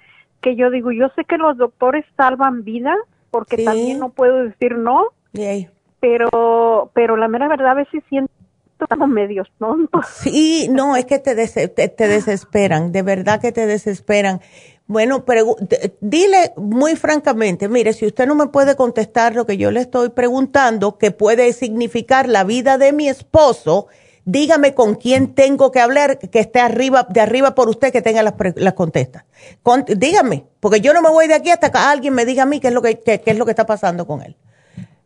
[0.42, 2.98] que yo digo, yo sé que los doctores salvan vidas
[3.30, 5.70] porque también no puedo decir no, pero
[6.00, 8.32] pero, pero la mera verdad a veces siento
[8.84, 10.06] estamos medios tontos.
[10.06, 14.40] Sí, no, es que te, te, desesperan, de verdad que te desesperan.
[14.86, 15.24] Bueno,
[16.00, 20.08] dile muy francamente, mire, si usted no me puede contestar lo que yo le estoy
[20.08, 23.86] preguntando, que puede significar la vida de mi esposo,
[24.30, 28.22] dígame con quién tengo que hablar, que esté arriba, de arriba por usted, que tenga
[28.22, 29.24] las, las contestas.
[29.96, 32.60] dígame, porque yo no me voy de aquí hasta que alguien me diga a mí
[32.60, 34.36] qué es lo que, qué, es lo que está pasando con él.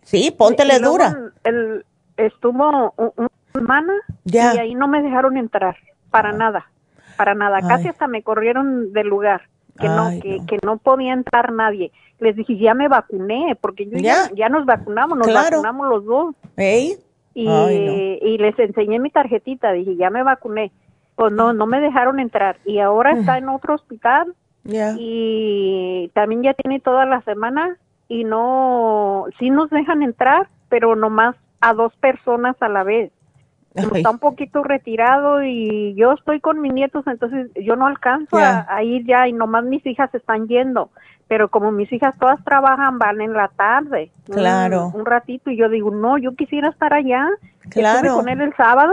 [0.03, 1.17] Sí, póntele dura.
[1.45, 1.85] El,
[2.17, 3.95] estuvo un, semana
[4.25, 5.77] y ahí no me dejaron entrar,
[6.11, 6.37] para ah.
[6.37, 6.71] nada,
[7.17, 7.61] para nada.
[7.67, 9.43] Casi hasta me corrieron del lugar,
[9.79, 10.47] que no, que, no.
[10.47, 11.93] que no podía entrar nadie.
[12.19, 16.35] Les dije, ya me vacuné, porque yo ya, ya, nos vacunamos, nos vacunamos los dos.
[17.35, 20.71] Y, y les enseñé mi tarjetita, dije, ya me vacuné.
[21.17, 22.57] Pues no, no me dejaron entrar.
[22.65, 24.35] Y ahora está en otro hospital.
[24.99, 27.77] Y también ya tiene toda la semana
[28.09, 33.13] y no, sí nos dejan entrar, pero nomás a dos personas a la vez
[33.75, 38.83] está un poquito retirado y yo estoy con mis nietos, entonces yo no alcanzo a,
[38.83, 40.91] ir ya y nomás mis hijas están yendo.
[41.27, 44.11] Pero como mis hijas todas trabajan, van en la tarde.
[44.31, 44.93] Claro.
[44.95, 47.29] Un, ratito y yo digo, no, yo quisiera estar allá.
[47.71, 48.17] Claro.
[48.17, 48.93] con él el sábado,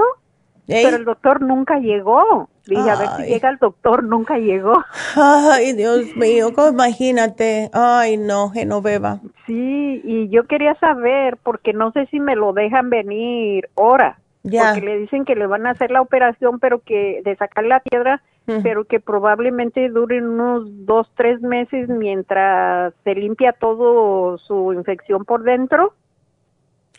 [0.65, 2.49] pero el doctor nunca llegó.
[2.65, 4.82] Dije, a ver si llega el doctor, nunca llegó.
[5.15, 7.69] Ay, Dios mío, imagínate.
[7.73, 9.19] Ay, no, Genoveva.
[9.45, 14.81] Sí, y yo quería saber, porque no sé si me lo dejan venir ahora porque
[14.81, 18.21] le dicen que le van a hacer la operación, pero que de sacar la piedra,
[18.63, 25.43] pero que probablemente dure unos dos, tres meses mientras se limpia todo su infección por
[25.43, 25.93] dentro.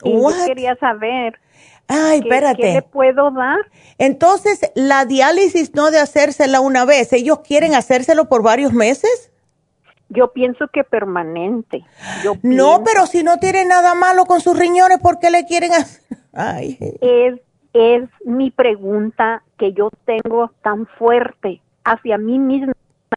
[0.02, 1.38] Y yo quería saber.
[1.88, 2.62] Ay, espérate.
[2.62, 3.58] ¿Qué le puedo dar?
[3.98, 9.31] Entonces, la diálisis no de hacérsela una vez, ¿ellos quieren hacérselo por varios meses?
[10.14, 11.84] Yo pienso que permanente.
[12.42, 16.02] no, pero si no tiene nada malo con sus riñones, ¿por qué le quieren hacer?
[16.32, 16.78] Ay.
[17.00, 17.40] Es,
[17.72, 22.72] es mi pregunta que yo tengo tan fuerte hacia mí misma,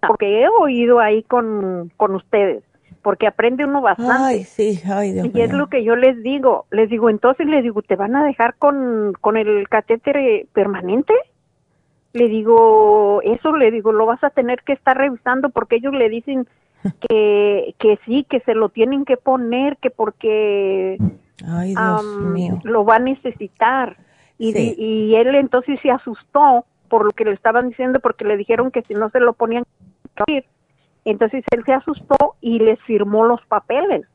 [0.08, 2.64] porque he oído ahí con, con ustedes,
[3.02, 4.24] porque aprende uno bastante.
[4.24, 7.64] Ay, sí, ay, Dios y es lo que yo les digo, les digo, entonces les
[7.64, 11.14] digo, ¿te van a dejar con, con el catéter permanente?
[12.14, 16.10] Le digo, eso le digo, lo vas a tener que estar revisando porque ellos le
[16.10, 16.48] dicen
[17.08, 20.98] que, que sí, que se lo tienen que poner, que porque
[22.64, 23.98] lo va a necesitar.
[24.38, 28.72] Y, y él entonces se asustó por lo que le estaban diciendo, porque le dijeron
[28.72, 29.64] que si no se lo ponían
[31.06, 34.08] entonces él se asustó y le firmó los papeles.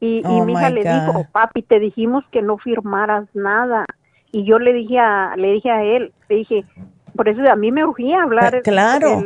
[0.00, 3.86] Y, oh mi hija le dijo, papi, te dijimos que no firmaras nada.
[4.32, 6.64] Y yo le dije a, le dije a él, le dije,
[7.20, 9.22] por eso a mí me urgía hablar eh, claro.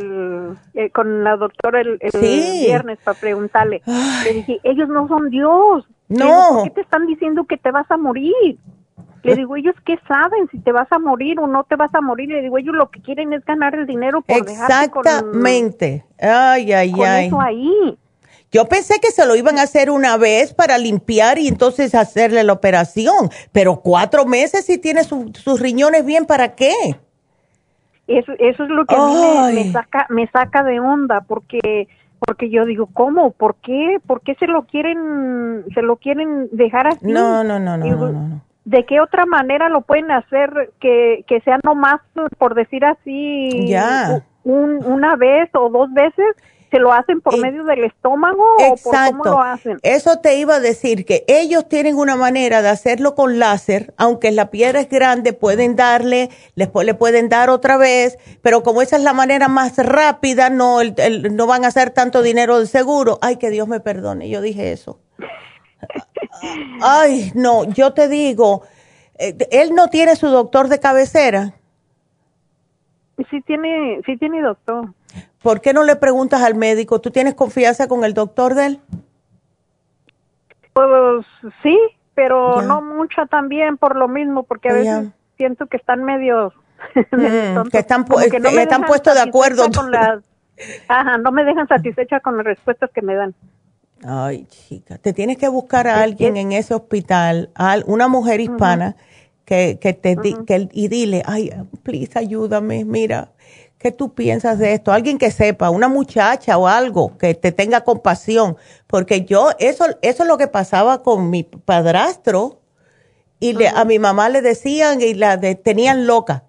[0.73, 3.81] Eh, con la doctora el, viernes para preguntarle.
[4.25, 5.85] Le dije, ellos no son Dios.
[6.09, 6.49] No.
[6.49, 8.57] ¿Por qué te están diciendo que te vas a morir?
[9.23, 12.01] Le digo, ellos qué saben si te vas a morir o no te vas a
[12.01, 12.27] morir.
[12.27, 16.03] Le digo, ellos lo que quieren es ganar el dinero por Exactamente.
[16.19, 17.27] ay, ay, ay.
[17.27, 17.97] Eso ahí.
[18.51, 22.43] Yo pensé que se lo iban a hacer una vez para limpiar y entonces hacerle
[22.43, 26.73] la operación, pero cuatro meses si tiene sus riñones bien, ¿para qué?
[28.07, 31.87] Eso, eso es lo que a mí me, saca, me saca de onda porque
[32.19, 33.31] porque yo digo, ¿cómo?
[33.31, 33.99] ¿Por qué?
[34.05, 37.05] ¿Por qué se lo quieren se lo quieren dejar así?
[37.05, 38.41] No, no, no, no, no, no.
[38.63, 42.01] ¿De qué otra manera lo pueden hacer que, que sea nomás,
[42.37, 44.23] por decir así, ya.
[44.43, 46.35] Un, una vez o dos veces?
[46.75, 49.77] ¿Se lo hacen por medio del estómago o por cómo lo hacen?
[49.81, 54.33] Eso te iba a decir, que ellos tienen una manera de hacerlo con láser, aunque
[54.33, 58.97] la piedra es grande, pueden darle, después le pueden dar otra vez, pero como esa
[58.97, 63.19] es la manera más rápida, no, no van a hacer tanto dinero de seguro.
[63.21, 64.99] Ay, que Dios me perdone, yo dije eso.
[66.81, 68.63] Ay, no, yo te digo,
[69.17, 71.53] eh, él no tiene su doctor de cabecera.
[73.29, 74.89] Sí tiene, sí tiene doctor.
[75.45, 76.99] ¿Por qué no le preguntas al médico?
[76.99, 78.79] ¿Tú tienes confianza con el doctor de él?
[80.73, 81.23] Pues
[81.61, 81.77] sí,
[82.15, 85.07] pero no mucha también por lo mismo, porque a veces
[85.37, 86.51] siento que están medios...
[87.11, 89.69] Mm, que están, que no están puestos de acuerdo.
[89.71, 90.23] Con las,
[90.87, 93.35] ajá, no me dejan satisfecha con las respuestas que me dan.
[94.03, 98.95] Ay, chica, te tienes que buscar a alguien en ese hospital, a una mujer hispana
[99.45, 100.15] que, que te
[100.45, 101.51] que, y dile, ay,
[101.83, 103.29] please, ayúdame, mira,
[103.77, 104.91] ¿qué tú piensas de esto?
[104.91, 108.57] Alguien que sepa, una muchacha o algo que te tenga compasión,
[108.87, 112.61] porque yo, eso, eso es lo que pasaba con mi padrastro
[113.39, 116.45] y le, a mi mamá le decían y la tenían loca.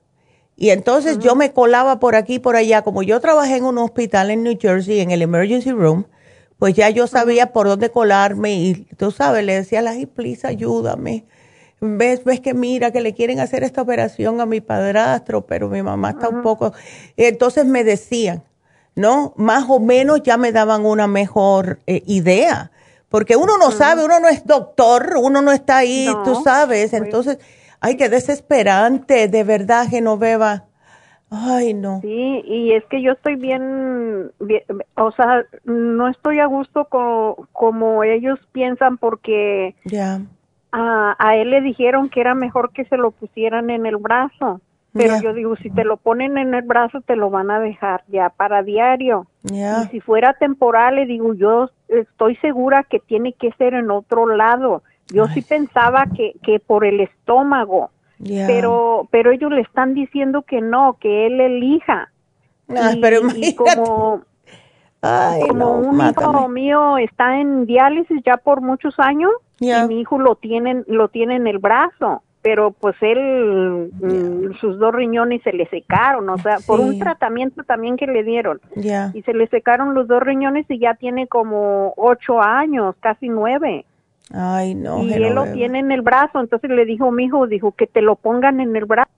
[0.56, 3.76] Y entonces yo me colaba por aquí y por allá, como yo trabajé en un
[3.76, 6.06] hospital en New Jersey, en el emergency room,
[6.58, 10.46] pues ya yo sabía por dónde colarme y tú sabes, le decía a la please,
[10.46, 11.26] ayúdame.
[11.80, 15.82] Ves, ves que mira, que le quieren hacer esta operación a mi padrastro, pero mi
[15.82, 16.72] mamá está un poco...
[17.16, 18.42] Entonces me decían,
[18.94, 19.34] ¿no?
[19.36, 22.70] Más o menos ya me daban una mejor eh, idea,
[23.10, 26.92] porque uno no sabe, uno no es doctor, uno no está ahí, tú sabes.
[26.92, 27.38] Entonces,
[27.80, 30.64] ay, qué desesperante, de verdad, Genoveva.
[31.30, 32.00] Ay, no.
[32.02, 34.32] Sí, y es que yo estoy bien,
[34.96, 40.20] o sea, no estoy a gusto con, como ellos piensan porque ya.
[40.76, 44.60] A, a, él le dijeron que era mejor que se lo pusieran en el brazo.
[44.92, 48.02] Pero yo digo, si te lo ponen en el brazo, te lo van a dejar
[48.08, 49.26] ya para diario.
[49.44, 54.26] Y si fuera temporal, le digo, yo estoy segura que tiene que ser en otro
[54.26, 54.82] lado.
[55.08, 60.60] Yo sí pensaba que, que por el estómago pero, pero ellos le están diciendo que
[60.60, 62.10] no, que él elija.
[62.68, 64.24] Ah, pero como,
[65.78, 70.84] un hijo mío está en diálisis ya por muchos años y mi hijo lo tiene,
[70.86, 76.28] lo tiene en el brazo pero pues él, mm, sus dos riñones se le secaron,
[76.28, 78.60] o sea, por un tratamiento también que le dieron.
[78.76, 83.84] Y se le secaron los dos riñones y ya tiene como ocho años, casi nueve.
[84.32, 85.02] Ay, no.
[85.02, 88.00] Y él lo tiene en el brazo, entonces le dijo mi hijo, dijo que te
[88.00, 89.10] lo pongan en el brazo,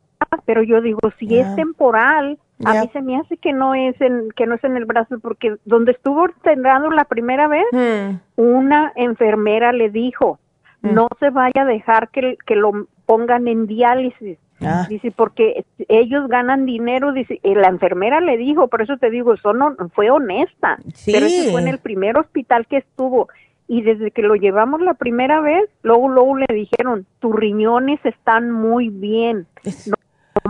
[0.46, 4.30] pero yo digo, si es temporal, a mí se me hace que no es en
[4.30, 8.16] que no es en el brazo porque donde estuvo ordenando la primera vez, hmm.
[8.36, 10.38] una enfermera le dijo,
[10.82, 10.94] hmm.
[10.94, 14.38] no se vaya a dejar que, que lo pongan en diálisis.
[14.60, 14.86] Ah.
[14.88, 19.34] Dice, porque ellos ganan dinero, dice, y la enfermera le dijo, por eso te digo,
[19.34, 23.28] eso no, fue honesta, pero ese fue en el primer hospital que estuvo
[23.68, 28.50] y desde que lo llevamos la primera vez, luego, luego le dijeron, tus riñones están
[28.50, 29.46] muy bien,
[29.86, 29.94] no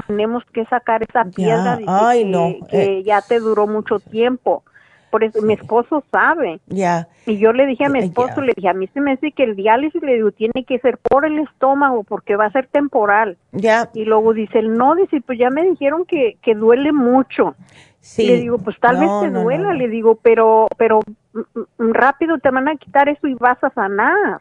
[0.06, 3.02] tenemos que sacar esa piedra que, que eh.
[3.02, 4.62] ya te duró mucho tiempo.
[5.10, 6.60] Por eso mi esposo sabe.
[6.66, 7.08] Ya.
[7.24, 9.44] Y yo le dije a mi esposo, le dije, a mí se me dice que
[9.44, 13.38] el diálisis, le digo, tiene que ser por el estómago porque va a ser temporal.
[13.52, 13.88] Ya.
[13.94, 17.54] Y luego dice, no, dice, pues ya me dijeron que, que duele mucho.
[18.00, 18.26] Sí.
[18.26, 21.00] Le digo, pues tal vez te duela, le digo, pero, pero
[21.32, 21.40] mm,
[21.82, 24.40] mm, rápido te van a quitar eso y vas a sanar.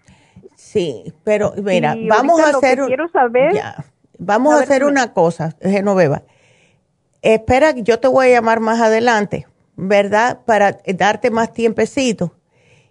[0.55, 2.79] Sí, pero mira, vamos a hacer.
[2.88, 3.53] quiero saber.
[4.18, 6.23] Vamos a, hacer una cosa, Genoveva.
[7.22, 10.39] Espera, yo te voy a llamar más adelante, ¿verdad?
[10.45, 12.34] Para darte más tiempecito.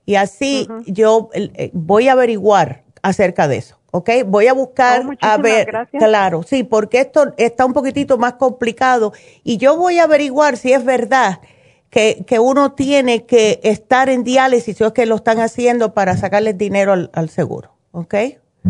[0.05, 3.77] Y así yo eh, voy a averiguar acerca de eso.
[3.97, 4.11] ¿ok?
[4.27, 9.13] Voy a buscar oh, a ver, claro, sí, porque esto está un poquitito más complicado
[9.43, 11.41] y yo voy a averiguar si es verdad
[11.89, 16.17] que, que uno tiene que estar en diálisis o es que lo están haciendo para
[16.17, 18.15] sacarles dinero al, al seguro, ¿ok?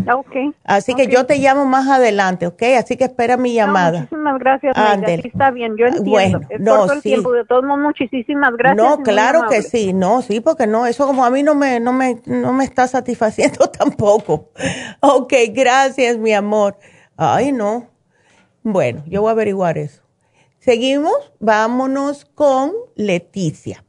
[0.05, 0.53] Okay.
[0.63, 2.61] Así que yo te llamo más adelante, ¿ok?
[2.77, 4.01] Así que espera mi llamada.
[4.01, 4.75] muchísimas gracias,
[5.05, 6.09] Sí, está bien, yo entiendo.
[6.09, 8.77] Bueno, no, el tiempo, de todos modos, muchísimas gracias.
[8.77, 11.93] No, claro que sí, no, sí, porque no, eso como a mí no me, no
[11.93, 14.51] me, no me está satisfaciendo tampoco.
[15.01, 16.77] Ok, gracias, mi amor.
[17.15, 17.87] Ay, no.
[18.63, 20.03] Bueno, yo voy a averiguar eso.
[20.59, 23.83] Seguimos, vámonos con Leticia.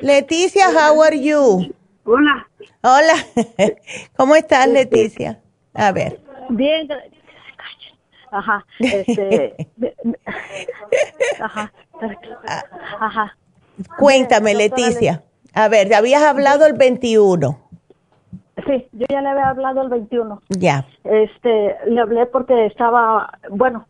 [0.00, 1.72] Leticia, how are you?
[2.04, 2.48] Hola.
[2.82, 3.14] Hola.
[4.16, 5.43] ¿Cómo estás, Leticia?
[5.74, 6.20] A ver.
[6.50, 6.88] Bien,
[8.30, 9.54] ajá, este,
[11.40, 11.72] ajá,
[13.00, 13.36] ajá.
[13.98, 15.22] Cuéntame, Leticia.
[15.52, 17.58] A ver, ¿te habías hablado el 21?
[18.66, 20.42] Sí, yo ya le había hablado el 21.
[20.48, 20.86] Ya.
[21.04, 23.86] Este, le hablé porque estaba, bueno,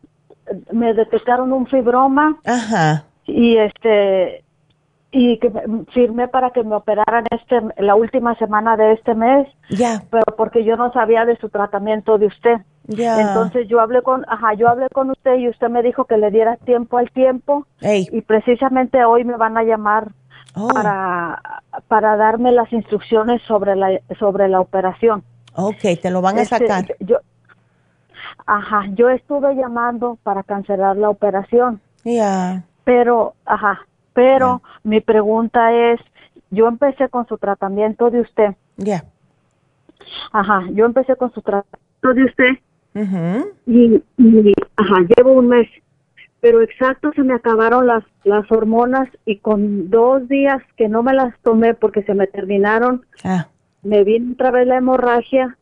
[0.72, 2.38] me detectaron un fibroma.
[2.44, 3.04] Ajá.
[3.26, 4.43] Y este,
[5.16, 5.52] y que
[5.92, 10.02] firmé para que me operaran este la última semana de este mes ya.
[10.10, 12.56] pero porque yo no sabía de su tratamiento de usted.
[12.88, 13.20] Ya.
[13.20, 16.32] Entonces yo hablé con ajá yo hablé con usted y usted me dijo que le
[16.32, 20.10] diera tiempo al tiempo y precisamente hoy me van a llamar
[20.56, 20.66] oh.
[20.66, 21.40] para
[21.86, 25.22] para darme las instrucciones sobre la sobre la operación.
[25.54, 26.86] Ok, te lo van a este, sacar.
[26.98, 27.18] yo
[28.46, 31.80] ajá yo estuve llamando para cancelar la operación.
[32.02, 32.64] Ya.
[32.82, 36.00] Pero ajá pero mi pregunta es,
[36.50, 38.54] yo empecé con su tratamiento de usted.
[38.76, 39.04] Ya.
[40.32, 42.50] Ajá, yo empecé con su tratamiento de usted.
[43.66, 44.02] y,
[44.76, 45.68] ajá, llevo un mes.
[46.40, 51.14] Pero exacto, se me acabaron las, las hormonas y con dos días que no me
[51.14, 53.48] las tomé porque se me terminaron, ah.
[53.82, 55.56] me vino otra vez la hemorragia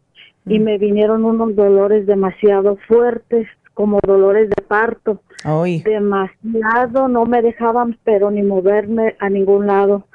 [0.45, 0.63] y mm.
[0.63, 5.23] me vinieron unos dolores demasiado fuertes como dolores de parto.
[5.85, 10.07] Demasiado, no me dejaban, pero ni moverme a ningún lado,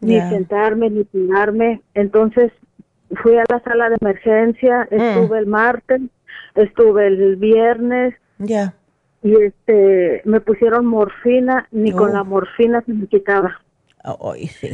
[0.00, 1.82] ni sentarme, ni tirarme.
[1.94, 2.52] Entonces
[3.22, 4.94] fui a la sala de emergencia, mm.
[4.94, 6.00] estuve el martes,
[6.54, 8.14] estuve el viernes.
[8.38, 8.74] Ya.
[9.22, 12.26] Y este, me pusieron morfina, ni con la oh.
[12.26, 13.60] morfina se me quitaba.
[14.04, 14.70] Ay, sí.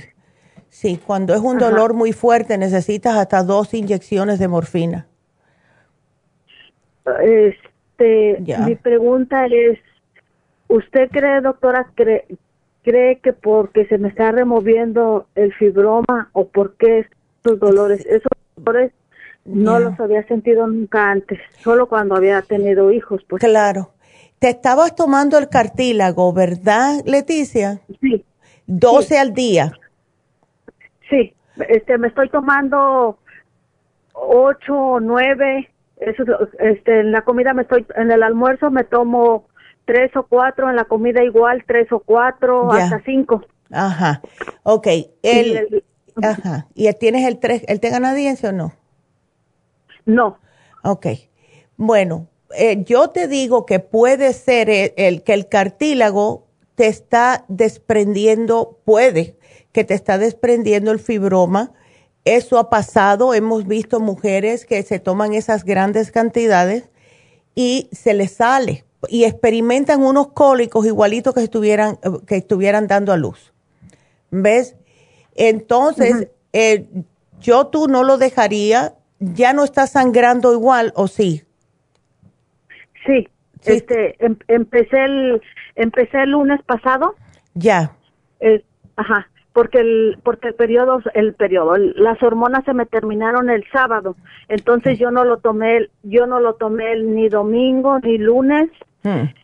[0.68, 5.06] Sí, cuando es un dolor muy fuerte necesitas hasta dos inyecciones de morfina.
[8.02, 9.78] Este, mi pregunta es,
[10.68, 12.26] ¿usted cree, doctora, cree,
[12.82, 17.06] cree que porque se me está removiendo el fibroma o porque
[17.36, 18.92] estos dolores, esos dolores
[19.44, 23.22] no los había sentido nunca antes, solo cuando había tenido hijos.
[23.28, 23.40] Pues.
[23.40, 23.90] Claro.
[24.38, 27.80] Te estabas tomando el cartílago, ¿verdad, Leticia?
[28.00, 28.24] Sí.
[28.66, 29.72] 12 al día.
[31.08, 31.34] Sí,
[31.68, 33.18] este, me estoy tomando
[34.14, 35.71] 8 o 9.
[36.06, 36.24] Eso,
[36.58, 39.46] este, en la comida me estoy, en el almuerzo me tomo
[39.84, 43.44] tres o cuatro, en la comida igual, tres o cuatro, hasta cinco.
[43.70, 44.20] Ajá,
[44.62, 44.86] ok.
[45.22, 45.84] El,
[46.22, 46.66] ajá.
[46.74, 48.72] ¿Y tienes el, tres, el té canadiense o no?
[50.04, 50.38] No.
[50.84, 51.06] Ok.
[51.76, 58.78] Bueno, eh, yo te digo que puede ser el, que el cartílago te está desprendiendo,
[58.84, 59.36] puede
[59.72, 61.72] que te está desprendiendo el fibroma.
[62.24, 66.88] Eso ha pasado, hemos visto mujeres que se toman esas grandes cantidades
[67.54, 73.16] y se les sale y experimentan unos cólicos igualitos que estuvieran, que estuvieran dando a
[73.16, 73.52] luz.
[74.30, 74.76] ¿Ves?
[75.34, 76.86] Entonces, eh,
[77.40, 81.42] yo tú no lo dejaría, ya no está sangrando igual, ¿o sí?
[83.04, 83.28] Sí,
[83.64, 85.42] este, em, empecé el,
[85.74, 87.16] empecé el lunes pasado.
[87.54, 87.92] Ya.
[88.96, 94.16] ajá, porque el, porque el periodo, el periodo, las hormonas se me terminaron el sábado,
[94.48, 98.70] entonces yo no lo tomé, yo no lo tomé ni domingo ni lunes,
[99.02, 99.34] Hmm.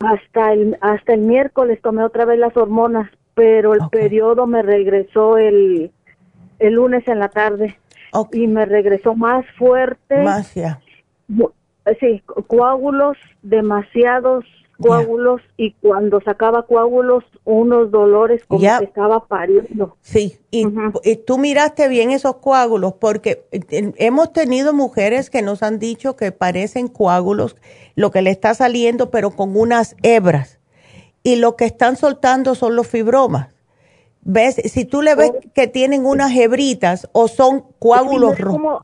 [0.00, 5.38] Hasta el, hasta el miércoles tomé otra vez las hormonas, pero el periodo me regresó
[5.38, 5.92] el,
[6.58, 7.78] el lunes en la tarde.
[8.32, 10.22] Y me regresó más fuerte.
[10.22, 10.80] Más ya.
[11.98, 14.44] Sí, coágulos, demasiados
[14.82, 19.96] coágulos y cuando sacaba coágulos unos dolores como que estaba pariendo.
[20.00, 20.66] Sí, y,
[21.26, 26.32] tú miraste bien esos coágulos porque eh, hemos tenido mujeres que nos han dicho que
[26.32, 27.56] parecen coágulos
[27.94, 30.58] lo que le está saliendo pero con unas hebras
[31.22, 33.48] y lo que están soltando son los fibromas.
[34.24, 34.54] ¿Ves?
[34.66, 35.40] Si tú le ves oh.
[35.52, 38.82] que tienen unas hebritas o son coágulos rojos.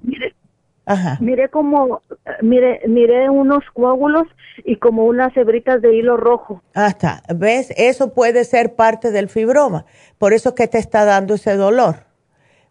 [1.21, 2.01] Miré como,
[2.41, 4.27] mire, miré unos coágulos
[4.65, 6.63] y como unas hebritas de hilo rojo.
[6.75, 7.73] Hasta, ¿ves?
[7.77, 9.85] Eso puede ser parte del fibroma.
[10.17, 11.97] Por eso que te está dando ese dolor.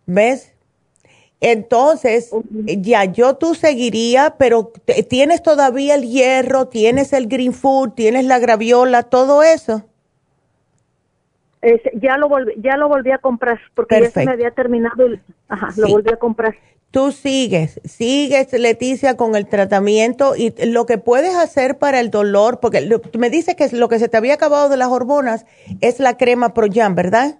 [0.07, 0.55] ¿Ves?
[1.39, 2.31] Entonces,
[2.65, 4.71] ya yo tú seguiría, pero
[5.07, 9.85] tienes todavía el hierro, tienes el green food, tienes la graviola, todo eso.
[11.93, 15.21] ya lo volví, ya lo volví a comprar porque ya se me había terminado el,
[15.47, 16.55] ajá, lo volví a comprar
[16.91, 22.59] tú sigues, sigues Leticia con el tratamiento y lo que puedes hacer para el dolor,
[22.59, 25.45] porque me dice que lo que se te había acabado de las hormonas
[25.81, 27.37] es la crema Proyam, ¿verdad?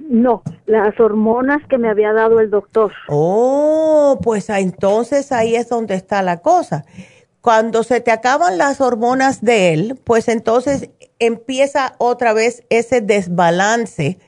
[0.00, 2.92] No, las hormonas que me había dado el doctor.
[3.08, 6.84] Oh, pues entonces ahí es donde está la cosa.
[7.40, 14.18] Cuando se te acaban las hormonas de él, pues entonces empieza otra vez ese desbalance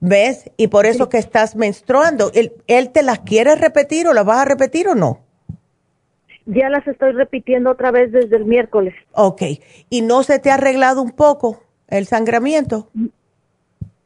[0.00, 0.50] ¿Ves?
[0.56, 2.30] Y por eso que estás menstruando.
[2.34, 5.20] ¿Él, ¿Él te las quiere repetir o las vas a repetir o no?
[6.46, 8.94] Ya las estoy repitiendo otra vez desde el miércoles.
[9.12, 9.42] Ok.
[9.90, 12.88] ¿Y no se te ha arreglado un poco el sangramiento?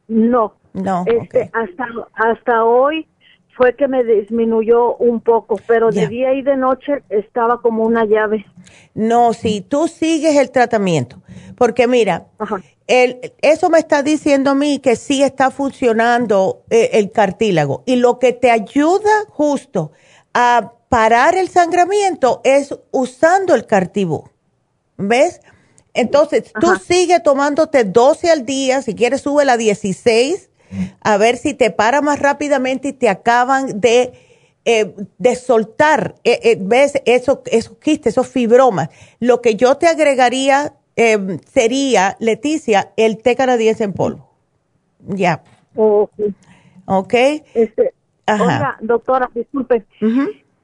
[0.09, 0.55] No.
[0.73, 1.05] No.
[1.07, 3.07] Este, hasta, hasta hoy
[3.57, 8.05] fue que me disminuyó un poco, pero de día y de noche estaba como una
[8.05, 8.47] llave.
[8.95, 11.23] No, si tú sigues el tratamiento,
[11.57, 12.27] porque mira,
[12.87, 17.97] el, eso me está diciendo a mí que sí está funcionando eh, el cartílago y
[17.97, 19.93] lo que te ayuda justo
[20.35, 24.29] a parar el sangramiento es usando el cartibú.
[24.99, 25.41] ¿Ves?
[25.95, 30.51] Entonces, tú sigue tomándote 12 al día, si quieres sube a 16
[31.01, 34.13] a ver si te para más rápidamente y te acaban de,
[34.65, 36.95] eh, de soltar, eh, eh, ¿ves?
[37.05, 38.89] Eso, esos quistes, esos fibromas.
[39.19, 44.29] Lo que yo te agregaría sería, Leticia, el té canadiense en polvo.
[45.01, 45.43] Ya.
[45.75, 47.15] ok.
[47.55, 47.95] Este,
[48.29, 49.85] Oiga, doctora, disculpe.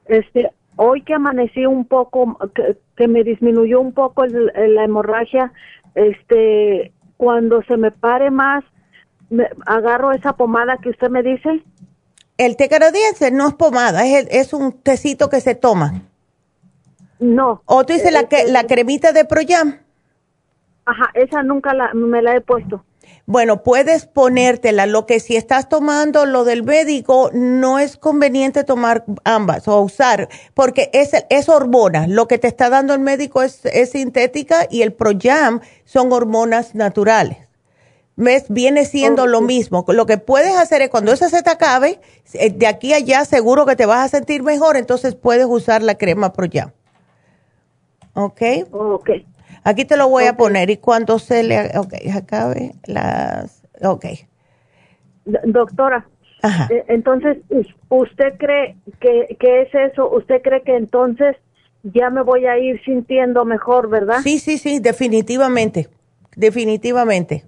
[0.05, 2.37] Este, hoy que amanecí un poco,
[2.95, 5.51] que, me disminuyó un poco la hemorragia,
[5.95, 8.63] este, cuando se me pare más,
[9.65, 11.63] agarro esa pomada que usted me dice.
[12.37, 16.01] El té canadiense no es pomada, es, es un tecito que se toma.
[17.19, 17.61] No.
[17.65, 19.79] ¿O tú dices la, que, la cremita de Proyam?
[20.89, 22.83] Ajá, esa nunca la, me la he puesto.
[23.27, 24.87] Bueno, puedes ponértela.
[24.87, 30.29] Lo que si estás tomando lo del médico, no es conveniente tomar ambas o usar,
[30.55, 32.07] porque es, es hormona.
[32.07, 36.73] Lo que te está dando el médico es, es sintética y el Proyam son hormonas
[36.73, 37.37] naturales.
[38.15, 38.45] ¿Ves?
[38.49, 39.85] Viene siendo lo mismo.
[39.89, 42.01] Lo que puedes hacer es cuando esa se te acabe,
[42.33, 45.83] eh, de aquí a allá seguro que te vas a sentir mejor, entonces puedes usar
[45.83, 46.71] la crema ProYam.
[48.15, 48.41] ¿Ok?
[48.71, 49.09] Ok.
[49.63, 51.77] Aquí te lo voy a poner y cuando se le...
[51.77, 53.63] Ok, acabe las...
[53.81, 54.05] Ok.
[55.25, 56.07] Doctora,
[56.41, 56.67] Ajá.
[56.71, 57.37] Eh, entonces,
[57.89, 60.09] ¿usted cree que, que es eso?
[60.09, 61.35] ¿Usted cree que entonces
[61.83, 64.19] ya me voy a ir sintiendo mejor, verdad?
[64.23, 65.89] Sí, sí, sí, definitivamente.
[66.35, 67.43] Definitivamente.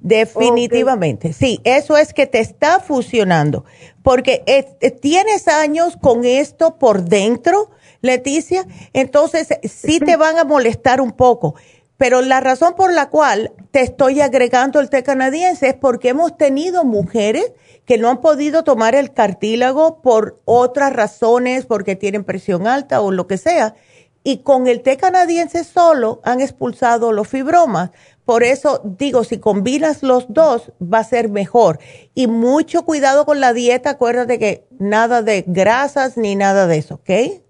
[0.00, 3.64] Definitivamente, sí, eso es que te está fusionando,
[4.04, 11.00] porque eh, tienes años con esto por dentro, Leticia, entonces sí te van a molestar
[11.00, 11.54] un poco,
[11.96, 16.36] pero la razón por la cual te estoy agregando el té canadiense es porque hemos
[16.38, 17.52] tenido mujeres
[17.84, 23.10] que no han podido tomar el cartílago por otras razones, porque tienen presión alta o
[23.10, 23.74] lo que sea,
[24.22, 27.90] y con el té canadiense solo han expulsado los fibromas.
[28.24, 31.78] Por eso digo, si combinas los dos, va a ser mejor.
[32.14, 36.96] Y mucho cuidado con la dieta, acuérdate que nada de grasas ni nada de eso,
[36.96, 37.40] ¿ok?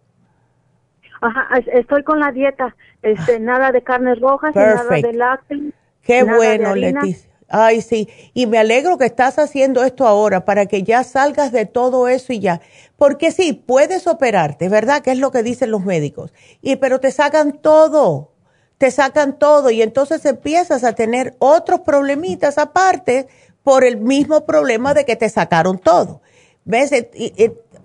[1.20, 3.38] Ajá, estoy con la dieta, este, ah.
[3.40, 5.60] nada de carnes rojas, nada de lácteos.
[6.02, 7.28] Qué bueno, Leticia.
[7.50, 11.64] Ay, sí, y me alegro que estás haciendo esto ahora para que ya salgas de
[11.64, 12.60] todo eso y ya.
[12.96, 15.00] Porque sí, puedes operarte, ¿verdad?
[15.00, 16.34] Que es lo que dicen los médicos.
[16.60, 18.32] Y pero te sacan todo
[18.78, 23.26] te sacan todo y entonces empiezas a tener otros problemitas aparte
[23.64, 26.22] por el mismo problema de que te sacaron todo.
[26.64, 26.92] ¿Ves?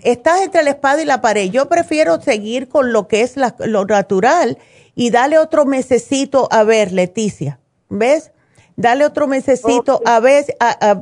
[0.04, 1.50] Estás entre la espada y la pared.
[1.50, 4.58] Yo prefiero seguir con lo que es lo natural
[4.96, 7.60] y dale otro mesecito a ver, Leticia.
[7.90, 8.32] ¿Ves?
[8.76, 10.46] Dale otro mesecito a ver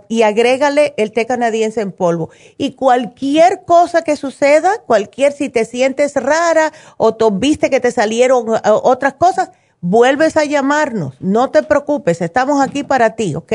[0.10, 2.30] y agrégale el té canadiense en polvo.
[2.58, 8.46] Y cualquier cosa que suceda, cualquier si te sientes rara o viste que te salieron
[8.66, 11.16] otras cosas, vuelves a llamarnos.
[11.22, 13.54] No te preocupes, estamos aquí para ti, ¿ok?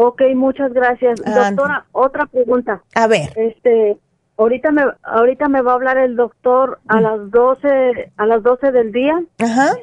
[0.00, 1.20] Ok, muchas gracias.
[1.20, 2.84] Doctora, otra pregunta.
[2.94, 3.32] A ver.
[3.34, 3.98] Este,
[4.36, 7.02] ahorita me ahorita me va a hablar el doctor a mm.
[7.02, 9.20] las 12 a las 12 del día.
[9.40, 9.76] Ajá.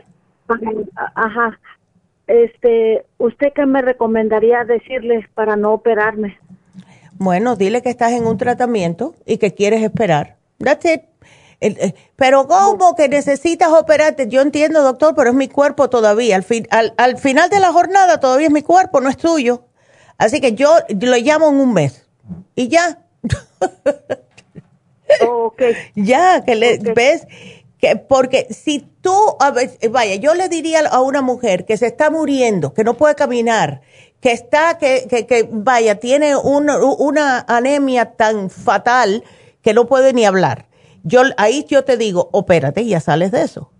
[1.15, 1.59] Ajá.
[2.27, 6.39] Este, ¿usted qué me recomendaría decirles para no operarme?
[7.15, 10.37] Bueno, dile que estás en un tratamiento y que quieres esperar.
[10.59, 11.01] That's it.
[11.59, 14.29] Eh, pero ¿cómo que necesitas operarte?
[14.29, 16.39] Yo entiendo, doctor, pero es mi cuerpo todavía.
[16.69, 19.65] Al, al, final de la jornada todavía es mi cuerpo, no es tuyo.
[20.17, 22.05] Así que yo lo llamo en un mes.
[22.55, 22.99] Y ya.
[25.95, 27.27] Ya, que le ves
[27.77, 29.53] que porque si tú, a
[29.89, 33.81] vaya, yo le diría a una mujer que se está muriendo, que no puede caminar,
[34.19, 39.23] que está, que, que, que vaya, tiene una anemia tan fatal
[39.61, 40.65] que no puede ni hablar
[41.05, 43.71] yo, ahí yo te digo, opérate y ya sales de eso.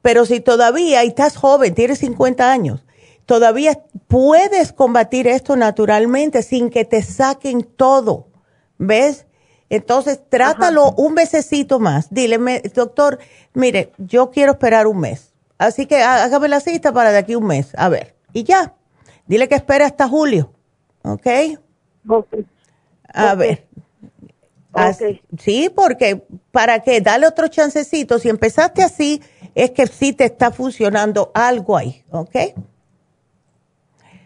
[0.00, 2.84] Pero si todavía estás joven, tienes 50 años,
[3.28, 3.78] todavía
[4.08, 8.26] puedes combatir esto naturalmente sin que te saquen todo.
[8.78, 9.26] ¿Ves?
[9.68, 12.08] Entonces, trátalo un mesecito más.
[12.10, 12.38] Dile,
[12.74, 13.18] doctor,
[13.52, 15.34] mire, yo quiero esperar un mes.
[15.58, 17.72] Así que hágame la cita para de aquí un mes.
[17.76, 18.16] A ver.
[18.32, 18.74] Y ya.
[19.26, 20.50] Dile que espere hasta julio.
[21.02, 21.26] ¿Ok?
[23.12, 23.68] A ver
[25.38, 28.18] sí, porque para qué, dale otro chancecito.
[28.18, 29.22] Si empezaste así,
[29.54, 32.36] es que sí te está funcionando algo ahí, ¿ok?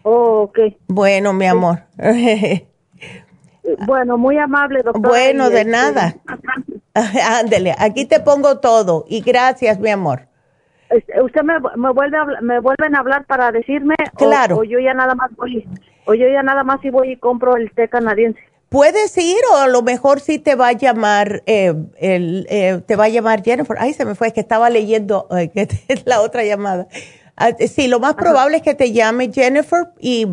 [0.03, 0.59] Oh, ok.
[0.87, 1.83] Bueno, mi amor.
[3.85, 5.09] bueno, muy amable, doctora.
[5.09, 6.15] Bueno, de este, nada.
[7.39, 10.27] Ándele, aquí te pongo todo y gracias, mi amor.
[10.89, 13.95] Este, ¿Usted me, vuelve me vuelven a hablar para decirme?
[14.15, 14.57] Claro.
[14.57, 15.67] O, yo ya nada más voy,
[16.05, 18.39] o yo ya nada más y voy y compro el té canadiense.
[18.69, 22.95] Puedes ir o a lo mejor sí te va a llamar, eh, el, eh, te
[22.95, 23.77] va a llamar Jennifer.
[23.79, 26.87] Ay, se me fue, es que estaba leyendo que es la otra llamada.
[27.45, 30.25] Ah, sí, lo más probable es que te llame Jennifer y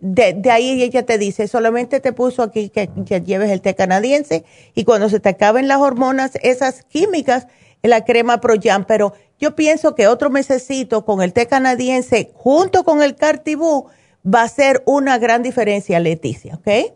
[0.00, 2.88] de, ahí ella te dice, solamente te puso aquí que,
[3.20, 7.48] lleves el té canadiense y cuando se te acaben las hormonas, esas químicas,
[7.82, 8.86] la crema ProYam.
[8.86, 13.88] Pero yo pienso que otro mesecito con el té canadiense junto con el Cartibú
[14.26, 16.94] va a ser una gran diferencia, Leticia, ¿ok?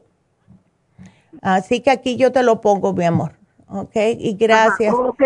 [1.43, 3.38] Así que aquí yo te lo pongo, mi amor.
[3.71, 4.95] Ok, y gracias.
[4.95, 5.21] ok,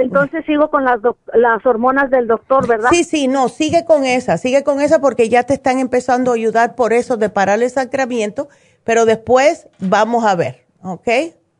[0.00, 1.00] entonces sigo con las,
[1.34, 2.88] las hormonas del doctor, ¿verdad?
[2.90, 6.34] Sí, sí, no, sigue con esa, sigue con esa porque ya te están empezando a
[6.34, 8.48] ayudar por eso de parar el sacramiento,
[8.84, 11.08] pero después vamos a ver, ¿ok?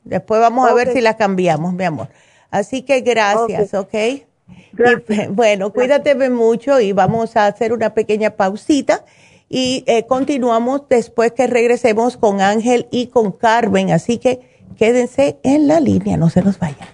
[0.05, 2.09] Después vamos a ver si la cambiamos, mi amor.
[2.51, 3.95] Así que gracias, ¿ok?
[5.31, 9.05] bueno, cuídate mucho y vamos a hacer una pequeña pausita
[9.51, 13.91] y eh, continuamos después que regresemos con Ángel y con Carmen.
[13.91, 16.89] Así que Quédense en la línea, no se los vayan.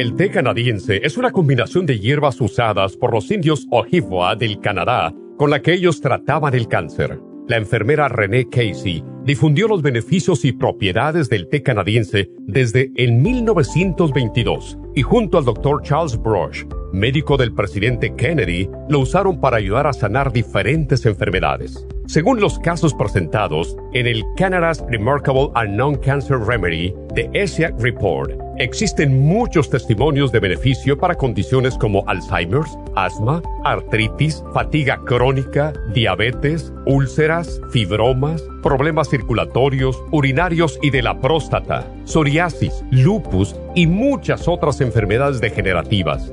[0.00, 5.12] El té canadiense es una combinación de hierbas usadas por los indios Ojibwa del Canadá
[5.40, 7.18] con la que ellos trataban el cáncer.
[7.48, 14.76] La enfermera Renee Casey difundió los beneficios y propiedades del té canadiense desde el 1922
[14.94, 19.92] y junto al doctor Charles Brush, médico del presidente Kennedy, lo usaron para ayudar a
[19.92, 21.86] sanar diferentes enfermedades.
[22.10, 29.20] Según los casos presentados en el Canada's Remarkable and Non-Cancer Remedy de ESIAC Report, existen
[29.20, 38.42] muchos testimonios de beneficio para condiciones como Alzheimer's, asma, artritis, fatiga crónica, diabetes, úlceras, fibromas,
[38.60, 46.32] problemas circulatorios, urinarios y de la próstata, psoriasis, lupus y muchas otras enfermedades degenerativas.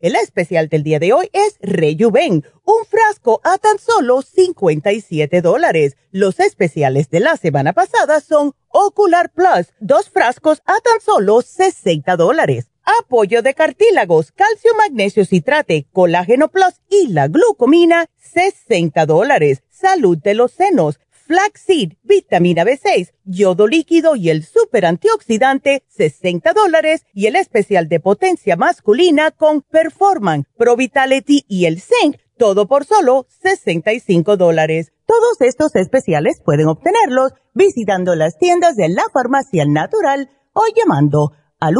[0.00, 5.96] El especial del día de hoy es Rejuven, un frasco a tan solo 57 dólares.
[6.12, 12.14] Los especiales de la semana pasada son Ocular Plus, dos frascos a tan solo 60
[12.14, 12.70] dólares.
[13.00, 19.64] Apoyo de cartílagos, calcio, magnesio, citrate, colágeno plus y la glucomina, 60 dólares.
[19.68, 27.04] Salud de los senos flaxseed, vitamina B6, yodo líquido y el super antioxidante, 60 dólares,
[27.12, 32.86] y el especial de potencia masculina con Performan, Pro Vitality y el Zinc, todo por
[32.86, 34.92] solo 65 dólares.
[35.04, 41.74] Todos estos especiales pueden obtenerlos visitando las tiendas de la farmacia natural o llamando al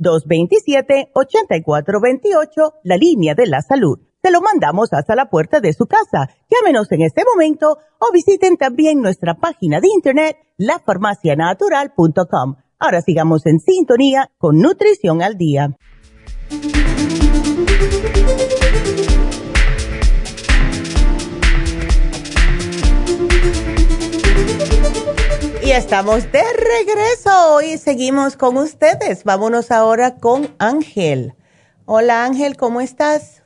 [0.00, 6.30] 1-800-227-8428, la línea de la salud te lo mandamos hasta la puerta de su casa.
[6.50, 12.54] Llámenos en este momento o visiten también nuestra página de internet, lafarmacianatural.com.
[12.78, 15.76] Ahora sigamos en sintonía con Nutrición al Día.
[25.62, 29.24] Y estamos de regreso y seguimos con ustedes.
[29.24, 31.34] Vámonos ahora con Ángel.
[31.84, 33.43] Hola Ángel, ¿cómo estás?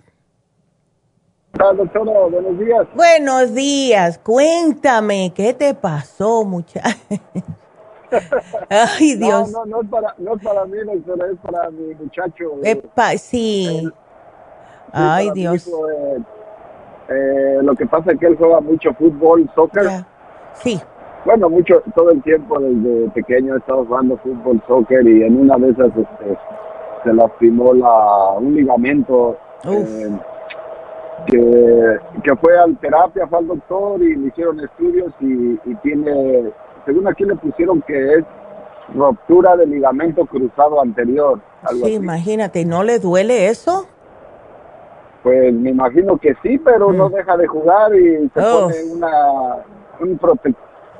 [1.52, 2.12] Doctora?
[2.30, 2.86] Buenos días.
[2.94, 4.18] Buenos días.
[4.18, 6.88] Cuéntame, ¿qué te pasó, muchacho?
[8.68, 9.50] Ay, Dios.
[9.50, 12.44] No, no, no es para, no es para mí, doctora, es para mi muchacho.
[12.62, 13.88] Epa, sí.
[14.92, 15.66] Ay, Dios.
[15.68, 16.18] Eh,
[17.10, 20.04] eh, lo que pasa es que él juega mucho fútbol, soccer.
[20.54, 20.80] Sí.
[21.24, 25.56] Bueno, mucho, todo el tiempo desde pequeño he estado jugando fútbol, soccer y en una
[25.56, 26.38] de esas este,
[27.04, 29.36] se lastimó la, un ligamento.
[29.64, 30.10] Eh,
[31.26, 36.52] que, que fue al terapia, fue al doctor y le hicieron estudios y, tiene,
[36.86, 38.24] según aquí le pusieron que es
[38.94, 41.40] ruptura del ligamento cruzado anterior.
[41.82, 43.86] sí, imagínate, ¿no le duele eso?
[45.22, 47.12] Pues me imagino que sí, pero no mm.
[47.12, 48.68] deja de jugar y se oh.
[48.68, 49.56] pone una,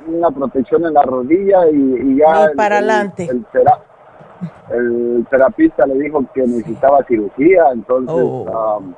[0.07, 2.51] una protección en la rodilla y, ya...
[2.55, 3.29] para adelante.
[4.69, 8.15] El, terapista le dijo que necesitaba cirugía, entonces...
[8.15, 8.77] Oh.
[8.79, 8.93] Um,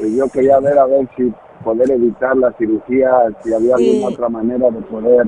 [0.00, 1.32] yo quería ver a ver si
[1.64, 3.10] poder evitar la cirugía,
[3.42, 5.26] si había alguna otra manera de poder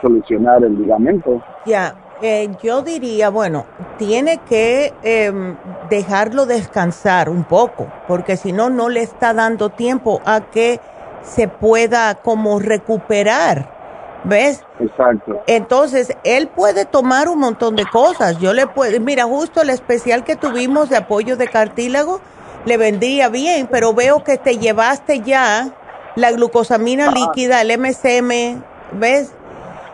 [0.00, 1.42] solucionar el ligamento.
[1.64, 3.66] Ya, eh, yo diría, bueno,
[3.98, 5.56] tiene que em,
[5.88, 10.80] dejarlo descansar un poco, porque si no, no le está dando tiempo a que
[11.22, 13.82] se pueda como recuperar.
[14.24, 14.64] ¿Ves?
[14.78, 15.42] Exacto.
[15.48, 18.38] Entonces, él puede tomar un montón de cosas.
[18.38, 22.20] Yo le puedo, mira, justo el especial que tuvimos de apoyo de cartílago,
[22.64, 25.70] le vendría bien, pero veo que te llevaste ya
[26.14, 28.62] la glucosamina líquida, el MCM,
[28.92, 29.30] ¿ves?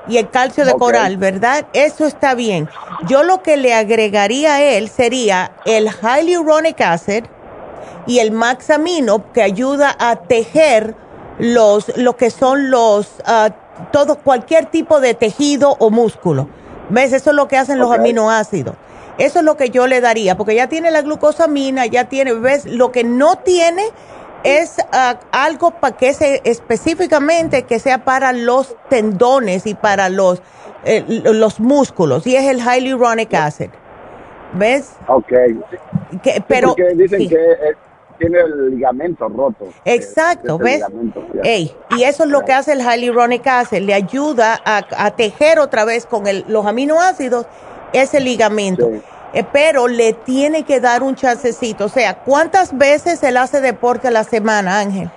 [0.09, 1.66] Y el calcio de coral, ¿verdad?
[1.74, 2.69] Eso está bien.
[3.07, 7.24] Yo lo que le agregaría a él sería el hyaluronic acid
[8.07, 10.95] y el maxamino que ayuda a tejer
[11.39, 13.51] los, lo que son los, uh,
[13.93, 16.49] todo, cualquier tipo de tejido o músculo.
[16.89, 17.12] ¿Ves?
[17.12, 18.74] Eso es lo que hacen los aminoácidos.
[19.19, 22.65] Eso es lo que yo le daría, porque ya tiene la glucosamina, ya tiene, ¿ves?
[22.66, 23.82] Lo que no tiene
[24.45, 30.43] es ah, algo para que se específicamente que sea para los tendones y para los
[30.85, 33.70] eh, los músculos y es el hyaluronic acid.
[34.55, 34.93] ¿Ves?
[35.09, 35.32] Ok.
[36.47, 37.36] pero dicen que
[38.19, 39.69] tiene el ligamento roto.
[39.85, 40.82] Exacto, ¿ves?
[41.45, 46.07] y eso es lo que hace el hyaluronic acid, le ayuda a, tejer otra vez
[46.07, 47.47] con el, los aminoácidos
[47.93, 48.90] ese ligamento.
[49.35, 51.85] Eh, pero le tiene que dar un chancecito.
[51.85, 55.10] O sea, ¿cuántas veces él hace deporte a la semana, Ángel?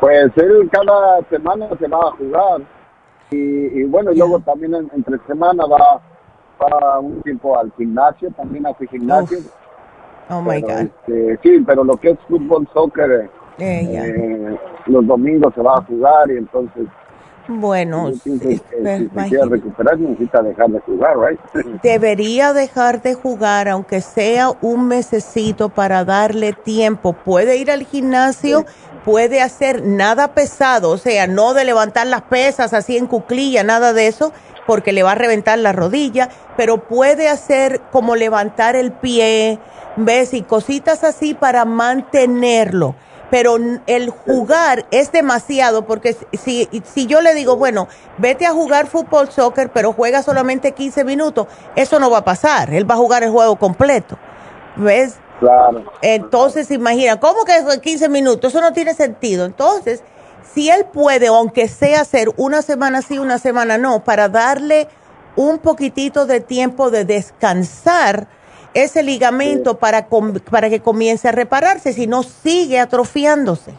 [0.00, 2.62] Pues él cada semana se va a jugar.
[3.30, 6.00] Y, bueno, luego también entre semana va,
[6.56, 9.38] para un tiempo al gimnasio, también hace gimnasio.
[10.30, 10.70] Oh my God.
[10.70, 13.28] Este, sí, pero lo que es fútbol, soccer, eh,
[13.58, 16.86] eh, los domingos se va a jugar y entonces.
[17.46, 21.40] Bueno, si, quiere recuperar necesita dejar de jugar, right?
[21.82, 27.12] Debería dejar de jugar, aunque sea un mesecito para darle tiempo.
[27.12, 28.64] Puede ir al gimnasio,
[29.04, 33.92] puede hacer nada pesado, o sea, no de levantar las pesas así en cuclilla, nada
[33.92, 34.32] de eso,
[34.66, 39.58] porque le va a reventar la rodilla, pero puede hacer como levantar el pie,
[39.96, 40.32] ¿ves?
[40.32, 42.94] Y cositas así para mantenerlo.
[43.34, 43.56] Pero
[43.88, 49.28] el jugar es demasiado porque si, si yo le digo, bueno, vete a jugar fútbol,
[49.28, 52.72] soccer, pero juega solamente 15 minutos, eso no va a pasar.
[52.72, 54.16] Él va a jugar el juego completo.
[54.76, 55.16] ¿Ves?
[55.40, 55.82] Claro.
[56.00, 58.52] Entonces, imagina, ¿cómo que 15 minutos?
[58.52, 59.46] Eso no tiene sentido.
[59.46, 60.04] Entonces,
[60.54, 64.86] si él puede, aunque sea hacer una semana sí, una semana no, para darle
[65.34, 68.28] un poquitito de tiempo de descansar,
[68.74, 70.08] ese ligamento para,
[70.50, 73.72] para que comience a repararse, si no sigue atrofiándose.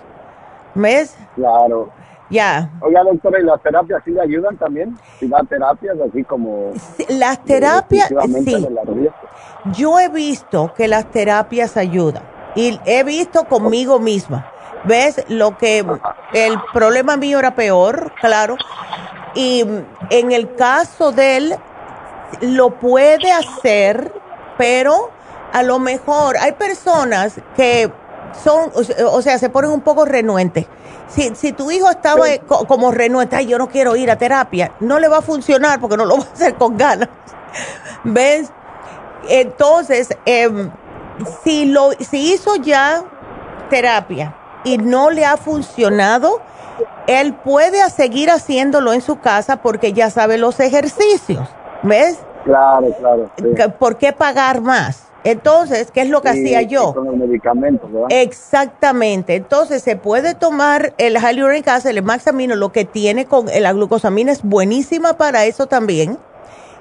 [0.74, 1.16] ¿Ves?
[1.36, 1.92] Claro.
[2.30, 2.72] Ya.
[2.82, 4.98] Oiga, doctora, ¿y las terapias sí le ayudan también?
[5.20, 6.72] Si da terapias así como...
[7.10, 8.10] las terapias,
[8.44, 8.68] sí.
[9.74, 12.24] Yo he visto que las terapias ayudan
[12.56, 14.52] y he visto conmigo misma.
[14.86, 15.24] ¿Ves?
[15.30, 15.86] Lo que
[16.34, 18.56] el problema mío era peor, claro.
[19.34, 19.66] Y
[20.10, 21.56] en el caso de él,
[22.42, 24.12] lo puede hacer
[24.58, 25.12] pero
[25.54, 27.92] a lo mejor hay personas que
[28.44, 28.72] son,
[29.06, 30.66] o sea, se ponen un poco renuentes.
[31.08, 35.00] Si, si tu hijo estaba como renuente, ay, yo no quiero ir a terapia, no
[35.00, 37.10] le va a funcionar porque no lo va a hacer con ganas.
[38.04, 38.50] ¿Ves?
[39.30, 40.72] Entonces, em,
[41.44, 43.04] si, lo, si hizo ya
[43.70, 46.42] terapia y no le ha funcionado,
[47.08, 51.48] él puede seguir haciéndolo en su casa porque ya sabe los ejercicios.
[51.84, 52.18] ¿Ves?
[52.46, 53.30] Claro, claro.
[53.80, 55.08] ¿Por qué pagar más?
[55.24, 56.94] Entonces, ¿qué es lo que hacía yo?
[56.94, 58.08] Con los medicamentos, ¿verdad?
[58.12, 59.34] Exactamente.
[59.34, 64.32] Entonces, se puede tomar el hyaluronic acid, el maxamino, lo que tiene con la glucosamina
[64.32, 66.20] es buenísima para eso también.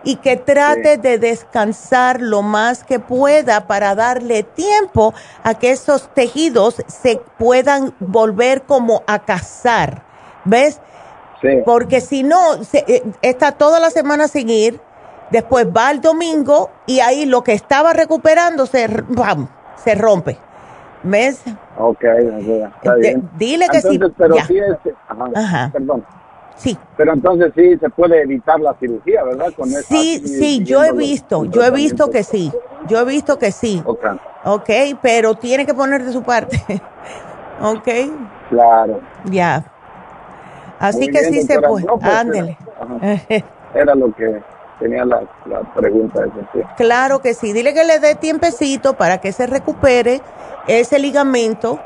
[0.05, 6.13] Y que trate de descansar lo más que pueda para darle tiempo a que esos
[6.13, 10.03] tejidos se puedan volver como a cazar.
[10.45, 10.83] ¿Ves?
[11.41, 11.63] Sí.
[11.65, 12.39] Porque si no,
[12.75, 14.81] eh, está toda la semana sin ir
[15.35, 18.89] Después va el domingo y ahí lo que estaba recuperando se,
[19.75, 20.39] se rompe.
[21.03, 21.43] ¿Ves?
[21.77, 23.29] Ok, está bien.
[23.37, 23.99] dile que sí.
[24.17, 24.95] Pero sí es,
[25.35, 26.07] ajá, perdón.
[26.55, 26.79] Sí.
[26.97, 29.53] Pero entonces sí se puede evitar la cirugía, ¿verdad?
[29.57, 32.53] Con sí, sí, yo he visto, yo he visto que sí,
[32.87, 33.83] yo he visto que sí.
[33.85, 34.05] Ok.
[34.45, 34.71] Ok,
[35.03, 36.63] pero tiene que poner de su parte.
[37.61, 37.89] ok.
[38.51, 39.01] Claro.
[39.25, 39.65] Ya.
[40.79, 41.87] Así que sí se puede.
[41.87, 42.57] Pues, Ándele.
[43.75, 45.23] Era lo que tenía la,
[45.75, 46.25] pregunta.
[46.77, 50.21] Claro que sí, dile que le dé tiempecito para que se recupere
[50.67, 51.81] ese ligamento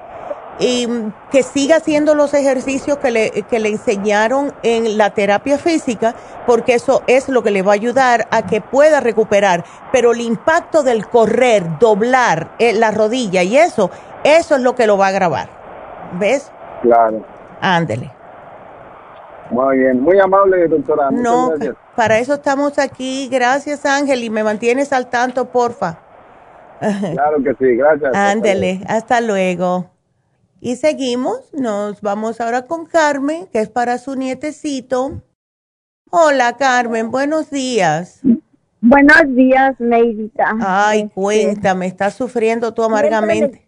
[0.60, 0.88] y
[1.30, 6.14] que siga haciendo los ejercicios que le, que le enseñaron en la terapia física,
[6.46, 9.64] porque eso es lo que le va a ayudar a que pueda recuperar.
[9.92, 13.90] Pero el impacto del correr, doblar eh, la rodilla y eso,
[14.24, 15.48] eso es lo que lo va a grabar.
[16.18, 16.50] ¿Ves?
[16.82, 17.22] Claro.
[17.60, 18.17] Ándele.
[19.50, 21.10] Muy bien, muy amable, doctora.
[21.10, 21.52] no,
[21.96, 23.28] para eso estamos aquí.
[23.30, 26.00] Gracias, Ángel, y me mantienes al tanto, porfa.
[26.78, 28.14] Claro que sí, gracias.
[28.14, 29.90] Ándele, hasta luego.
[30.60, 35.22] Y seguimos, nos vamos ahora con Carmen, que es para su nietecito.
[36.10, 38.20] Hola, Carmen, buenos días.
[38.80, 40.54] Buenos días, Neidita.
[40.60, 43.67] Ay, este, cuéntame, ¿estás sufriendo tú amargamente?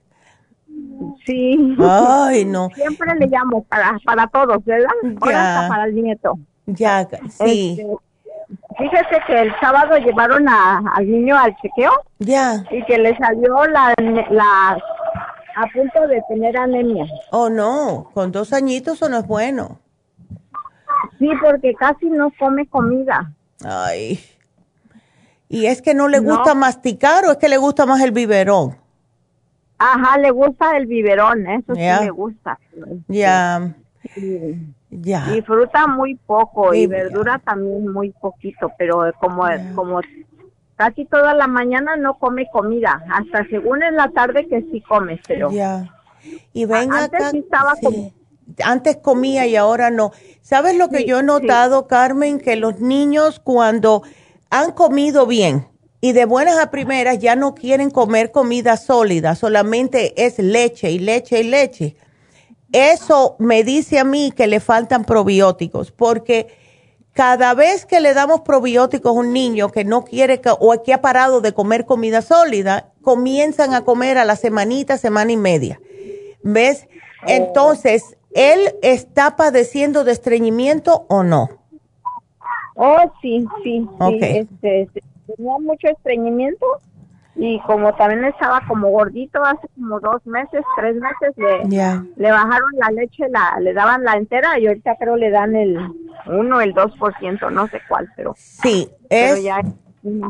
[1.26, 1.76] Sí.
[1.80, 2.70] Ay, no.
[2.74, 4.88] Siempre le llamo para, para todos, ¿verdad?
[5.26, 5.66] Ya.
[5.68, 6.38] para el nieto.
[6.66, 7.78] Ya, sí.
[7.78, 7.86] Este,
[8.78, 11.92] fíjese que el sábado llevaron a, al niño al chequeo.
[12.18, 12.64] Ya.
[12.70, 13.94] Y que le salió la,
[14.30, 14.78] la
[15.56, 17.06] a punto de tener anemia.
[17.30, 19.78] Oh, no, con dos añitos eso no es bueno.
[21.18, 23.32] Sí, porque casi no come comida.
[23.64, 24.20] Ay.
[25.48, 28.76] ¿Y es que no le gusta masticar o es que le gusta más el biberón?
[29.82, 32.58] Ajá, le gusta el biberón, eso sí le gusta.
[33.08, 33.74] Ya.
[34.90, 35.34] Ya.
[35.34, 39.44] Y fruta muy poco y, verdura también muy poquito, pero como,
[39.74, 40.02] como
[40.76, 45.18] casi toda la mañana no come comida, hasta según en la tarde que sí come,
[45.26, 45.50] pero...
[45.50, 45.88] Ya.
[46.52, 47.72] Y venga antes estaba
[48.62, 50.12] Antes comía y ahora no.
[50.42, 52.38] ¿Sabes lo que yo he notado, Carmen?
[52.38, 54.02] Que los niños cuando
[54.50, 55.70] han comido bien
[56.00, 60.98] y de buenas a primeras ya no quieren comer comida sólida, solamente es leche y
[60.98, 61.96] leche y leche
[62.72, 66.46] eso me dice a mí que le faltan probióticos, porque
[67.12, 71.00] cada vez que le damos probióticos a un niño que no quiere o que ha
[71.00, 75.80] parado de comer comida sólida, comienzan a comer a la semanita, semana y media.
[76.42, 76.86] ¿Ves?
[77.26, 81.48] Entonces, ¿él está padeciendo de estreñimiento o no?
[82.76, 84.18] Oh, sí, sí, sí.
[84.22, 84.88] Este,
[85.36, 86.66] tenía mucho estreñimiento
[87.36, 92.70] y como también estaba como gordito hace como dos meses, tres meses, le, le bajaron
[92.74, 95.78] la leche, la, le daban la entera y ahorita creo le dan el
[96.26, 99.62] uno, el dos por ciento, no sé cuál, pero sí, es, ya,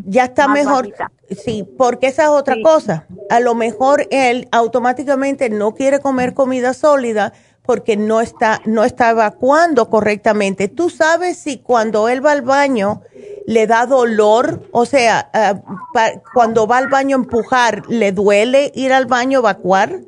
[0.05, 0.89] ya, está mejor,
[1.31, 6.75] sí, porque esa es otra cosa, a lo mejor él automáticamente no quiere comer comida
[6.75, 7.33] sólida
[7.63, 10.67] porque no está, no está evacuando correctamente.
[10.67, 13.03] Tú sabes si cuando él va al baño
[13.47, 18.93] le da dolor, o sea, eh, cuando va al baño a empujar, ¿le duele ir
[18.93, 20.01] al baño a evacuar?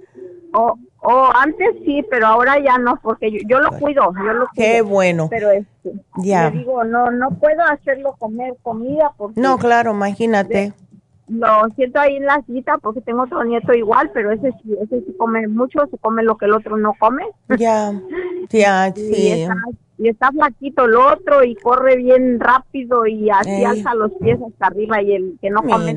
[0.54, 4.82] Oh, oh, antes sí, pero ahora ya no, porque yo, lo cuido, yo lo Qué
[4.82, 5.28] bueno.
[5.30, 6.50] Pero este, ya.
[6.50, 9.40] digo, no, no puedo hacerlo comer comida porque...
[9.40, 10.72] No, claro, imagínate
[11.32, 15.00] lo siento ahí en la cita porque tengo otro nieto igual, pero ese sí, ese
[15.00, 17.24] sí come mucho, se come lo que el otro no come.
[17.59, 17.92] Ya,
[18.50, 19.46] ya, sí.
[19.98, 24.66] Y está, flaquito el otro y corre bien rápido y así alza los pies hasta
[24.66, 25.94] arriba y el que no come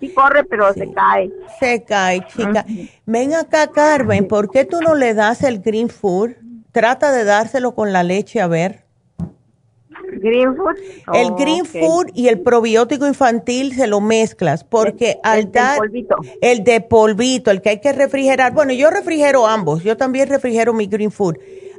[0.00, 1.30] sí corre pero se cae.
[1.58, 2.64] Se cae, chica.
[3.04, 6.32] Ven acá, Carmen, ¿por qué tú no le das el green food?
[6.72, 8.85] Trata de dárselo con la leche a ver.
[10.12, 10.76] Green food.
[11.14, 15.78] el green food y el probiótico infantil se lo mezclas porque al dar
[16.40, 18.52] el de polvito, el que hay que refrigerar.
[18.52, 19.82] Bueno, yo refrigero ambos.
[19.82, 21.36] Yo también refrigero mi green food.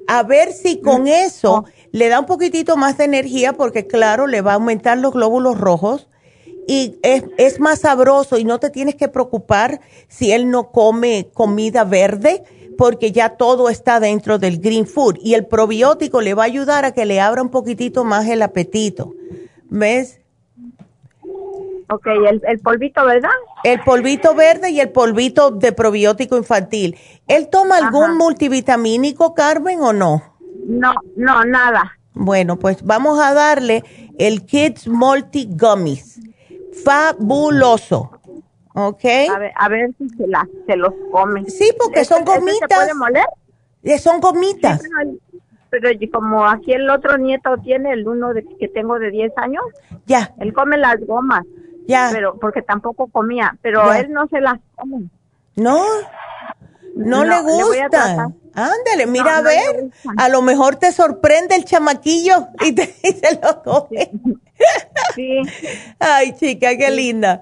[0.08, 1.08] A ver si con mm.
[1.08, 1.66] eso oh.
[1.92, 5.60] le da un poquitito más de energía porque claro, le va a aumentar los glóbulos
[5.60, 6.08] rojos
[6.68, 11.30] y es, es más sabroso y no te tienes que preocupar si él no come
[11.34, 12.44] comida verde
[12.78, 16.86] porque ya todo está dentro del green food y el probiótico le va a ayudar
[16.86, 19.14] a que le abra un poquitito más el apetito.
[19.70, 20.22] ¿Ves?
[21.90, 23.30] Ok, el, polvito, ¿verdad?
[23.64, 26.98] El polvito verde y el polvito de probiótico infantil.
[27.28, 30.22] ¿Él toma algún multivitamínico, Carmen, o no?
[30.66, 31.98] No, no, nada.
[32.14, 33.84] Bueno, pues vamos a darle
[34.18, 36.20] el Kids Multi Gummies.
[36.84, 38.17] Fabuloso.
[38.80, 39.06] ¿Ok?
[39.34, 41.50] A ver, a ver si se, la, se los come.
[41.50, 42.70] Sí, porque son gomitas.
[42.70, 43.26] ¿Se puede moler?
[43.82, 44.84] Eh, son gomitas.
[45.72, 49.64] pero, como aquí el otro nieto tiene, el uno de, que tengo de 10 años.
[50.06, 50.32] Ya.
[50.40, 51.44] Él come las gomas.
[51.88, 52.10] Ya.
[52.12, 55.10] Pero, porque tampoco comía, pero él no se las come.
[55.56, 55.84] No.
[56.96, 58.30] No, le gusta.
[58.54, 59.90] Ándale, mira a ver.
[60.18, 64.12] a lo mejor te sorprende el chamaquillo y, te, y se lo come.
[64.24, 64.38] Sí.
[66.00, 67.42] Ay, chica, qué linda.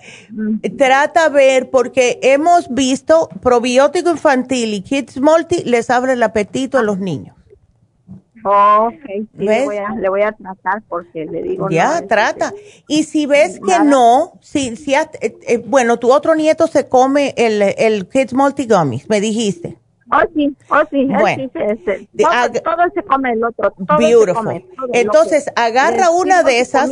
[0.78, 6.78] Trata a ver, porque hemos visto probiótico infantil y Kids Multi les abre el apetito
[6.78, 7.36] a los niños.
[8.44, 8.94] ok,
[9.38, 9.66] le,
[10.10, 11.70] voy a, tratar porque le digo.
[11.70, 12.54] Ya, trata.
[12.88, 17.34] Y si ves que no, si, si eh, eh, bueno, tu otro nieto se come
[17.38, 19.78] el, el Kids Multi Gummies, me dijiste.
[20.12, 22.20] Oh, sí, oh, sí, bueno, sí,
[22.64, 23.74] todo, se come el otro.
[23.88, 24.54] Todo beautiful.
[24.54, 26.92] Se come, Entonces, agarra una de esas.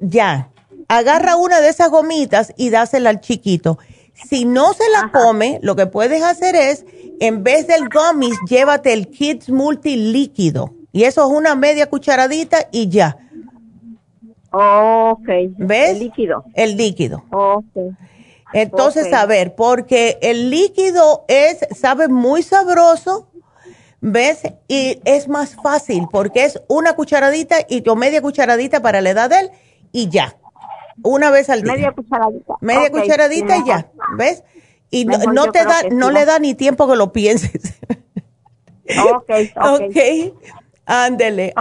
[0.00, 0.50] Ya.
[0.88, 3.78] Agarra una de esas gomitas y dásela al chiquito.
[4.14, 6.84] Si no se la come, lo que puedes hacer es,
[7.20, 10.74] en vez del gummies, llévate el Kids Multi líquido.
[10.90, 13.16] Y eso es una media cucharadita y ya.
[14.50, 15.28] Ok.
[15.58, 15.90] ¿Ves?
[15.90, 16.44] El líquido.
[16.54, 17.22] El líquido.
[17.30, 17.94] Ok.
[18.52, 23.30] Entonces, a ver, porque el líquido es, sabe muy sabroso,
[24.00, 24.40] ¿ves?
[24.68, 29.30] Y es más fácil porque es una cucharadita y o media cucharadita para la edad
[29.30, 29.50] de él
[29.92, 30.36] y ya.
[31.02, 31.72] Una vez al día.
[31.72, 32.54] Media cucharadita.
[32.60, 34.44] Media cucharadita y ya, ¿ves?
[34.90, 37.78] Y no, te da, no le da ni tiempo que lo pienses.
[39.14, 39.80] ok, ok.
[39.80, 39.96] Ok,
[40.84, 41.54] ándele.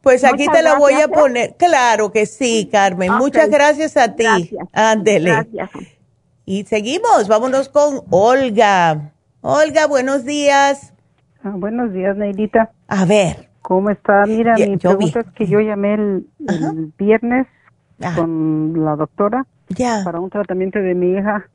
[0.00, 1.08] pues aquí te la voy a ¿eh?
[1.08, 1.56] poner.
[1.56, 3.12] Claro que sí, Carmen.
[3.14, 4.22] Muchas gracias a ti.
[4.22, 4.68] Gracias.
[4.72, 5.30] Ándele.
[5.30, 5.70] Gracias.
[6.50, 9.12] Y seguimos, vámonos con Olga.
[9.40, 10.92] Olga, buenos días.
[11.44, 12.72] Ah, buenos días, Neidita.
[12.88, 13.48] A ver.
[13.62, 14.26] ¿Cómo está?
[14.26, 16.26] Mira, mi pregunta es que yo llamé el,
[16.98, 17.46] viernes
[18.16, 20.02] con la doctora ya.
[20.04, 21.48] para un tratamiento de mi hija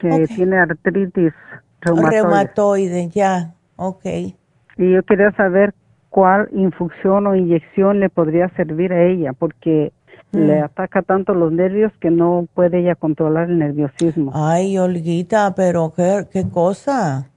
[0.00, 1.32] que tiene artritis
[1.80, 2.10] reumatoide.
[2.10, 4.04] Reumatoide, ya, ok.
[4.04, 5.74] Y yo quería saber
[6.08, 9.92] cuál infusión o inyección le podría servir a ella, porque
[10.32, 10.64] le mm.
[10.64, 14.32] ataca tanto los nervios que no puede ella controlar el nerviosismo.
[14.34, 17.30] Ay, Olguita, pero qué, qué cosa.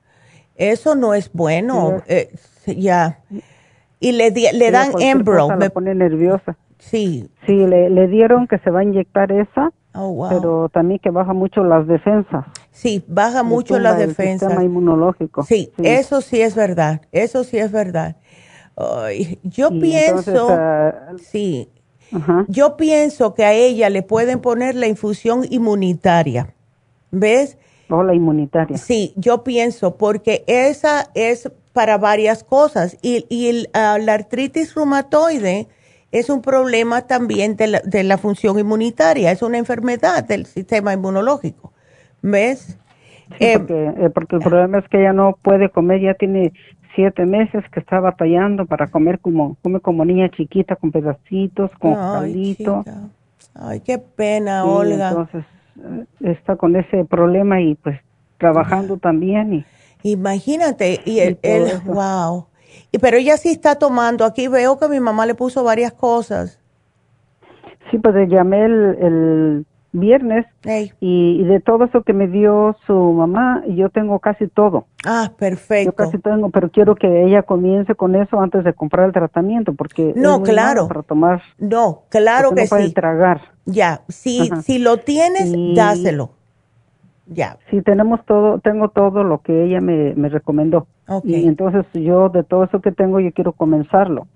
[0.55, 2.03] Eso no es bueno.
[2.07, 2.29] Eh,
[2.77, 3.19] ya.
[3.99, 5.47] Y le, le dan Embro.
[5.57, 6.57] Me pone nerviosa.
[6.77, 7.29] Sí.
[7.45, 11.33] Sí, le, le dieron que se va a inyectar esa, oh, pero también que baja
[11.33, 12.45] mucho las defensas.
[12.71, 14.43] Sí, baja mucho las defensas.
[14.43, 15.43] El sistema inmunológico.
[15.43, 17.01] Sí, eso sí es verdad.
[17.11, 18.17] Eso sí es verdad.
[19.43, 21.69] yo pienso, ah, sí,
[22.47, 26.53] yo pienso que a ella le pueden poner la infusión inmunitaria.
[27.11, 27.57] ¿Ves?
[27.89, 28.77] O oh, la inmunitaria.
[28.77, 32.97] Sí, yo pienso, porque esa es para varias cosas.
[33.01, 35.67] Y, y ah, la artritis reumatoide
[36.11, 40.93] es un problema también de la, de la función inmunitaria, es una enfermedad del sistema
[40.93, 41.73] inmunológico.
[42.21, 42.77] ¿Ves?
[43.39, 46.53] Eh, eh, porque, el problema es que ella no puede comer, ya tiene
[46.95, 51.95] siete meses que está batallando para comer como, come como niña chiquita, con pedacitos, con
[51.97, 52.57] Ay,
[53.55, 55.09] Ay, qué pena, Olga.
[55.09, 55.45] Entonces,
[55.77, 57.99] eh, está con ese problema y pues
[58.37, 59.53] trabajando también.
[59.53, 59.65] Y,
[60.11, 61.37] Imagínate, y él,
[61.85, 62.47] wow.
[62.91, 66.59] Y, pero ella sí está tomando, aquí veo que mi mamá le puso varias cosas.
[67.89, 70.45] Sí, pues le llamé el viernes
[70.99, 74.85] y, de todo eso que me dio su mamá, yo tengo casi todo.
[75.05, 75.91] Ah, perfecto.
[75.91, 79.73] Yo casi tengo, pero quiero que ella comience con eso antes de comprar el tratamiento,
[79.73, 81.41] porque no, claro, para tomar.
[81.59, 83.41] No, claro que no puede tragar.
[83.65, 86.31] Ya, si si lo tienes, dáselo.
[87.25, 87.57] Ya.
[87.69, 90.87] Sí, tenemos todo, tengo todo lo que ella me, me recomendó.
[91.23, 94.27] Y entonces yo de todo eso que tengo, yo quiero comenzarlo.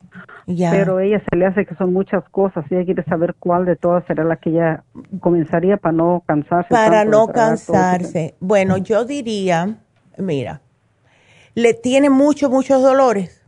[0.46, 3.76] Pero ella se le hace que son muchas cosas y ella quiere saber cuál de
[3.76, 4.84] todas será la que ella
[5.20, 6.70] comenzaría para no cansarse.
[6.70, 8.36] Para no cansarse.
[8.40, 9.78] Bueno, yo diría,
[10.18, 10.62] mira,
[11.56, 13.44] le tiene muchos, muchos dolores.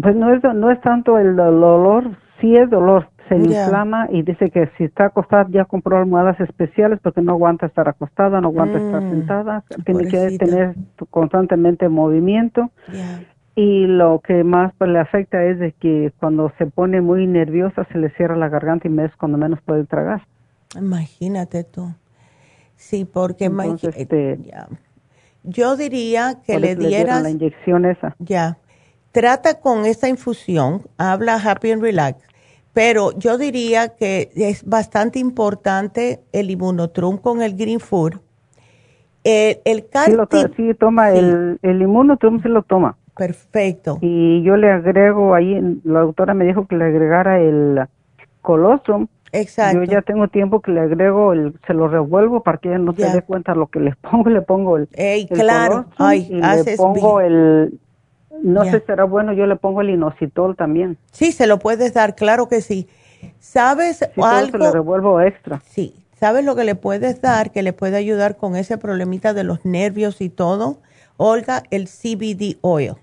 [0.00, 4.50] Pues no es, no es tanto el dolor, sí es dolor, se inflama y dice
[4.50, 8.78] que si está acostada ya compró almohadas especiales porque no aguanta estar acostada, no aguanta
[8.78, 10.74] estar mm, sentada, tiene que tener
[11.10, 12.70] constantemente movimiento.
[13.58, 17.84] Y lo que más pues, le afecta es de que cuando se pone muy nerviosa
[17.90, 20.22] se le cierra la garganta y es cuando menos puede tragar.
[20.76, 21.92] Imagínate tú.
[22.76, 23.50] Sí, porque
[23.96, 24.38] este,
[25.42, 28.14] yo diría que le dieras la inyección esa.
[28.20, 28.58] Ya.
[29.10, 32.28] Trata con esa infusión, habla Happy and Relax
[32.74, 38.20] pero yo diría que es bastante importante el inmunotrum con el green food.
[39.24, 39.84] El, el
[40.56, 42.96] sí, toma, El, el inmunotrum se lo toma.
[43.18, 43.98] Perfecto.
[44.00, 47.80] Y yo le agrego ahí, la doctora me dijo que le agregara el
[48.40, 49.08] colostrum.
[49.32, 49.82] Exacto.
[49.82, 52.94] Yo ya tengo tiempo que le agrego, el, se lo revuelvo para que ella no
[52.94, 54.30] se dé cuenta lo que le pongo.
[54.30, 55.86] Le pongo el, Ey, claro.
[55.98, 57.78] Ay, y le pongo el,
[58.42, 60.96] no sé, será bueno, yo le pongo el inositol también.
[61.12, 62.88] Sí, se lo puedes dar, claro que sí.
[63.40, 64.52] ¿Sabes algo?
[64.52, 65.60] Se lo revuelvo extra.
[65.66, 69.42] Sí, ¿sabes lo que le puedes dar que le puede ayudar con ese problemita de
[69.42, 70.78] los nervios y todo?
[71.16, 72.94] Olga, el CBD oil.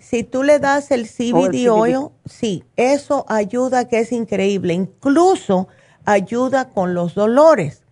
[0.00, 4.74] Si tú le das el CBD, oh, oil, sí, eso ayuda que es increíble.
[4.74, 5.68] Incluso
[6.04, 7.82] ayuda con los dolores.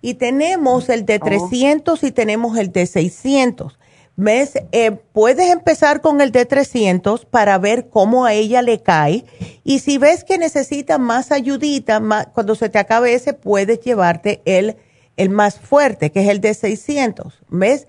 [0.00, 3.78] Y tenemos el de 300 y tenemos el de 600.
[4.16, 4.52] ¿Ves?
[4.70, 9.24] Eh, puedes empezar con el de 300 para ver cómo a ella le cae.
[9.64, 12.02] Y si ves que necesita más ayudita,
[12.32, 14.76] cuando se te acabe ese, puedes llevarte el,
[15.16, 17.40] el más fuerte, que es el de 600.
[17.48, 17.88] ¿Ves?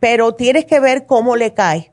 [0.00, 1.91] Pero tienes que ver cómo le cae.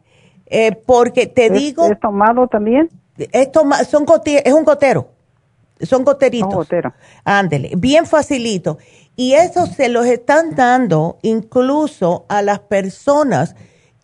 [0.50, 1.86] Eh, porque te digo...
[1.86, 2.90] ¿Es tomado también?
[3.18, 3.72] Es, son
[4.26, 5.08] es un gotero.
[5.82, 6.50] Son goteritos.
[6.50, 6.94] Un gotero.
[7.24, 8.78] Ándele, bien facilito.
[9.16, 13.56] Y eso se los están dando incluso a las personas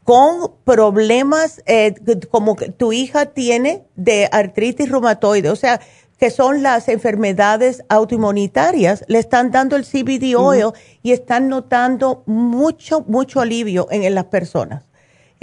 [0.04, 1.96] con problemas eh,
[2.30, 5.82] como que tu hija tiene de artritis reumatoide, o sea,
[6.20, 13.02] que son las enfermedades autoinmunitarias, le están dando el CBD oil y están notando mucho,
[13.02, 14.84] mucho alivio en, las personas.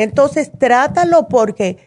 [0.03, 1.79] Entonces, trátalo porque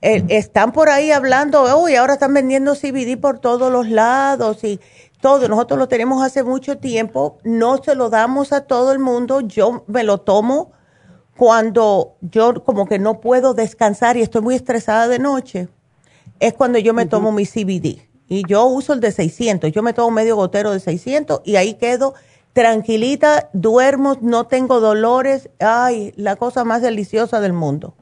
[0.00, 4.78] eh, están por ahí hablando, uy, ahora están vendiendo CBD por todos los lados y
[5.20, 5.48] todo.
[5.48, 9.84] Nosotros lo tenemos hace mucho tiempo, no se lo damos a todo el mundo, yo
[9.86, 10.72] me lo tomo
[11.36, 15.68] cuando yo como que no puedo descansar y estoy muy estresada de noche,
[16.38, 18.08] es cuando yo me tomo mi CBD.
[18.26, 21.74] Y yo uso el de 600, yo me tomo medio gotero de 600 y ahí
[21.74, 22.14] quedo
[22.54, 27.94] tranquilita, duermo, no tengo dolores, ay, la cosa más deliciosa del mundo.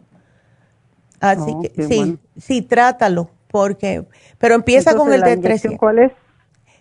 [1.19, 4.05] Así oh, que sí, sí, trátalo, porque,
[4.39, 5.79] pero empieza con el de 300.
[5.79, 6.13] ¿Cuál es?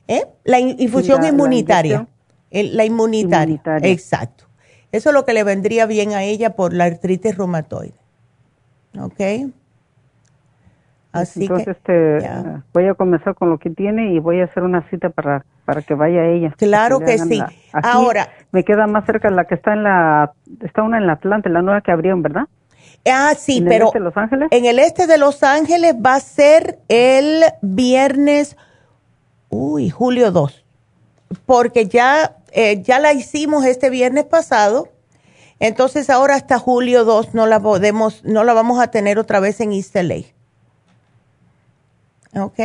[0.07, 0.25] ¿Eh?
[0.43, 2.07] La infusión inmunitaria.
[2.51, 3.61] la inmunitaria.
[3.83, 4.45] Exacto.
[4.91, 7.93] Eso es lo que le vendría bien a ella por la artritis reumatoide.
[8.99, 9.21] ¿Ok?
[11.11, 14.63] Así Entonces, que, este, voy a comenzar con lo que tiene y voy a hacer
[14.63, 16.53] una cita para, para que vaya ella.
[16.57, 17.41] Claro que, sí.
[17.73, 18.29] Ahora.
[18.51, 20.31] Me queda más cerca la que está en la,
[20.61, 22.43] está una en la Atlanta, la nueva que abrieron, ¿verdad?
[23.09, 23.91] Ah, sí, pero.
[23.93, 24.47] ¿En el este de Los Ángeles?
[24.51, 28.57] En el este de Los Ángeles va a ser el viernes,
[29.49, 30.65] uy, julio 2.
[31.45, 34.89] Porque ya, eh, ya la hicimos este viernes pasado.
[35.59, 39.61] Entonces ahora hasta julio 2 no la podemos, no la vamos a tener otra vez
[39.61, 40.23] en East LA.
[42.35, 42.59] ¿Ok?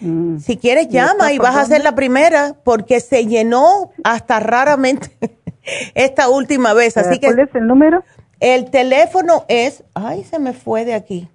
[0.00, 0.38] Mm.
[0.38, 5.10] Si quieres, llama y, vas a ser la primera, porque se llenó hasta raramente
[5.94, 6.96] esta última vez.
[6.96, 8.04] Así que, ¿Cuál es el número?
[8.40, 11.28] El teléfono es, ay, se me fue de aquí.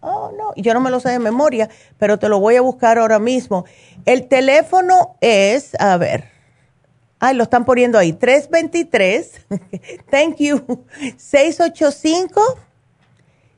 [0.00, 2.98] Oh, no, yo no me lo sé de memoria, pero te lo voy a buscar
[2.98, 3.64] ahora mismo.
[4.04, 6.24] El teléfono es, a ver,
[7.20, 9.46] ay, lo están poniendo ahí, 323,
[10.10, 10.60] thank you,
[11.16, 12.58] 685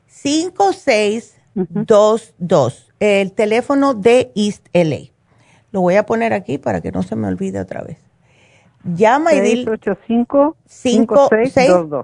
[0.07, 5.11] 5622 el teléfono de East LA.
[5.71, 7.97] Lo voy a poner aquí para que no se me olvide otra vez.
[8.83, 9.65] Llama y dile.
[9.65, 11.29] 685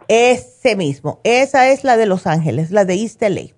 [0.07, 1.19] Ese mismo.
[1.23, 3.53] Esa es la de Los Ángeles, la de East LA.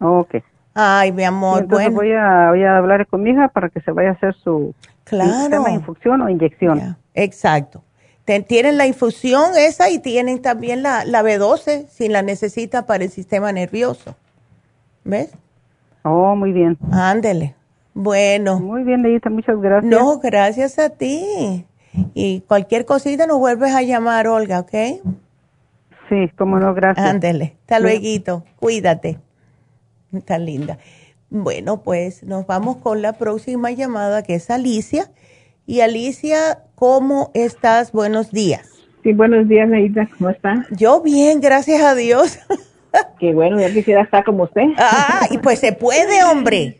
[0.00, 0.36] Ok.
[0.74, 1.62] Ay, mi amor.
[1.62, 4.34] Entonces voy, a, voy a hablar con mi hija para que se vaya a hacer
[4.34, 4.74] su
[5.04, 5.68] claro.
[5.68, 6.96] infusión o inyección.
[7.14, 7.82] Exacto.
[8.46, 13.10] Tienen la infusión esa y tienen también la, la B12 si la necesita para el
[13.10, 14.14] sistema nervioso.
[15.04, 15.32] ¿Ves?
[16.10, 16.78] Oh, muy bien.
[16.90, 17.54] Ándele.
[17.94, 18.60] Bueno.
[18.60, 19.90] Muy bien, Leita, muchas gracias.
[19.90, 21.66] No, gracias a ti.
[22.14, 24.72] Y cualquier cosita nos vuelves a llamar, Olga, ¿ok?
[26.08, 27.06] Sí, cómo no, gracias.
[27.06, 27.56] Ándele.
[27.62, 28.44] Hasta luego.
[28.56, 29.18] Cuídate.
[30.24, 30.78] Tan linda.
[31.30, 35.10] Bueno, pues nos vamos con la próxima llamada que es Alicia.
[35.66, 37.92] Y Alicia, ¿cómo estás?
[37.92, 38.66] Buenos días.
[39.02, 40.08] Sí, buenos días, Leita.
[40.16, 40.66] ¿Cómo está?
[40.70, 42.38] Yo bien, gracias a Dios.
[43.18, 44.62] Qué bueno, ya quisiera estar como usted.
[44.76, 46.78] Ah, y pues se puede, hombre.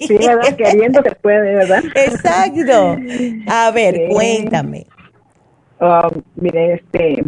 [0.00, 0.56] Sí, ¿verdad?
[0.56, 1.84] Queriendo se puede, ¿verdad?
[1.94, 2.96] Exacto.
[3.48, 4.86] A ver, cuéntame.
[5.78, 7.22] Oh, mire, este,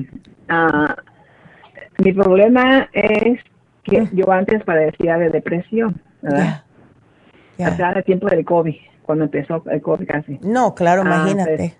[0.51, 3.41] uh, mi problema es
[3.85, 4.11] que mm.
[4.15, 6.65] yo antes padecía de depresión, ¿verdad?
[7.59, 7.77] Yeah.
[7.77, 7.93] Yeah.
[7.93, 8.77] el tiempo del COVID
[9.09, 10.39] cuando empezó el COVID casi.
[10.43, 11.73] No, claro, ah, imagínate.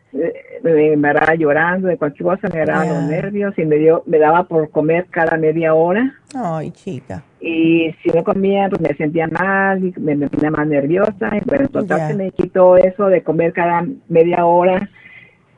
[0.63, 4.45] Me, me llorando de cualquier cosa, me agarraba los nervios y me dio, me daba
[4.45, 6.11] por comer cada media hora.
[6.35, 7.23] Ay, chica.
[7.39, 11.37] Y si no comía, pues me sentía mal y me, me ponía más nerviosa.
[11.37, 14.89] Y bueno, total se me quitó eso de comer cada media hora.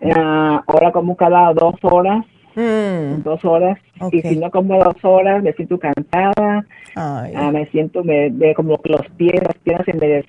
[0.01, 2.27] Uh, ahora como cada dos horas.
[2.57, 3.23] Mm.
[3.23, 3.79] Dos horas.
[4.11, 6.67] Y si no como dos horas, me siento cansada.
[6.97, 7.33] Ay.
[7.37, 10.25] Uh, me siento, me, me, como los pies, las piernas se me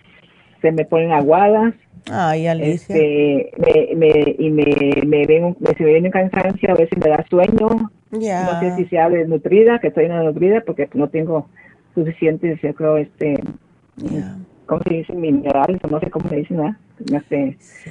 [0.62, 1.74] se me ponen aguadas.
[2.12, 2.96] Ay, Alicia.
[2.96, 4.66] Este, me, me, y me,
[5.06, 7.92] me, ven, me, se me viene cansancio, a veces me da sueño.
[8.12, 8.44] Ya.
[8.44, 11.48] No sé si sea desnutrida, que estoy nutrida porque no tengo
[11.94, 13.40] suficiente, yo creo, este,
[13.98, 14.38] yeah.
[14.66, 15.14] ¿cómo se dice?
[15.14, 16.76] Minerales, o no sé cómo se dice, ¿no?
[17.12, 17.56] No sé.
[17.60, 17.90] Sí.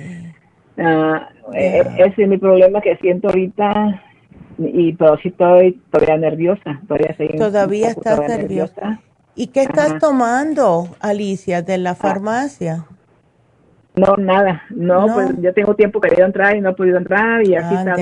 [0.76, 4.02] Uh, ese es mi problema que siento ahorita,
[4.59, 6.80] y pero sí estoy todavía nerviosa.
[6.86, 8.80] Todavía, estoy ¿Todavía estás nerviosa?
[8.80, 11.94] nerviosa ¿Y qué estás tomando, Alicia, de la ah.
[11.94, 12.86] farmacia?
[13.94, 14.62] No, nada.
[14.70, 17.74] No, pues yo tengo tiempo que he entrar y no he podido entrar y así
[17.74, 17.97] está.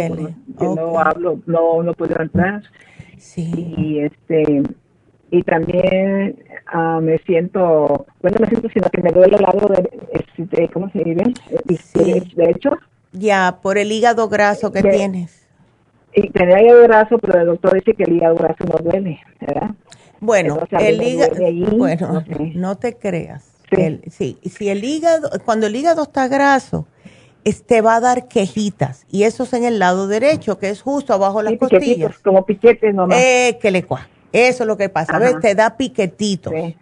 [0.61, 2.63] No hablo, no, no he podido entrar.
[3.17, 3.75] Sí.
[3.77, 4.63] Y este
[5.31, 6.39] y también
[6.75, 9.91] uh, me siento, bueno, me siento sino que me duele el lado de,
[10.39, 11.35] este, ¿cómo se dice?
[11.79, 12.33] Sí.
[12.35, 12.71] De hecho.
[13.13, 15.47] Ya, por el hígado graso que tienes.
[16.15, 19.71] Y tenía hígado graso, pero el doctor dice que el hígado graso no duele, ¿verdad?
[20.21, 21.37] Bueno, el hígado,
[21.77, 22.25] bueno,
[22.55, 23.45] no te creas.
[24.11, 24.39] Sí.
[24.43, 26.87] si el hígado, cuando el hígado está graso,
[27.55, 31.15] te va a dar quejitas y eso es en el lado derecho, que es justo
[31.15, 32.19] abajo de las costillas.
[32.19, 33.19] Como piquetes nomás.
[33.19, 34.09] Eh, que le cua.
[34.33, 35.19] Eso es lo que pasa.
[35.19, 35.39] ¿Ves?
[35.41, 36.53] Te da piquetitos.
[36.53, 36.77] Sí.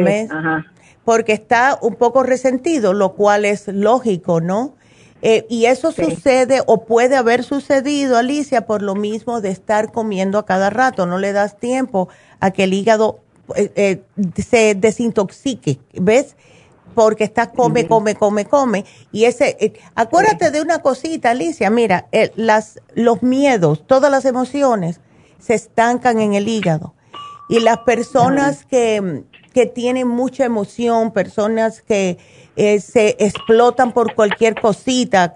[0.00, 0.30] ¿Ves?
[0.30, 0.64] Ajá.
[1.04, 4.74] Porque está un poco resentido, lo cual es lógico, ¿no?
[5.22, 10.38] Eh, y eso sucede o puede haber sucedido, Alicia, por lo mismo de estar comiendo
[10.38, 11.06] a cada rato.
[11.06, 12.08] No le das tiempo
[12.40, 13.20] a que el hígado
[13.54, 14.02] eh, eh,
[14.42, 16.36] se desintoxique, ¿ves?
[16.94, 18.84] Porque estás come, come, come, come.
[19.12, 25.00] Y ese, acuérdate de una cosita, Alicia, mira, las, los miedos, todas las emociones
[25.38, 26.94] se estancan en el hígado.
[27.48, 32.18] Y las personas que, que tienen mucha emoción, personas que
[32.56, 35.34] se explotan por cualquier cosita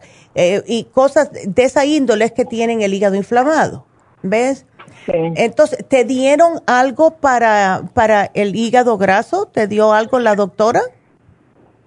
[0.67, 3.87] y cosas de esa índole es que tienen el hígado inflamado,
[4.23, 4.67] ¿ves?
[5.07, 9.47] Entonces, ¿te dieron algo para, para el hígado graso?
[9.53, 10.81] ¿Te dio algo la doctora?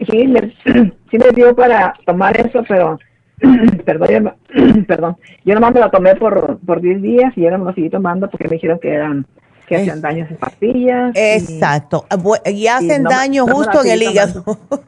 [0.09, 0.53] Sí, me,
[1.11, 2.99] sí me dio para tomar eso, pero
[3.85, 4.33] perdón,
[4.87, 7.89] perdón, yo nomás me la tomé por, por 10 días y ahora me lo seguí
[7.89, 9.25] tomando porque me dijeron que eran
[9.67, 11.11] que hacían daño en pastillas.
[11.13, 12.05] Exacto,
[12.45, 14.43] y, hacen daño justo en el hígado.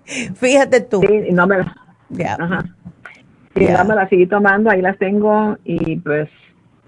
[0.36, 1.02] Fíjate tú.
[1.02, 1.76] Sí, y no me la,
[2.40, 2.66] ajá.
[3.56, 6.30] Sí, no me la seguí tomando, ahí las tengo y pues,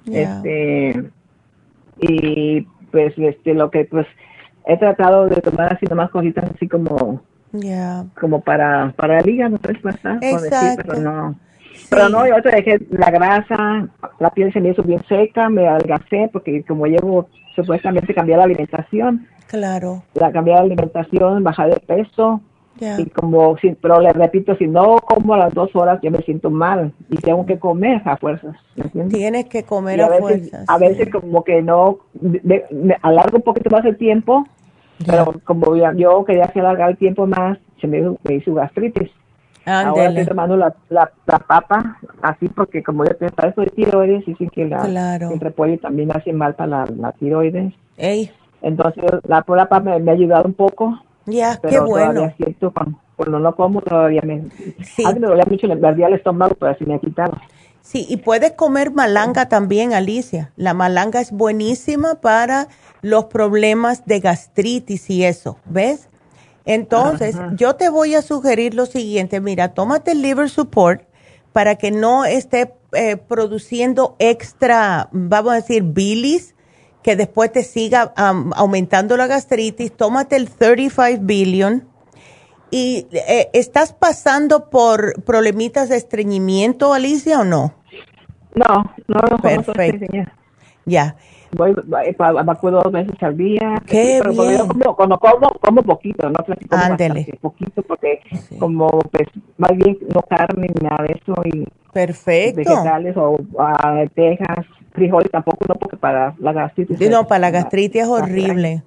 [0.05, 1.03] este,
[1.99, 2.61] y
[2.91, 4.07] pues, este, lo que pues
[4.65, 7.22] he tratado de tomar así nomás cositas así como,
[8.19, 9.77] como para, para el hígado, pues,
[10.22, 10.84] Exacto.
[10.88, 11.35] pero no.
[11.89, 13.89] Pero no, yo te dejé la grasa,
[14.19, 17.27] la piel se me hizo bien seca, me adelgacé porque como llevo
[17.61, 19.27] supuestamente cambiar la alimentación.
[19.47, 20.03] Claro.
[20.13, 22.41] La cambiar la alimentación, bajar de peso.
[22.79, 26.49] Y como, pero le repito, si no como a las dos horas, yo me siento
[26.49, 28.55] mal y tengo que comer a fuerzas.
[29.09, 30.65] Tienes que comer a, fuerzas.
[30.67, 34.47] A veces como que no, me alargo un poquito más el tiempo,
[35.05, 39.11] pero como yo, quería hacer alargar el tiempo más, se me, me hizo gastritis.
[39.65, 44.49] Ahora estoy tomando la, la, papa así porque como yo tengo eso de tiroides, dicen
[44.49, 47.73] que la, el repollo también hace mal para la, tiroides.
[48.61, 50.99] Entonces la pura papa me, ha ayudado un poco.
[51.25, 52.33] Ya, qué bueno.
[52.38, 52.73] Siento,
[53.15, 54.45] cuando, no como todavía me...
[54.83, 55.03] Sí.
[55.05, 57.38] Antes me dolía mucho, me perdía el estómago, pero así me ha quitado.
[57.81, 60.51] Sí, y puedes comer malanga también, Alicia.
[60.55, 62.67] La malanga es buenísima para
[63.01, 66.07] los problemas de gastritis y eso, ¿ves?
[66.65, 71.03] Entonces, yo te voy a sugerir lo siguiente, mira, tómate el liver support
[71.53, 76.55] para que no esté eh, produciendo extra, vamos a decir, bilis,
[77.01, 81.88] que después te siga aumentando la gastritis, tómate el 35 billion.
[82.69, 87.73] ¿Y eh, estás pasando por problemitas de estreñimiento, Alicia, o no?
[88.55, 90.05] No, no, Perfecto.
[90.86, 91.16] Ya
[91.52, 91.76] voy,
[92.45, 93.82] vacuno dos veces al día.
[93.86, 94.68] Qué pero bien.
[94.68, 98.20] Como, como, como, como poquito, no como poquito porque
[98.60, 99.28] como pues
[99.58, 102.58] más bien no carne ni nada de eso y Perfecto.
[102.58, 107.10] vegetales o uh, tejas, frijoles tampoco no porque para la gastritis.
[107.10, 108.84] no, para la gastritis es horrible.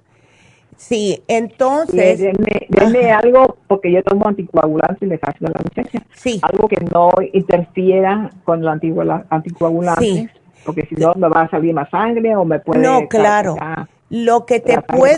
[0.77, 2.19] Sí, entonces.
[2.19, 6.03] denme, denme algo, porque yo tomo anticoagulante y le faço la muchacha.
[6.13, 6.41] Sí.
[6.41, 8.73] Algo que no interfiera con los
[9.29, 10.03] anticoagulante.
[10.03, 10.29] Sí
[10.65, 12.81] porque si no me va a salir más sangre o me puede...
[12.81, 13.55] No, claro.
[14.09, 15.17] Lo que te puede...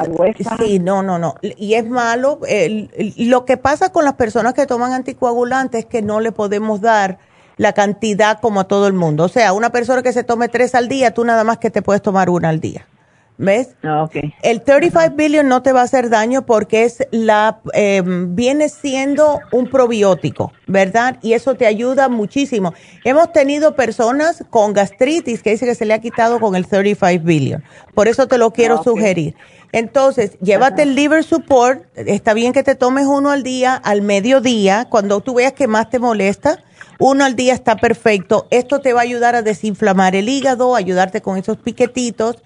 [0.59, 1.35] Sí, no, no, no.
[1.41, 2.39] Y es malo.
[3.17, 7.17] lo que pasa con las personas que toman anticoagulantes es que no le podemos dar
[7.57, 9.23] la cantidad como a todo el mundo.
[9.23, 11.81] O sea, una persona que se tome tres al día, tú nada más que te
[11.81, 12.85] puedes tomar una al día.
[13.39, 13.75] ¿Ves?
[13.83, 14.09] Ah,
[14.41, 19.39] el 35 billion no te va a hacer daño porque es la eh, viene siendo
[19.51, 21.19] un probiótico, ¿verdad?
[21.21, 22.73] Y eso te ayuda muchísimo.
[23.03, 27.23] Hemos tenido personas con gastritis que dice que se le ha quitado con el 35
[27.23, 27.63] billion.
[27.93, 29.35] Por eso te lo quiero ah, sugerir.
[29.71, 31.83] Entonces, llévate el liver support.
[31.95, 35.91] Está bien que te tomes uno al día, al mediodía, cuando tú veas que más
[35.91, 36.63] te molesta.
[36.97, 38.47] Uno al día está perfecto.
[38.49, 42.37] Esto te va a ayudar a desinflamar el hígado, ayudarte con esos piquetitos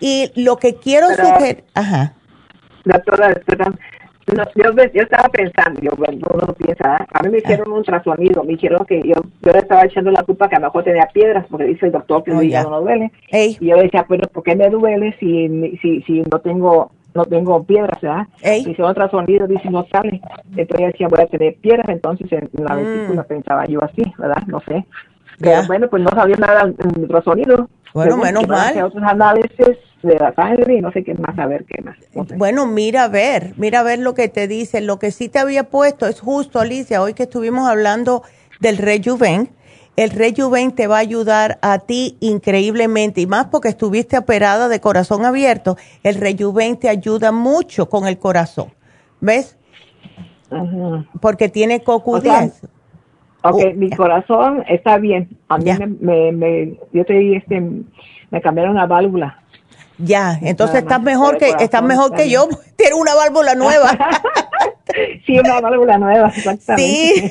[0.00, 2.14] y lo que quiero sugerir, ajá.
[2.84, 3.78] Doctora, perdón,
[4.54, 8.52] yo, yo, estaba pensando, yo, bueno, uno piensa, a mí me hicieron un trasonido, me
[8.52, 11.46] dijeron que yo, yo le estaba echando la culpa que a lo mejor tenía piedras,
[11.50, 13.10] porque dice el doctor que oh, mi no duele.
[13.32, 17.64] Y yo decía, pero ¿por qué me duele si, si, si no tengo no tengo
[17.64, 18.26] piedras, ¿verdad?
[18.40, 18.62] Ey.
[18.64, 20.20] Si son ultrasonido, dice no sale.
[20.56, 22.84] Entonces yo decía, voy a tener piedras, entonces en la mm.
[22.84, 24.42] vesícula pensaba yo así, ¿verdad?
[24.46, 24.86] No sé.
[25.40, 27.68] Pero bueno, pues no sabía nada en ultrasonido.
[27.94, 28.76] Bueno, menos mal.
[28.82, 31.96] Otros análisis de la sangre y no sé qué más, a ver qué más.
[32.36, 34.80] Bueno, mira a ver, mira a ver lo que te dice.
[34.80, 38.22] Lo que sí te había puesto es justo, Alicia, hoy que estuvimos hablando
[38.60, 39.50] del Rejuven,
[39.96, 44.80] el Rejuven te va a ayudar a ti increíblemente y más porque estuviste operada de
[44.80, 48.72] corazón abierto, el Rejuven te ayuda mucho con el corazón,
[49.20, 49.56] ¿ves?
[51.20, 52.52] Porque tiene CoQ10.
[53.42, 55.28] Ok, oh, mi corazón está bien.
[55.48, 57.60] A mí me, me, yo te este,
[58.30, 59.36] me cambiaron la válvula.
[59.98, 63.90] Ya, entonces estás mejor que estás mejor que yo, tiene una válvula nueva.
[65.26, 67.30] sí, una válvula nueva, exactamente.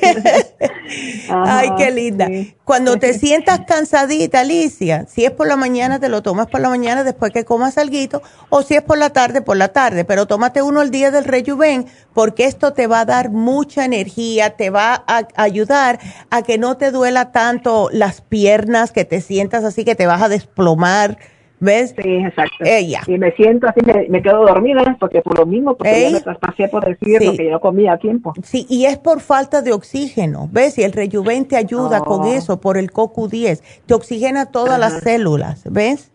[1.30, 2.28] Ay, qué linda.
[2.64, 6.68] Cuando te sientas cansadita, Alicia, si es por la mañana, te lo tomas por la
[6.68, 7.90] mañana después que comas algo,
[8.48, 11.24] o si es por la tarde, por la tarde, pero tómate uno al día del
[11.24, 15.98] rejuven, porque esto te va a dar mucha energía, te va a ayudar
[16.30, 20.22] a que no te duela tanto las piernas, que te sientas así que te vas
[20.22, 21.18] a desplomar
[21.60, 21.94] ¿Ves?
[22.02, 22.64] Sí, exacto.
[23.06, 26.68] Y me siento así, me, quedo dormida, porque por lo mismo, porque ya me traspasé
[26.68, 28.32] por decir lo que yo comía a tiempo.
[28.42, 30.78] Sí, y es por falta de oxígeno, ¿ves?
[30.78, 32.32] Y el rejuven te ayuda con oh.
[32.32, 33.60] eso, por el CoQ10.
[33.84, 36.10] Te oxigena todas las células, ¿ves?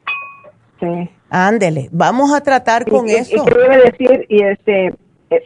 [0.80, 1.09] Sí.
[1.30, 3.35] Ándele, vamos a tratar con eso.
[3.35, 4.93] Y, quiero decir, y este,
[5.30, 5.43] eh,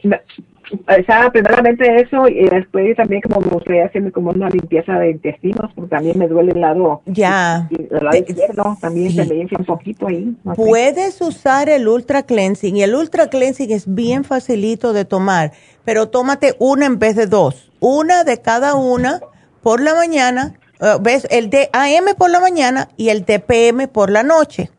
[0.71, 5.11] o sea, primeramente eso y después también como me gustaría hacerme como una limpieza de
[5.11, 7.67] intestinos porque también me duele el lado, ya.
[7.71, 10.35] el lado izquierdo, también se me hincha un poquito ahí.
[10.55, 15.51] Puedes usar el Ultra Cleansing y el Ultra Cleansing es bien facilito de tomar,
[15.85, 19.19] pero tómate una en vez de dos, una de cada una
[19.61, 21.27] por la mañana, eh, ¿ves?
[21.31, 24.69] El de AM por la mañana y el de PM por la noche.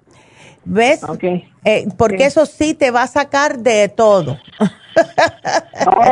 [0.64, 1.02] ¿Ves?
[1.02, 1.48] Okay.
[1.64, 4.38] Eh, porque eso sí te va a sacar de todo.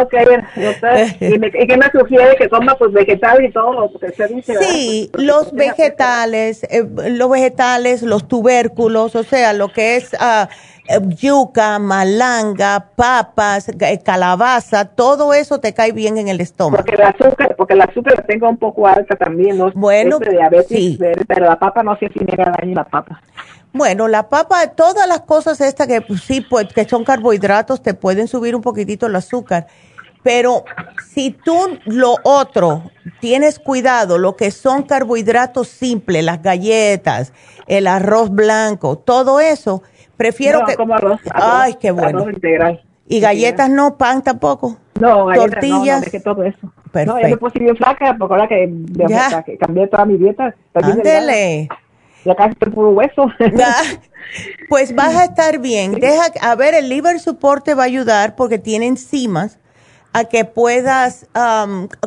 [0.01, 0.15] ok,
[1.21, 3.91] ¿Y, me, qué me sugiere que coma pues vegetales y todo?
[3.91, 10.47] Porque sí, los vegetales, eh, los vegetales, los tubérculos, o sea, lo que es uh,
[11.09, 13.71] yuca, malanga, papas,
[14.05, 16.85] calabaza, todo eso te cae bien en el estómago.
[16.85, 19.71] Porque el azúcar, porque el azúcar la tengo un poco alta también, ¿no?
[19.73, 20.19] Bueno,
[20.69, 20.99] sí.
[21.27, 23.21] pero la papa no sé si me da daño la papa.
[23.73, 27.95] Bueno, la papa, todas las cosas estas que pues, sí, pues, que son carbohidratos, te
[27.95, 29.67] pueden subir un poquitito el azúcar.
[30.23, 30.65] Pero
[31.11, 32.91] si tú lo otro
[33.21, 37.33] tienes cuidado, lo que son carbohidratos simples, las galletas,
[37.67, 39.83] el arroz blanco, todo eso,
[40.17, 40.75] prefiero que.
[40.75, 42.21] Como arroz, Ay, qué bueno.
[42.21, 42.83] Arroz integral.
[43.07, 44.77] ¿Y galletas no, pan tampoco?
[45.01, 46.13] No, galletas tortillas.
[46.13, 46.73] No, no, todo eso.
[46.91, 47.15] Perfecto.
[47.15, 48.71] No, yo me puse bien flaca porque ahora que,
[49.47, 50.55] que cambié toda mi dieta.
[50.75, 51.69] Ándele
[52.29, 53.27] ya casi puro hueso.
[54.69, 55.95] pues vas a estar bien.
[55.95, 59.59] Deja, a ver, el liver support te va a ayudar porque tiene enzimas
[60.13, 61.27] a que puedas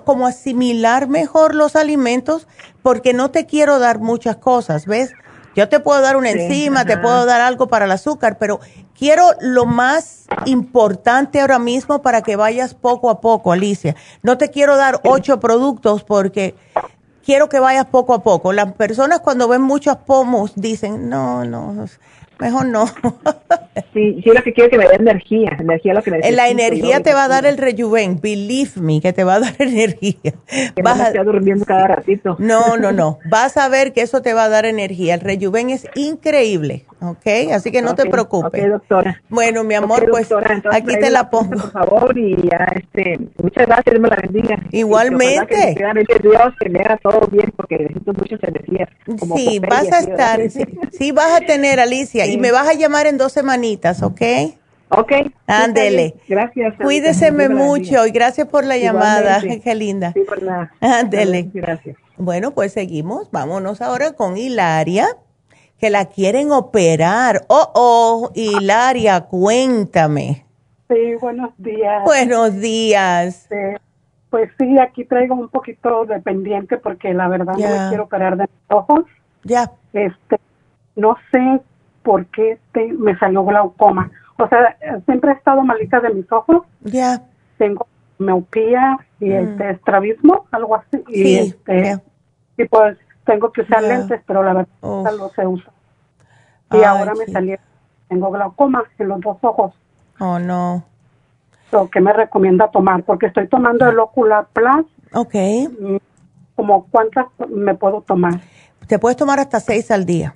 [0.05, 2.47] como asimilar mejor los alimentos
[2.81, 5.11] porque no te quiero dar muchas cosas, ¿ves?
[5.55, 8.61] Yo te puedo dar una enzima, te puedo dar algo para el azúcar, pero
[8.97, 13.95] quiero lo más importante ahora mismo para que vayas poco a poco, Alicia.
[14.23, 16.55] No te quiero dar ocho productos porque
[17.25, 18.53] quiero que vayas poco a poco.
[18.53, 21.87] Las personas cuando ven muchos pomos dicen, no, no,
[22.41, 22.85] mejor no.
[23.93, 26.35] sí, yo lo que quiero es que me dé energía, energía lo que necesito.
[26.35, 29.55] La energía te va a dar el rejuven, believe me, que te va a dar
[29.59, 30.33] energía.
[30.75, 31.23] Que Vas no a...
[31.23, 32.35] durmiendo cada ratito.
[32.39, 35.13] No, no, no, vas a ver que eso te va a dar energía.
[35.13, 37.51] El rejuven es increíble, ¿ok?
[37.53, 38.63] Así que no te preocupes.
[38.63, 39.21] Ok, doctora.
[39.29, 40.29] Bueno, mi amor, pues
[40.71, 41.51] aquí te la pongo.
[41.51, 44.57] Por favor, y ya, este, muchas gracias, me la bendiga.
[44.71, 45.75] Igualmente.
[45.75, 48.89] Que, Dios que me haga todo bien porque necesito muchas energías.
[49.35, 53.07] Sí, vas a estar, sí, sí, vas a tener, Alicia y me vas a llamar
[53.07, 54.21] en dos semanitas, ¿ok?
[54.89, 55.11] Ok.
[55.47, 56.15] Ándele.
[56.27, 56.75] Gracias.
[56.81, 59.41] Cuídeseme mucho y gracias por la llamada.
[59.63, 60.11] Qué linda.
[60.13, 60.71] Sí, por nada.
[60.81, 61.49] Ándele.
[61.53, 61.95] Gracias.
[62.17, 63.31] Bueno, pues seguimos.
[63.31, 65.07] Vámonos ahora con Hilaria,
[65.81, 67.41] que la quieren operar.
[67.47, 70.45] Oh, oh, Hilaria, cuéntame.
[70.87, 72.03] Sí, buenos días.
[72.03, 73.49] Buenos días.
[74.29, 78.37] pues sí, aquí traigo un poquito de pendiente porque la verdad no me quiero operar
[78.37, 79.05] de mis ojos.
[79.43, 79.71] Ya.
[79.93, 80.39] Este,
[80.95, 81.61] no sé
[82.03, 84.11] por qué te, me salió glaucoma.
[84.37, 86.61] O sea, siempre he estado malita de mis ojos.
[86.81, 87.23] Ya.
[87.57, 87.87] Tengo
[88.19, 89.31] miopía y mm.
[89.31, 91.03] este estrabismo, algo así.
[91.07, 91.99] Y este,
[92.55, 95.71] y pues tengo que usar lentes, pero la verdad no se usa.
[96.71, 97.57] Y ahora me salió,
[98.07, 99.73] tengo glaucoma en los dos ojos.
[100.19, 100.85] Oh, no.
[101.91, 103.03] ¿Qué me recomienda tomar?
[103.03, 104.85] Porque estoy tomando el Ocular Plus.
[105.13, 105.35] Ok.
[105.79, 105.97] Mm,
[106.55, 108.41] ¿Como cuántas me puedo tomar?
[108.87, 110.35] Te puedes tomar hasta seis al día.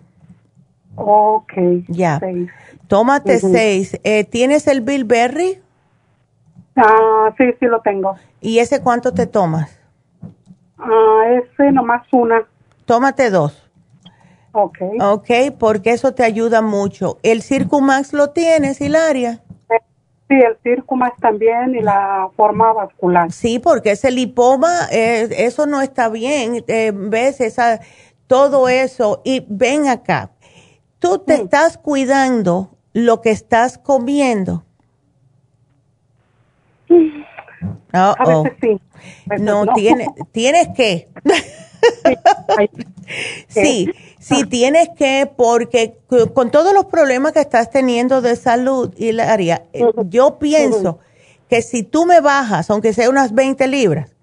[0.95, 1.53] Ok.
[1.87, 2.21] Ya.
[2.87, 3.99] Tómate seis.
[4.03, 5.59] Eh, ¿Tienes el Bilberry?
[6.77, 8.15] Ah, sí, sí lo tengo.
[8.41, 9.77] ¿Y ese cuánto te tomas?
[10.77, 12.45] Ah, ese nomás una.
[12.85, 13.69] Tómate dos.
[14.51, 14.77] Ok.
[15.01, 15.29] Ok,
[15.59, 17.17] porque eso te ayuda mucho.
[17.23, 19.41] ¿El Circumax lo tienes, Hilaria?
[20.27, 23.31] Sí, el Circumax también y la forma vascular.
[23.31, 26.63] Sí, porque ese lipoma, eh, eso no está bien.
[26.67, 27.41] Eh, ¿Ves?
[27.41, 27.81] Esa,
[28.27, 29.21] todo eso.
[29.23, 30.31] Y ven acá
[31.05, 34.63] tú te estás cuidando lo que estás comiendo.
[37.91, 38.81] A veces sí.
[39.39, 41.09] no, Tienes, tienes que.
[43.47, 45.97] sí, sí, tienes que, porque
[46.33, 50.99] con todos los problemas que estás teniendo de salud, Hilaria, eh, yo pienso
[51.49, 54.15] que si tú me bajas, aunque sea unas 20 libras,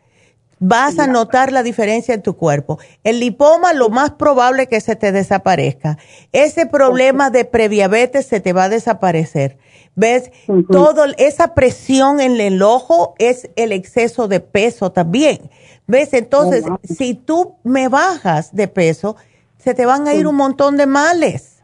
[0.64, 2.78] vas a notar la diferencia en tu cuerpo.
[3.02, 5.98] El lipoma lo más probable que se te desaparezca.
[6.30, 9.58] Ese problema de previabetes se te va a desaparecer.
[9.96, 10.30] ¿Ves?
[10.70, 15.50] Todo esa presión en el ojo es el exceso de peso también.
[15.92, 16.14] ¿Ves?
[16.14, 19.14] Entonces, oh, si tú me bajas de peso,
[19.58, 21.56] se te van a ir un montón de males.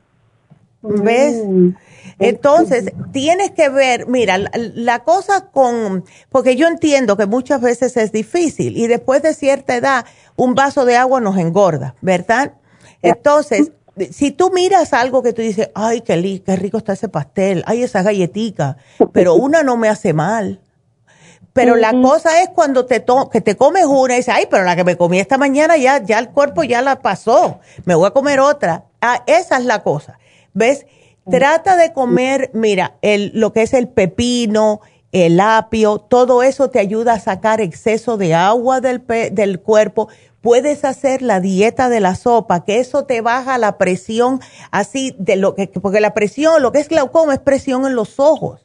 [0.82, 1.42] ¿Ves?
[1.46, 1.70] Mm.
[2.18, 8.12] Entonces, tienes que ver, mira, la, cosa con, porque yo entiendo que muchas veces es
[8.12, 10.05] difícil y después de cierta edad
[10.36, 12.52] un vaso de agua nos engorda, ¿verdad?
[13.00, 13.72] Entonces,
[14.10, 17.82] si tú miras algo que tú dices, ay, qué, qué rico está ese pastel, ay,
[17.82, 18.76] esa galletica,
[19.10, 20.60] pero una no me hace mal.
[21.59, 24.76] Pero la cosa es cuando te que te comes una y dices, ay, pero la
[24.76, 28.12] que me comí esta mañana ya, ya el cuerpo ya la pasó, me voy a
[28.12, 28.85] comer otra.
[29.01, 30.20] Ah, esa es la cosa.
[30.55, 30.86] ¿Ves?
[31.28, 34.80] Trata de comer, mira, el, lo que es el pepino,
[35.10, 40.09] el apio, todo eso te ayuda a sacar exceso de agua del, del cuerpo.
[40.40, 44.40] Puedes hacer la dieta de la sopa, que eso te baja la presión
[44.70, 48.20] así de lo que, porque la presión, lo que es glaucoma es presión en los
[48.20, 48.64] ojos.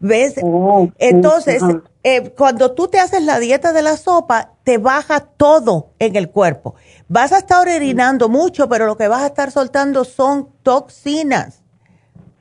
[0.00, 0.34] ¿Ves?
[0.42, 1.62] Oh, Entonces,
[2.04, 6.30] eh, cuando tú te haces la dieta de la sopa, te baja todo en el
[6.30, 6.74] cuerpo.
[7.08, 11.62] Vas a estar orinando mucho, pero lo que vas a estar soltando son toxinas.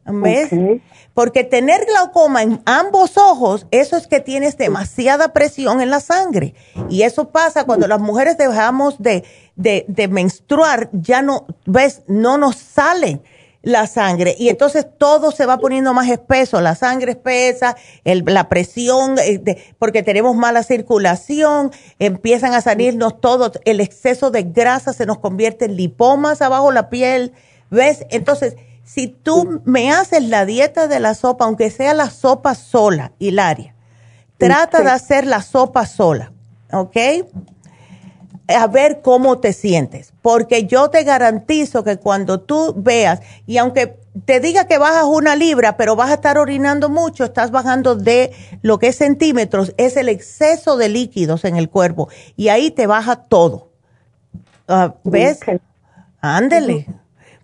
[0.03, 0.49] ¿Ves?
[1.13, 6.55] Porque tener glaucoma en ambos ojos, eso es que tienes demasiada presión en la sangre.
[6.89, 9.23] Y eso pasa cuando las mujeres dejamos de,
[9.55, 13.21] de, de menstruar, ya no, ves, no nos salen
[13.63, 18.49] la sangre y entonces todo se va poniendo más espeso, la sangre espesa, el, la
[18.49, 25.05] presión, eh, porque tenemos mala circulación, empiezan a salirnos todo, el exceso de grasa se
[25.05, 27.33] nos convierte en lipomas abajo la piel,
[27.69, 28.05] ¿ves?
[28.09, 33.13] Entonces, si tú me haces la dieta de la sopa, aunque sea la sopa sola,
[33.19, 33.75] Hilaria,
[34.37, 36.33] trata de hacer la sopa sola,
[36.73, 36.97] ¿ok?
[38.53, 43.99] A ver cómo te sientes, porque yo te garantizo que cuando tú veas, y aunque
[44.25, 48.31] te diga que bajas una libra, pero vas a estar orinando mucho, estás bajando de
[48.61, 52.87] lo que es centímetros, es el exceso de líquidos en el cuerpo, y ahí te
[52.87, 53.69] baja todo.
[54.67, 55.39] Ah, ¿Ves?
[56.21, 56.87] Ándele,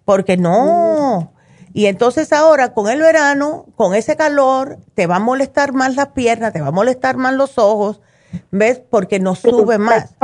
[0.06, 1.34] porque no.
[1.74, 6.08] Y entonces ahora con el verano, con ese calor, te va a molestar más las
[6.08, 8.02] piernas, te va a molestar más los ojos,
[8.50, 8.80] ¿ves?
[8.80, 10.16] Porque no sube más.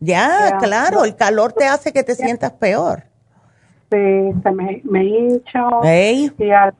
[0.00, 3.04] Ya, claro, el calor te hace que te sientas peor.
[3.90, 5.68] Sí, se me, me hincho.
[5.84, 6.74] Y al,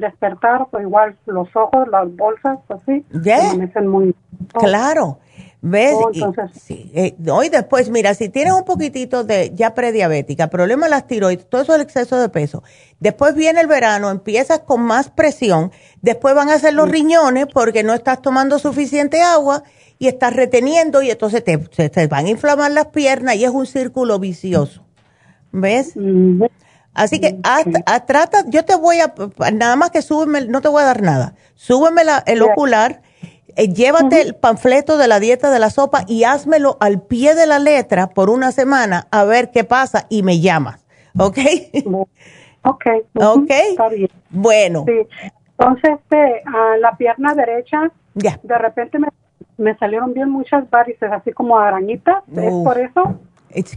[0.00, 4.14] despertar, pues igual los ojos, las bolsas, pues sí, me muy...
[4.54, 5.18] Claro.
[5.64, 5.94] ¿Ves?
[5.94, 6.10] Oh,
[6.52, 11.06] sí, eh, y después, mira, si tienes un poquitito de ya prediabética, problema de las
[11.06, 12.64] tiroides, todo eso es el exceso de peso.
[12.98, 15.70] Después viene el verano, empiezas con más presión,
[16.00, 19.62] después van a ser los riñones porque no estás tomando suficiente agua
[20.02, 23.66] y estás reteniendo y entonces te, te, van a inflamar las piernas y es un
[23.66, 24.84] círculo vicioso.
[25.52, 25.94] ¿Ves?
[26.92, 27.38] Así que
[28.04, 29.14] trata, yo te voy a,
[29.52, 33.02] nada más que súbeme, no te voy a dar nada, súbeme el ocular,
[33.54, 37.46] eh, llévate el panfleto de la dieta de la sopa y házmelo al pie de
[37.46, 40.84] la letra por una semana a ver qué pasa y me llamas,
[41.16, 41.38] ¿ok?
[42.64, 42.86] Ok.
[43.16, 43.50] Ok.
[43.50, 44.08] Está bien.
[44.30, 44.84] Bueno.
[44.86, 45.26] Sí.
[45.58, 48.38] Entonces, este, a la pierna derecha, ya.
[48.40, 49.08] de repente me
[49.56, 52.22] me salieron bien muchas varices, así como arañitas.
[52.34, 53.18] ¿Es por eso?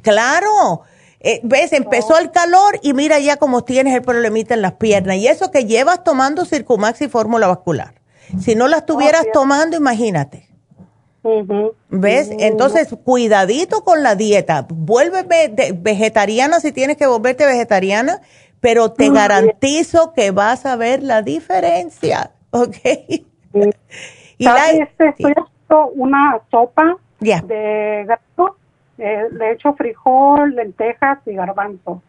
[0.02, 0.82] claro.
[1.20, 1.74] Eh, ¿Ves?
[1.74, 5.18] Empezó el calor y mira ya cómo tienes el problemita en las piernas.
[5.18, 7.96] Y eso que llevas tomando Circumax y fórmula vascular.
[8.40, 10.48] Si no la estuvieras tomando, imagínate.
[11.90, 12.30] ¿Ves?
[12.38, 14.68] Entonces, cuidadito con la dieta.
[14.70, 18.22] Vuélveme vegetariana si tienes que volverte vegetariana,
[18.60, 22.32] pero te garantizo que vas a ver la diferencia.
[22.52, 22.78] ¿Ok?
[24.38, 25.16] y la, este,
[25.88, 28.58] una sopa de gato,
[28.98, 32.02] eh, le echo frijol, lentejas y garbanzo.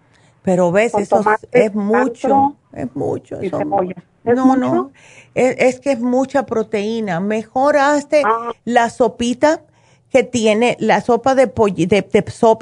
[0.43, 1.20] Pero ves, eso
[1.51, 3.40] es, mucho, es mucho.
[4.22, 4.93] no, no,
[5.34, 7.18] es, que es mucha proteína.
[7.18, 8.52] Mejor hazte ah.
[8.64, 9.62] la sopita
[10.10, 12.06] que tiene, la sopa de pollo, de,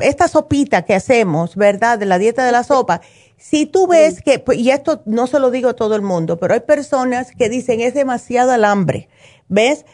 [0.00, 1.98] esta sopita que hacemos, ¿verdad?
[1.98, 3.02] De la dieta de la sopa.
[3.36, 6.38] Si tú ves que, pues, y esto no se lo digo a todo el mundo,
[6.38, 9.08] pero hay personas que dicen es demasiado el hambre,
[9.48, 9.84] ¿ves?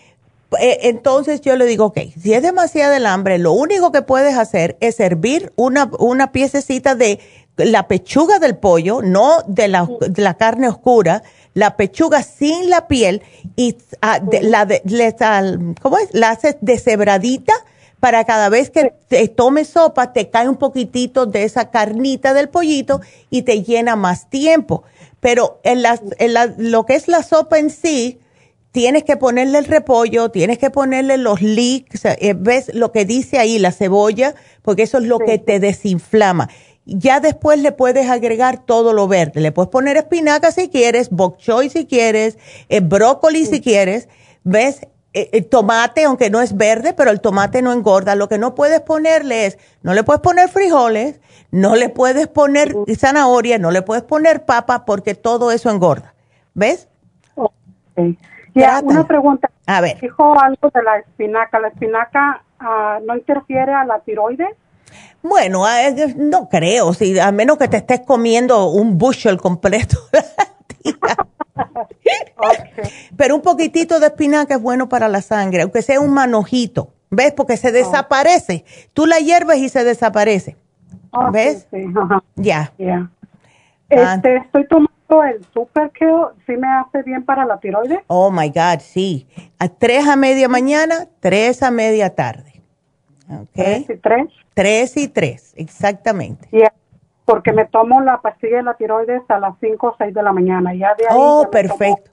[0.58, 4.36] Eh, entonces yo le digo, ok, si es demasiado el hambre, lo único que puedes
[4.36, 7.20] hacer es servir una, una piececita de
[7.56, 11.22] la pechuga del pollo, no de la, de la carne oscura,
[11.54, 13.22] la pechuga sin la piel
[13.56, 14.82] y ah, la de,
[15.80, 16.08] ¿cómo es?
[16.12, 17.52] La haces deshebradita
[17.98, 22.48] para cada vez que te tomes sopa te cae un poquitito de esa carnita del
[22.48, 24.84] pollito y te llena más tiempo.
[25.20, 28.18] Pero en, la, en la, lo que es la sopa en sí,
[28.72, 33.38] tienes que ponerle el repollo, tienes que ponerle los leeks, eh, ves lo que dice
[33.38, 36.48] ahí, la cebolla, porque eso es lo que te desinflama.
[36.86, 39.40] Ya después le puedes agregar todo lo verde.
[39.40, 42.38] Le puedes poner espinaca si quieres, bok choy si quieres,
[42.68, 44.08] eh, brócoli si quieres.
[44.44, 44.80] ¿Ves?
[45.12, 48.14] Eh, el tomate, aunque no es verde, pero el tomate no engorda.
[48.14, 51.20] Lo que no puedes ponerle es, no le puedes poner frijoles,
[51.50, 56.14] no le puedes poner zanahoria, no le puedes poner papa, porque todo eso engorda.
[56.54, 56.88] ¿Ves?
[58.54, 59.50] Ya, una pregunta.
[59.66, 60.00] A ver.
[60.00, 61.58] Dijo algo de la espinaca.
[61.60, 64.56] ¿La espinaca ah, no interfiere a la tiroides?
[65.22, 65.78] Bueno, ah,
[66.16, 69.98] no creo, si, a menos que te estés comiendo un bushel completo.
[73.16, 76.94] Pero un poquitito de espinaca es bueno para la sangre, aunque sea un manojito.
[77.10, 77.32] ¿Ves?
[77.32, 78.64] Porque se desaparece.
[78.94, 80.56] Tú la hierves y se desaparece.
[81.32, 81.66] ¿Ves?
[81.70, 81.86] Sí,
[82.36, 82.72] Ya.
[82.78, 83.10] Ah.
[83.88, 84.89] Este, estoy tomando
[85.24, 86.34] el Super Kale.
[86.46, 88.00] ¿Sí me hace bien para la tiroides?
[88.06, 89.26] Oh, my God, sí.
[89.58, 92.62] A tres a media mañana, tres a media tarde.
[93.52, 94.26] ¿Tres y tres?
[94.54, 96.48] Tres y tres, exactamente.
[97.24, 100.32] Porque me tomo la pastilla de la tiroides a las cinco o seis de la
[100.32, 100.74] mañana.
[100.74, 102.10] Ya de ahí oh, perfecto.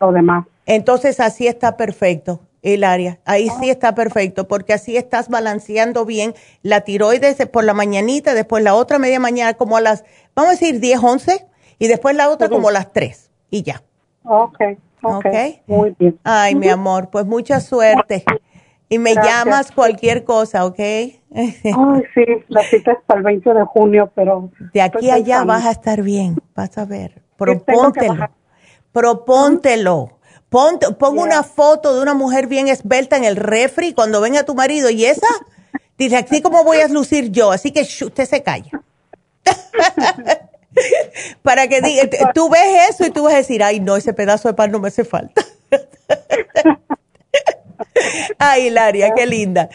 [0.00, 0.46] Lo demás.
[0.64, 2.40] Entonces así está perfecto
[2.84, 3.18] área.
[3.24, 8.64] Ahí sí está perfecto, porque así estás balanceando bien la tiroides por la mañanita, después
[8.64, 10.04] la otra media mañana como a las,
[10.34, 11.46] vamos a decir 10, 11,
[11.78, 13.82] y después la otra como las 3, y ya.
[14.24, 14.58] Ok,
[15.02, 15.26] ok.
[15.66, 16.18] Muy bien.
[16.24, 18.24] Ay, mi amor, pues mucha suerte.
[18.88, 20.78] Y me llamas cualquier cosa, ¿ok?
[20.78, 21.16] Ay,
[22.14, 24.50] sí, la cita es para el 20 de junio, pero...
[24.72, 27.22] De aquí a allá vas a estar bien, vas a ver.
[27.36, 28.28] Propóntelo.
[28.92, 30.18] Propóntelo.
[30.48, 34.54] Pon, pongo una foto de una mujer bien esbelta en el refri cuando venga tu
[34.54, 35.26] marido y esa,
[35.98, 38.70] dice, así como voy a lucir yo, así que usted se calla.
[41.42, 44.48] Para que diga, tú ves eso y tú vas a decir, ay no, ese pedazo
[44.48, 45.44] de pan no me hace falta.
[48.38, 49.68] Ay, Hilaria, qué linda.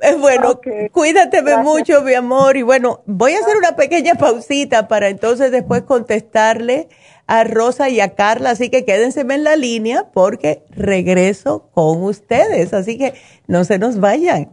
[0.00, 0.60] Es bueno,
[0.92, 2.56] cuídate mucho, mi amor.
[2.56, 6.88] Y bueno, voy a hacer una pequeña pausita para entonces después contestarle
[7.26, 12.74] a Rosa y a Carla, así que quédense en la línea porque regreso con ustedes,
[12.74, 13.14] así que
[13.46, 14.52] no se nos vayan.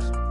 [0.01, 0.30] podcast.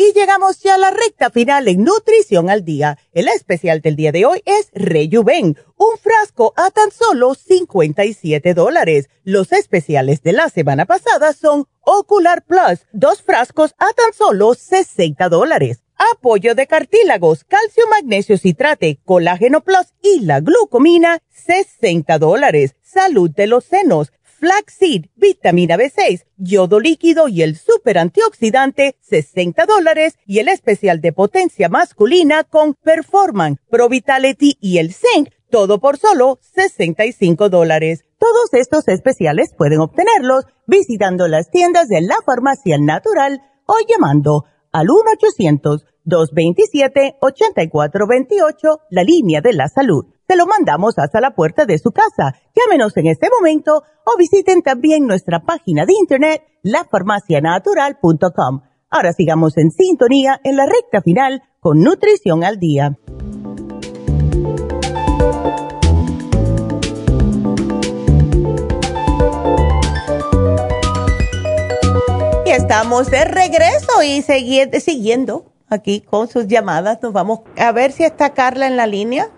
[0.00, 2.98] Y llegamos ya a la recta final en Nutrición al Día.
[3.10, 9.10] El especial del día de hoy es Rejuven, un frasco a tan solo 57 dólares.
[9.24, 15.28] Los especiales de la semana pasada son Ocular Plus, dos frascos a tan solo 60
[15.28, 15.82] dólares.
[16.12, 22.76] Apoyo de cartílagos, calcio, magnesio, citrate, colágeno plus y la glucomina, 60 dólares.
[22.82, 30.14] Salud de los senos flaxseed, vitamina B6, yodo líquido y el super antioxidante, 60 dólares,
[30.26, 35.98] y el especial de potencia masculina con Performan, Pro Vitality y el Zinc, todo por
[35.98, 38.04] solo 65 dólares.
[38.18, 44.86] Todos estos especiales pueden obtenerlos visitando las tiendas de la farmacia natural o llamando al
[46.06, 52.34] 1-800-227-8428, la línea de la salud te lo mandamos hasta la puerta de su casa.
[52.54, 58.60] Llámenos en este momento o visiten también nuestra página de internet, lafarmacianatural.com.
[58.90, 62.96] Ahora sigamos en sintonía en la recta final con Nutrición al Día.
[72.50, 76.98] estamos de regreso y siguiendo aquí con sus llamadas.
[77.02, 79.30] Nos vamos a ver si está Carla en la línea.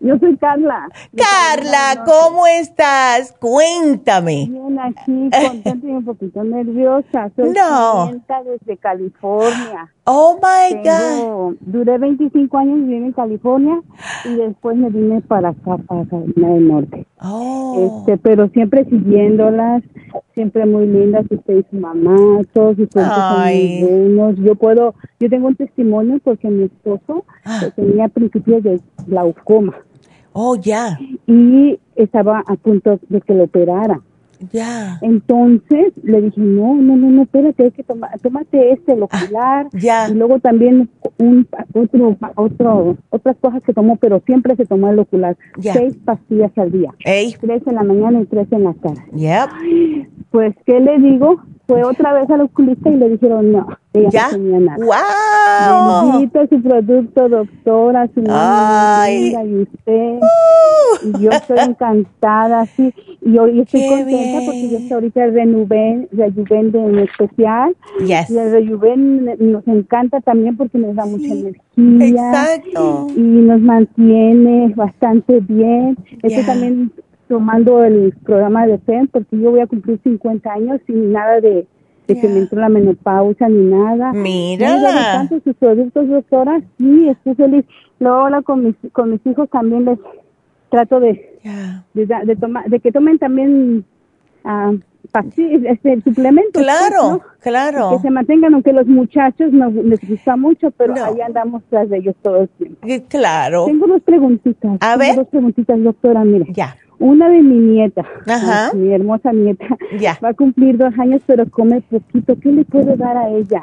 [0.00, 0.88] Yo soy Carla.
[1.16, 3.32] Carla, ¿cómo estás?
[3.40, 4.46] Cuéntame.
[4.48, 7.30] Bien, aquí contenta y un poquito nerviosa.
[7.34, 8.12] Soy no.
[8.44, 9.90] desde California.
[10.04, 11.56] Oh my God.
[11.60, 13.80] Duré 25 años viviendo en California
[14.24, 17.06] y después me vine para acá, para Carolina del Norte.
[17.20, 18.02] Oh.
[18.06, 19.82] Este, pero siempre siguiéndolas,
[20.34, 21.24] siempre muy lindas.
[21.28, 24.36] Usted y su mamá, todos ustedes son muy buenos.
[24.36, 27.62] Yo puedo, yo tengo un testimonio porque mi esposo ah.
[27.74, 29.74] tenía principios de glaucoma.
[30.38, 30.98] Oh, ya.
[31.26, 34.02] Y estaba a punto de que lo operara.
[34.52, 34.98] Ya.
[35.00, 39.68] Entonces le dije, no, no, no, no, espérate, hay que tomar, tómate este, el ocular.
[39.72, 40.10] ya.
[40.10, 44.98] Y luego también un, otro, otro, otras cosas que tomó, pero siempre se tomó el
[44.98, 45.38] ocular.
[45.56, 45.72] Ya.
[45.72, 46.90] Seis pastillas al día.
[47.06, 47.34] Ey.
[47.40, 49.02] Tres en la mañana y tres en la tarde.
[49.14, 49.48] Yep.
[50.30, 51.40] Pues, ¿qué le digo?
[51.66, 54.26] Fue otra vez al oculista y le dijeron, no, ella ¿Ya?
[54.28, 54.84] no tenía nada.
[54.84, 56.12] ¡Wow!
[56.12, 59.34] Bendito su producto, doctora, su Ay.
[59.34, 60.18] y usted.
[61.02, 62.92] Y yo estoy encantada, sí.
[63.20, 64.44] Y hoy estoy Qué contenta bien.
[64.46, 67.76] porque yo estoy ahorita Renuven, Rejuven de en especial.
[68.06, 68.30] Yes.
[68.30, 71.62] Y el Rejuven nos encanta también porque nos da mucha energía.
[72.06, 73.08] Exacto.
[73.16, 75.96] Y nos mantiene bastante bien.
[76.22, 76.46] Estoy Ya.
[76.46, 76.92] también
[77.28, 81.66] tomando el programa de FEM porque yo voy a cumplir 50 años sin nada de,
[82.06, 84.12] de que me entró la menopausa ni nada.
[84.12, 84.76] Mira.
[84.76, 84.82] Me
[85.28, 86.60] tanto sus productos, doctora.
[86.78, 87.64] Sí, estoy feliz.
[87.98, 89.98] Luego ahora con mis, con mis hijos también les
[90.70, 91.38] trato de,
[91.94, 93.84] de, da- de tomar, de que tomen también
[95.12, 96.62] pastillas, este, suplementos.
[96.62, 97.20] Claro, pues, ¿no?
[97.40, 97.90] claro.
[97.96, 101.98] Que se mantengan, aunque los muchachos no les gusta mucho, pero ahí andamos tras de
[101.98, 102.86] ellos todo el tiempo.
[103.08, 103.64] Claro.
[103.66, 104.76] Tengo dos preguntitas.
[104.80, 105.16] A Tengo ver.
[105.16, 106.46] Dos preguntitas, doctora, mire.
[106.52, 106.76] Ya.
[106.98, 108.72] Una de mi nieta, Ajá.
[108.74, 109.64] mi hermosa nieta,
[109.98, 110.18] Ya.
[110.24, 112.34] va a cumplir dos años, pero come poquito.
[112.40, 113.62] ¿Qué le puedo dar a ella?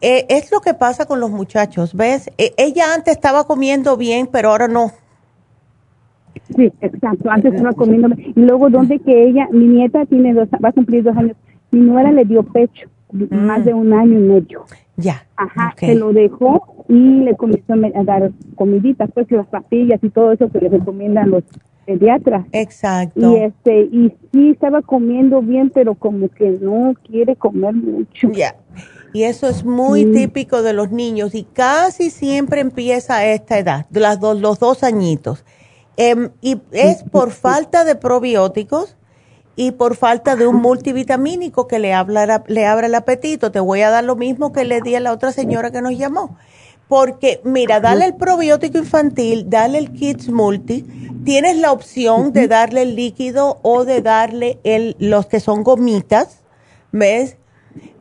[0.00, 2.28] Eh, es lo que pasa con los muchachos, ¿ves?
[2.38, 4.90] Eh, ella antes estaba comiendo bien, pero ahora no.
[6.56, 7.30] Sí, exacto.
[7.30, 8.08] Antes estaba comiendo.
[8.18, 11.36] Y luego, donde que ella, mi nieta tiene dos, va a cumplir dos años.
[11.70, 12.88] Mi nuera le dio pecho,
[13.30, 14.64] más de un año y medio.
[14.96, 15.24] Ya.
[15.36, 15.78] Ajá, Ok.
[15.80, 20.50] se lo dejó y le comenzó a dar comiditas, pues las papillas y todo eso
[20.50, 21.44] que le recomiendan los
[21.86, 22.46] pediatras.
[22.52, 23.32] Exacto.
[23.32, 28.30] Y este, y sí estaba comiendo bien, pero como que no quiere comer mucho.
[28.32, 28.56] Ya.
[29.12, 33.86] Y eso es muy típico de los niños y casi siempre empieza a esta edad,
[33.90, 35.44] las dos, los dos añitos.
[35.98, 38.96] Em, y es por falta de probióticos
[39.54, 43.52] y por falta de un multivitamínico que le, habla, le abra el apetito.
[43.52, 45.92] Te voy a dar lo mismo que le di a la otra señora que nos
[45.92, 46.38] llamó.
[46.92, 50.84] Porque, mira, dale el probiótico infantil, dale el Kids Multi,
[51.24, 56.42] tienes la opción de darle el líquido o de darle el, los que son gomitas,
[56.92, 57.38] ¿ves?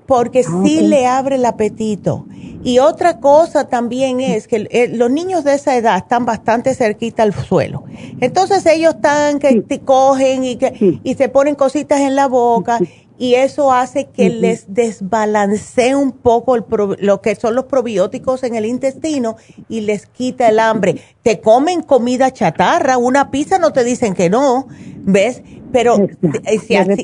[0.08, 2.26] Porque sí le abre el apetito.
[2.64, 7.24] Y otra cosa también es que eh, los niños de esa edad están bastante cerquita
[7.24, 7.84] al suelo.
[8.20, 12.80] Entonces ellos están que te cogen y, que, y se ponen cositas en la boca
[13.18, 18.44] y eso hace que les desbalancee un poco el pro- lo que son los probióticos
[18.44, 19.36] en el intestino
[19.70, 21.02] y les quita el hambre.
[21.22, 24.68] Te comen comida chatarra, una pizza no te dicen que no,
[25.04, 25.44] ¿ves?
[25.72, 25.96] Pero
[26.44, 27.02] eh, si así-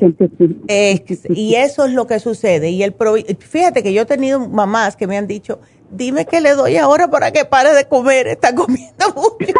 [0.68, 1.02] eh,
[1.34, 2.68] y eso es lo que sucede.
[2.70, 2.94] Y el
[3.38, 5.47] fíjate que yo he tenido mamás que me han dicho,
[5.90, 9.54] dime qué le doy ahora para que pare de comer, está comiendo mucho.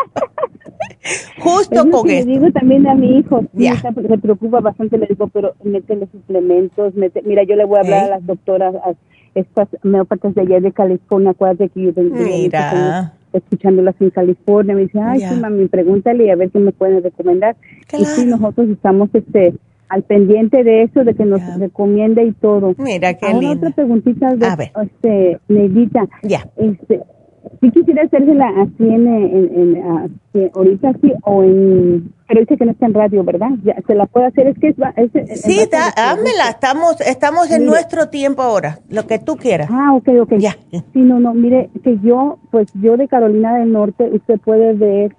[1.38, 5.06] Justo Es con que le digo también a mi hijo, está- se preocupa bastante, le
[5.06, 8.92] digo, pero métele suplementos, mete, mira, yo le voy a hablar a las doctoras, a
[9.34, 13.14] estas homeópatas de allá de California, acuérdate que yo Mira.
[13.32, 15.28] escuchándolas en California, me dice, ay, Ya.
[15.30, 17.56] sí, mami, pregúntale y a ver qué me pueden recomendar.
[17.96, 19.54] Y sí, nosotros estamos este
[19.88, 22.74] al pendiente de eso, de que nos recomiende y todo.
[22.78, 23.56] Mira, qué Ahora lindo.
[23.56, 24.70] otra preguntita, de, A ver.
[24.82, 26.06] este, Neidita.
[26.22, 26.46] Ya.
[26.56, 27.00] Este,
[27.60, 32.64] sí quisiera hacérsela así en, en, en, así, ahorita sí, o en, pero dice que
[32.66, 33.48] no está en radio, ¿verdad?
[33.64, 34.76] Ya, se la puede hacer, es que es,
[35.14, 37.70] es- Sí, es- da, házmela, estamos, estamos en Mire.
[37.70, 39.70] nuestro tiempo ahora, lo que tú quieras.
[39.72, 40.34] Ah, ok, ok.
[40.38, 40.56] Ya.
[40.70, 45.16] Sí, no, no, mire, que yo, pues yo de Carolina del Norte, usted puede ver,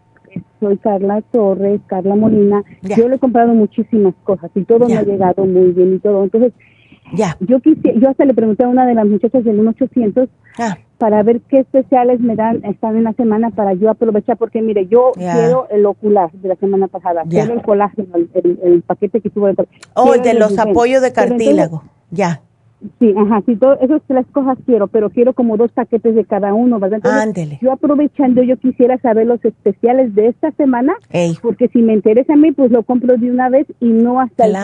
[0.59, 5.03] soy Carla Torres, Carla Molina, yo le he comprado muchísimas cosas y todo me ha
[5.03, 6.23] llegado muy bien y todo.
[6.23, 6.53] Entonces,
[7.13, 7.35] ya.
[7.39, 10.29] yo quisiera, yo hasta le pregunté a una de las muchachas del 1800
[10.61, 10.77] Ah.
[10.97, 14.87] para ver qué especiales me dan, están en la semana para yo aprovechar, porque mire,
[14.87, 15.33] yo Ya.
[15.33, 19.29] quiero el ocular de la semana pasada, quiero el colágeno, el, el- el paquete que
[19.29, 19.55] tuvo de
[19.95, 21.83] Oh, quiero de el los apoyos de entonces- cartílago.
[22.11, 22.41] Ya.
[22.99, 26.53] Sí, ajá, sí, todo, esas las cosas quiero, pero quiero como dos paquetes de cada
[26.53, 27.01] uno, ¿verdad?
[27.03, 27.59] Ándele.
[27.61, 30.95] Yo aprovechando, yo quisiera saber los especiales de esta semana,
[31.41, 34.45] porque si me interesa a mí, pues lo compro de una vez y no hasta
[34.45, 34.55] el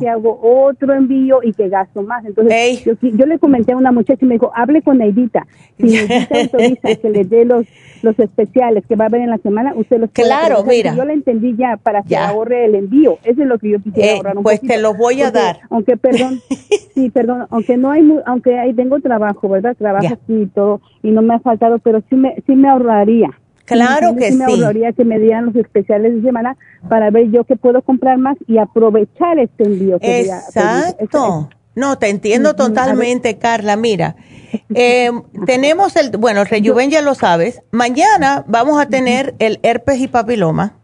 [0.00, 2.24] que hago otro envío y que gasto más.
[2.24, 5.46] Entonces, yo, le comenté a una muchacha y me dijo, hable con Neidita.
[5.76, 7.66] Si Neidita autoriza que le dé los
[8.04, 10.94] los especiales que va a haber en la semana, usted los Claro, mira.
[10.94, 13.18] Yo lo entendí ya para que ahorre el envío.
[13.24, 15.60] Eso es lo que yo quisiera eh, ahorrar un Pues te lo voy a dar.
[15.70, 16.40] Aunque, perdón,
[16.94, 19.76] sí, perdón, aunque no hay, aunque ahí tengo trabajo, ¿verdad?
[19.76, 23.30] Trabajo aquí y todo, y no me ha faltado, pero sí me, sí me ahorraría.
[23.64, 24.36] Claro que sí.
[24.36, 26.56] me ahorraría que me dieran los especiales de semana
[26.88, 29.98] para ver yo que puedo comprar más y aprovechar este envío.
[30.00, 31.48] Exacto.
[31.74, 33.76] No, te entiendo totalmente, Carla.
[33.76, 34.16] Mira,
[34.74, 35.10] eh,
[35.46, 37.62] tenemos el, bueno, el rejuven ya lo sabes.
[37.72, 40.74] Mañana vamos a tener el herpes y papiloma.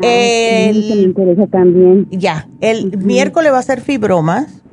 [0.00, 2.08] el, me interesa también.
[2.10, 4.63] Ya, el miércoles va a ser fibromas.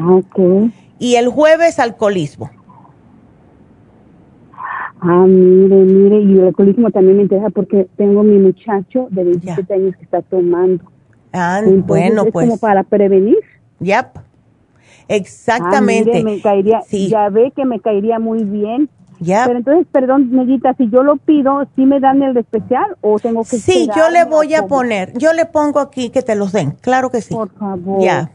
[0.00, 0.70] Ah, ok.
[0.98, 2.50] Y el jueves alcoholismo.
[5.02, 9.74] Ah, mire, mire, y el alcoholismo también me interesa porque tengo mi muchacho de 27
[9.74, 10.84] años que está tomando.
[11.32, 12.48] Ah, bueno, es pues.
[12.48, 13.38] como para prevenir.
[13.80, 14.06] Yep.
[15.08, 16.18] Exactamente.
[16.18, 18.88] Ah, me caería, Ya ve que me caería muy bien.
[19.20, 19.44] Ya.
[19.46, 23.42] Pero entonces, perdón, Neguita, si yo lo pido, ¿sí me dan el especial o tengo
[23.42, 26.70] que Sí, yo le voy a poner, yo le pongo aquí que te los den,
[26.80, 27.34] claro que sí.
[27.34, 28.02] Por favor.
[28.02, 28.30] Ya.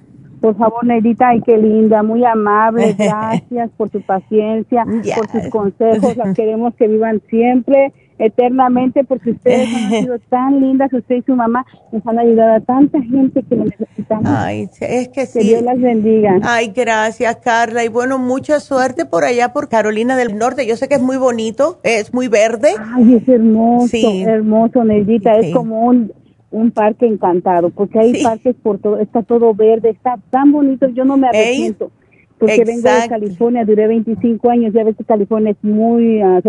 [0.45, 6.15] Por favor, Negrita, ay, qué linda, muy amable, gracias por tu paciencia, por tus consejos,
[6.15, 11.35] las queremos que vivan siempre eternamente porque ustedes han sido tan lindas, usted y su
[11.35, 14.25] mamá nos han ayudado a tanta gente que lo necesitamos.
[14.27, 15.39] Ay, es que sí.
[15.39, 16.39] Que Dios las bendiga.
[16.43, 17.83] Ay, gracias, Carla.
[17.83, 20.67] Y bueno, mucha suerte por allá, por Carolina del Norte.
[20.67, 22.69] Yo sé que es muy bonito, es muy verde.
[22.93, 24.21] Ay, es hermoso, sí.
[24.21, 25.37] hermoso, Neldita.
[25.37, 26.13] Es como un,
[26.55, 31.05] un parque encantado, porque hay parques por todo, está todo verde, está tan bonito, yo
[31.05, 31.91] no me arrepiento
[32.37, 36.41] porque vengo de California, duré 25 años, ya ves que California es muy uh,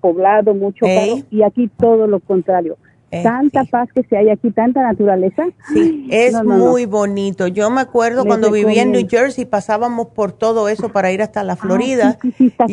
[0.00, 0.86] poblado, mucho
[1.30, 2.76] y aquí todo lo contrario.
[3.22, 5.44] Tanta paz que se hay aquí, tanta naturaleza.
[5.72, 7.46] Sí, es muy bonito.
[7.46, 11.44] Yo me acuerdo cuando vivía en New Jersey, pasábamos por todo eso para ir hasta
[11.44, 12.18] la Florida.
[12.22, 12.66] sí, sí, está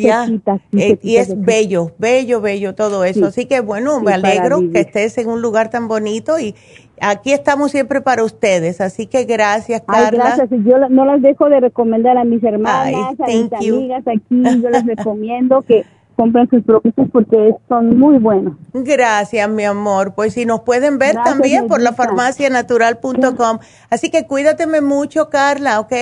[0.72, 3.26] eh, y es bello, bello, bello todo eso.
[3.26, 6.54] Así que bueno, me alegro que estés en un lugar tan bonito y,
[7.02, 10.08] Aquí estamos siempre para ustedes, así que gracias, Carla.
[10.08, 10.50] Ay, gracias.
[10.50, 14.42] Yo no las dejo de recomendar a mis hermanas, a mis amigas aquí.
[14.62, 15.86] Yo les recomiendo que
[16.20, 18.54] compren sus productos porque son muy buenos.
[18.74, 20.14] Gracias, mi amor.
[20.14, 23.58] Pues si nos pueden ver también por la farmacianatural.com.
[23.88, 25.94] Así que cuídateme mucho, Carla, ¿ok?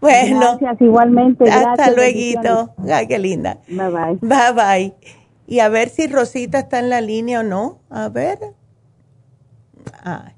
[0.00, 0.56] Bueno.
[0.58, 1.50] Gracias, igualmente.
[1.50, 2.74] Hasta luego.
[2.90, 3.58] Ay, qué linda.
[3.68, 4.18] Bye, bye.
[4.22, 4.94] Bye, bye.
[5.46, 7.80] Y a ver si Rosita está en la línea o no.
[7.90, 8.38] A ver.
[10.02, 10.32] Ah,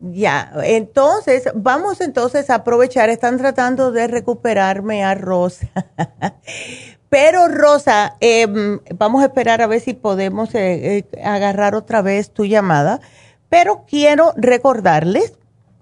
[0.00, 5.66] ya, entonces, vamos entonces a aprovechar, están tratando de recuperarme a Rosa.
[7.08, 12.30] Pero Rosa, em, vamos a esperar a ver si podemos eh, eh, agarrar otra vez
[12.30, 13.00] tu llamada.
[13.48, 15.32] Pero quiero recordarles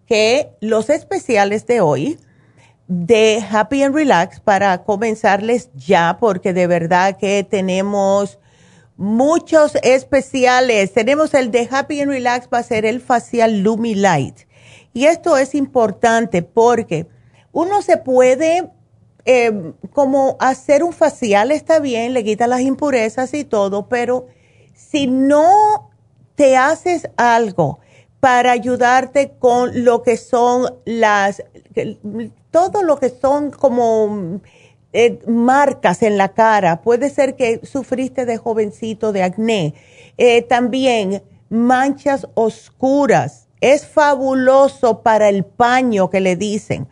[0.06, 2.18] que los especiales de hoy
[2.86, 8.38] de Happy and Relax para comenzarles ya, porque de verdad que tenemos
[8.96, 10.92] muchos especiales.
[10.92, 14.40] Tenemos el de Happy and Relax, va a ser el facial Lumi Light.
[14.92, 17.06] Y esto es importante porque
[17.52, 18.70] uno se puede
[19.26, 24.28] eh, como hacer un facial, está bien, le quita las impurezas y todo, pero
[24.72, 25.90] si no
[26.36, 27.80] te haces algo
[28.20, 31.42] para ayudarte con lo que son las,
[32.52, 34.40] todo lo que son como
[34.92, 39.74] eh, marcas en la cara, puede ser que sufriste de jovencito de acné,
[40.18, 43.48] eh, también manchas oscuras.
[43.60, 46.86] Es fabuloso para el paño que le dicen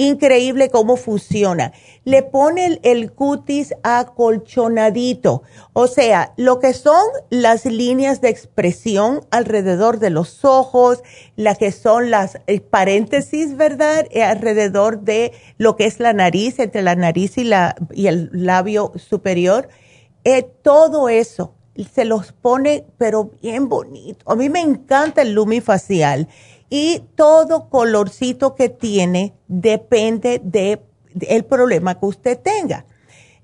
[0.00, 1.72] increíble cómo funciona.
[2.04, 5.42] Le pone el, cutis acolchonadito,
[5.74, 11.02] o sea, lo que son las líneas de expresión alrededor de los ojos,
[11.36, 12.38] las que son las
[12.70, 14.06] paréntesis, ¿verdad?
[14.10, 18.30] Eh, alrededor de lo que es la nariz, entre la nariz y, la, y el
[18.32, 19.68] labio superior.
[20.24, 21.54] Eh, todo eso
[21.84, 24.30] se los pone, pero bien bonito.
[24.30, 26.28] A mí me encanta el lumifacial
[26.70, 30.80] y todo colorcito que tiene depende del
[31.28, 32.86] el problema que usted tenga.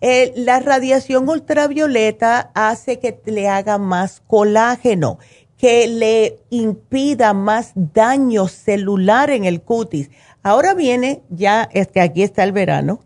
[0.01, 5.19] la radiación ultravioleta hace que le haga más colágeno,
[5.59, 10.11] que le impida más daño celular en el cutis.
[10.45, 13.01] Ahora viene, ya es que aquí está el verano,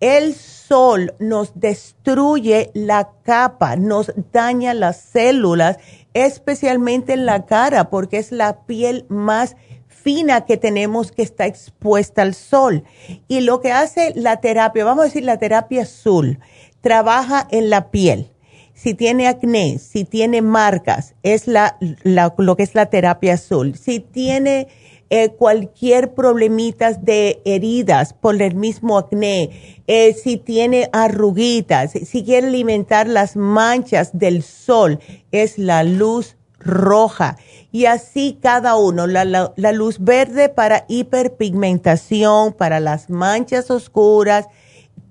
[0.00, 5.78] el sol nos destruye la capa, nos daña las células
[6.14, 9.56] especialmente en la cara, porque es la piel más
[9.88, 12.84] fina que tenemos que está expuesta al sol.
[13.26, 16.38] Y lo que hace la terapia, vamos a decir la terapia azul,
[16.80, 18.30] trabaja en la piel.
[18.74, 23.76] Si tiene acné, si tiene marcas, es la, lo que es la terapia azul.
[23.76, 24.68] Si tiene
[25.10, 32.48] eh, cualquier problemita de heridas por el mismo acné, eh, si tiene arruguitas, si quiere
[32.48, 35.00] alimentar las manchas del sol,
[35.32, 37.38] es la luz roja.
[37.72, 44.46] Y así cada uno, la, la, luz verde para hiperpigmentación, para las manchas oscuras,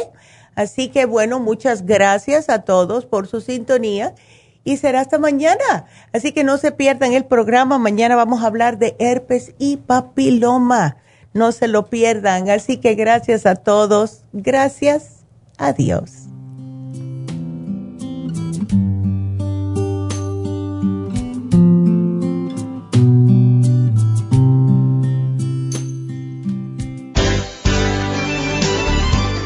[0.53, 4.13] Así que bueno, muchas gracias a todos por su sintonía
[4.63, 5.85] y será hasta mañana.
[6.13, 7.77] Así que no se pierdan el programa.
[7.77, 10.97] Mañana vamos a hablar de herpes y papiloma.
[11.33, 12.49] No se lo pierdan.
[12.49, 14.23] Así que gracias a todos.
[14.33, 15.25] Gracias.
[15.57, 16.28] Adiós.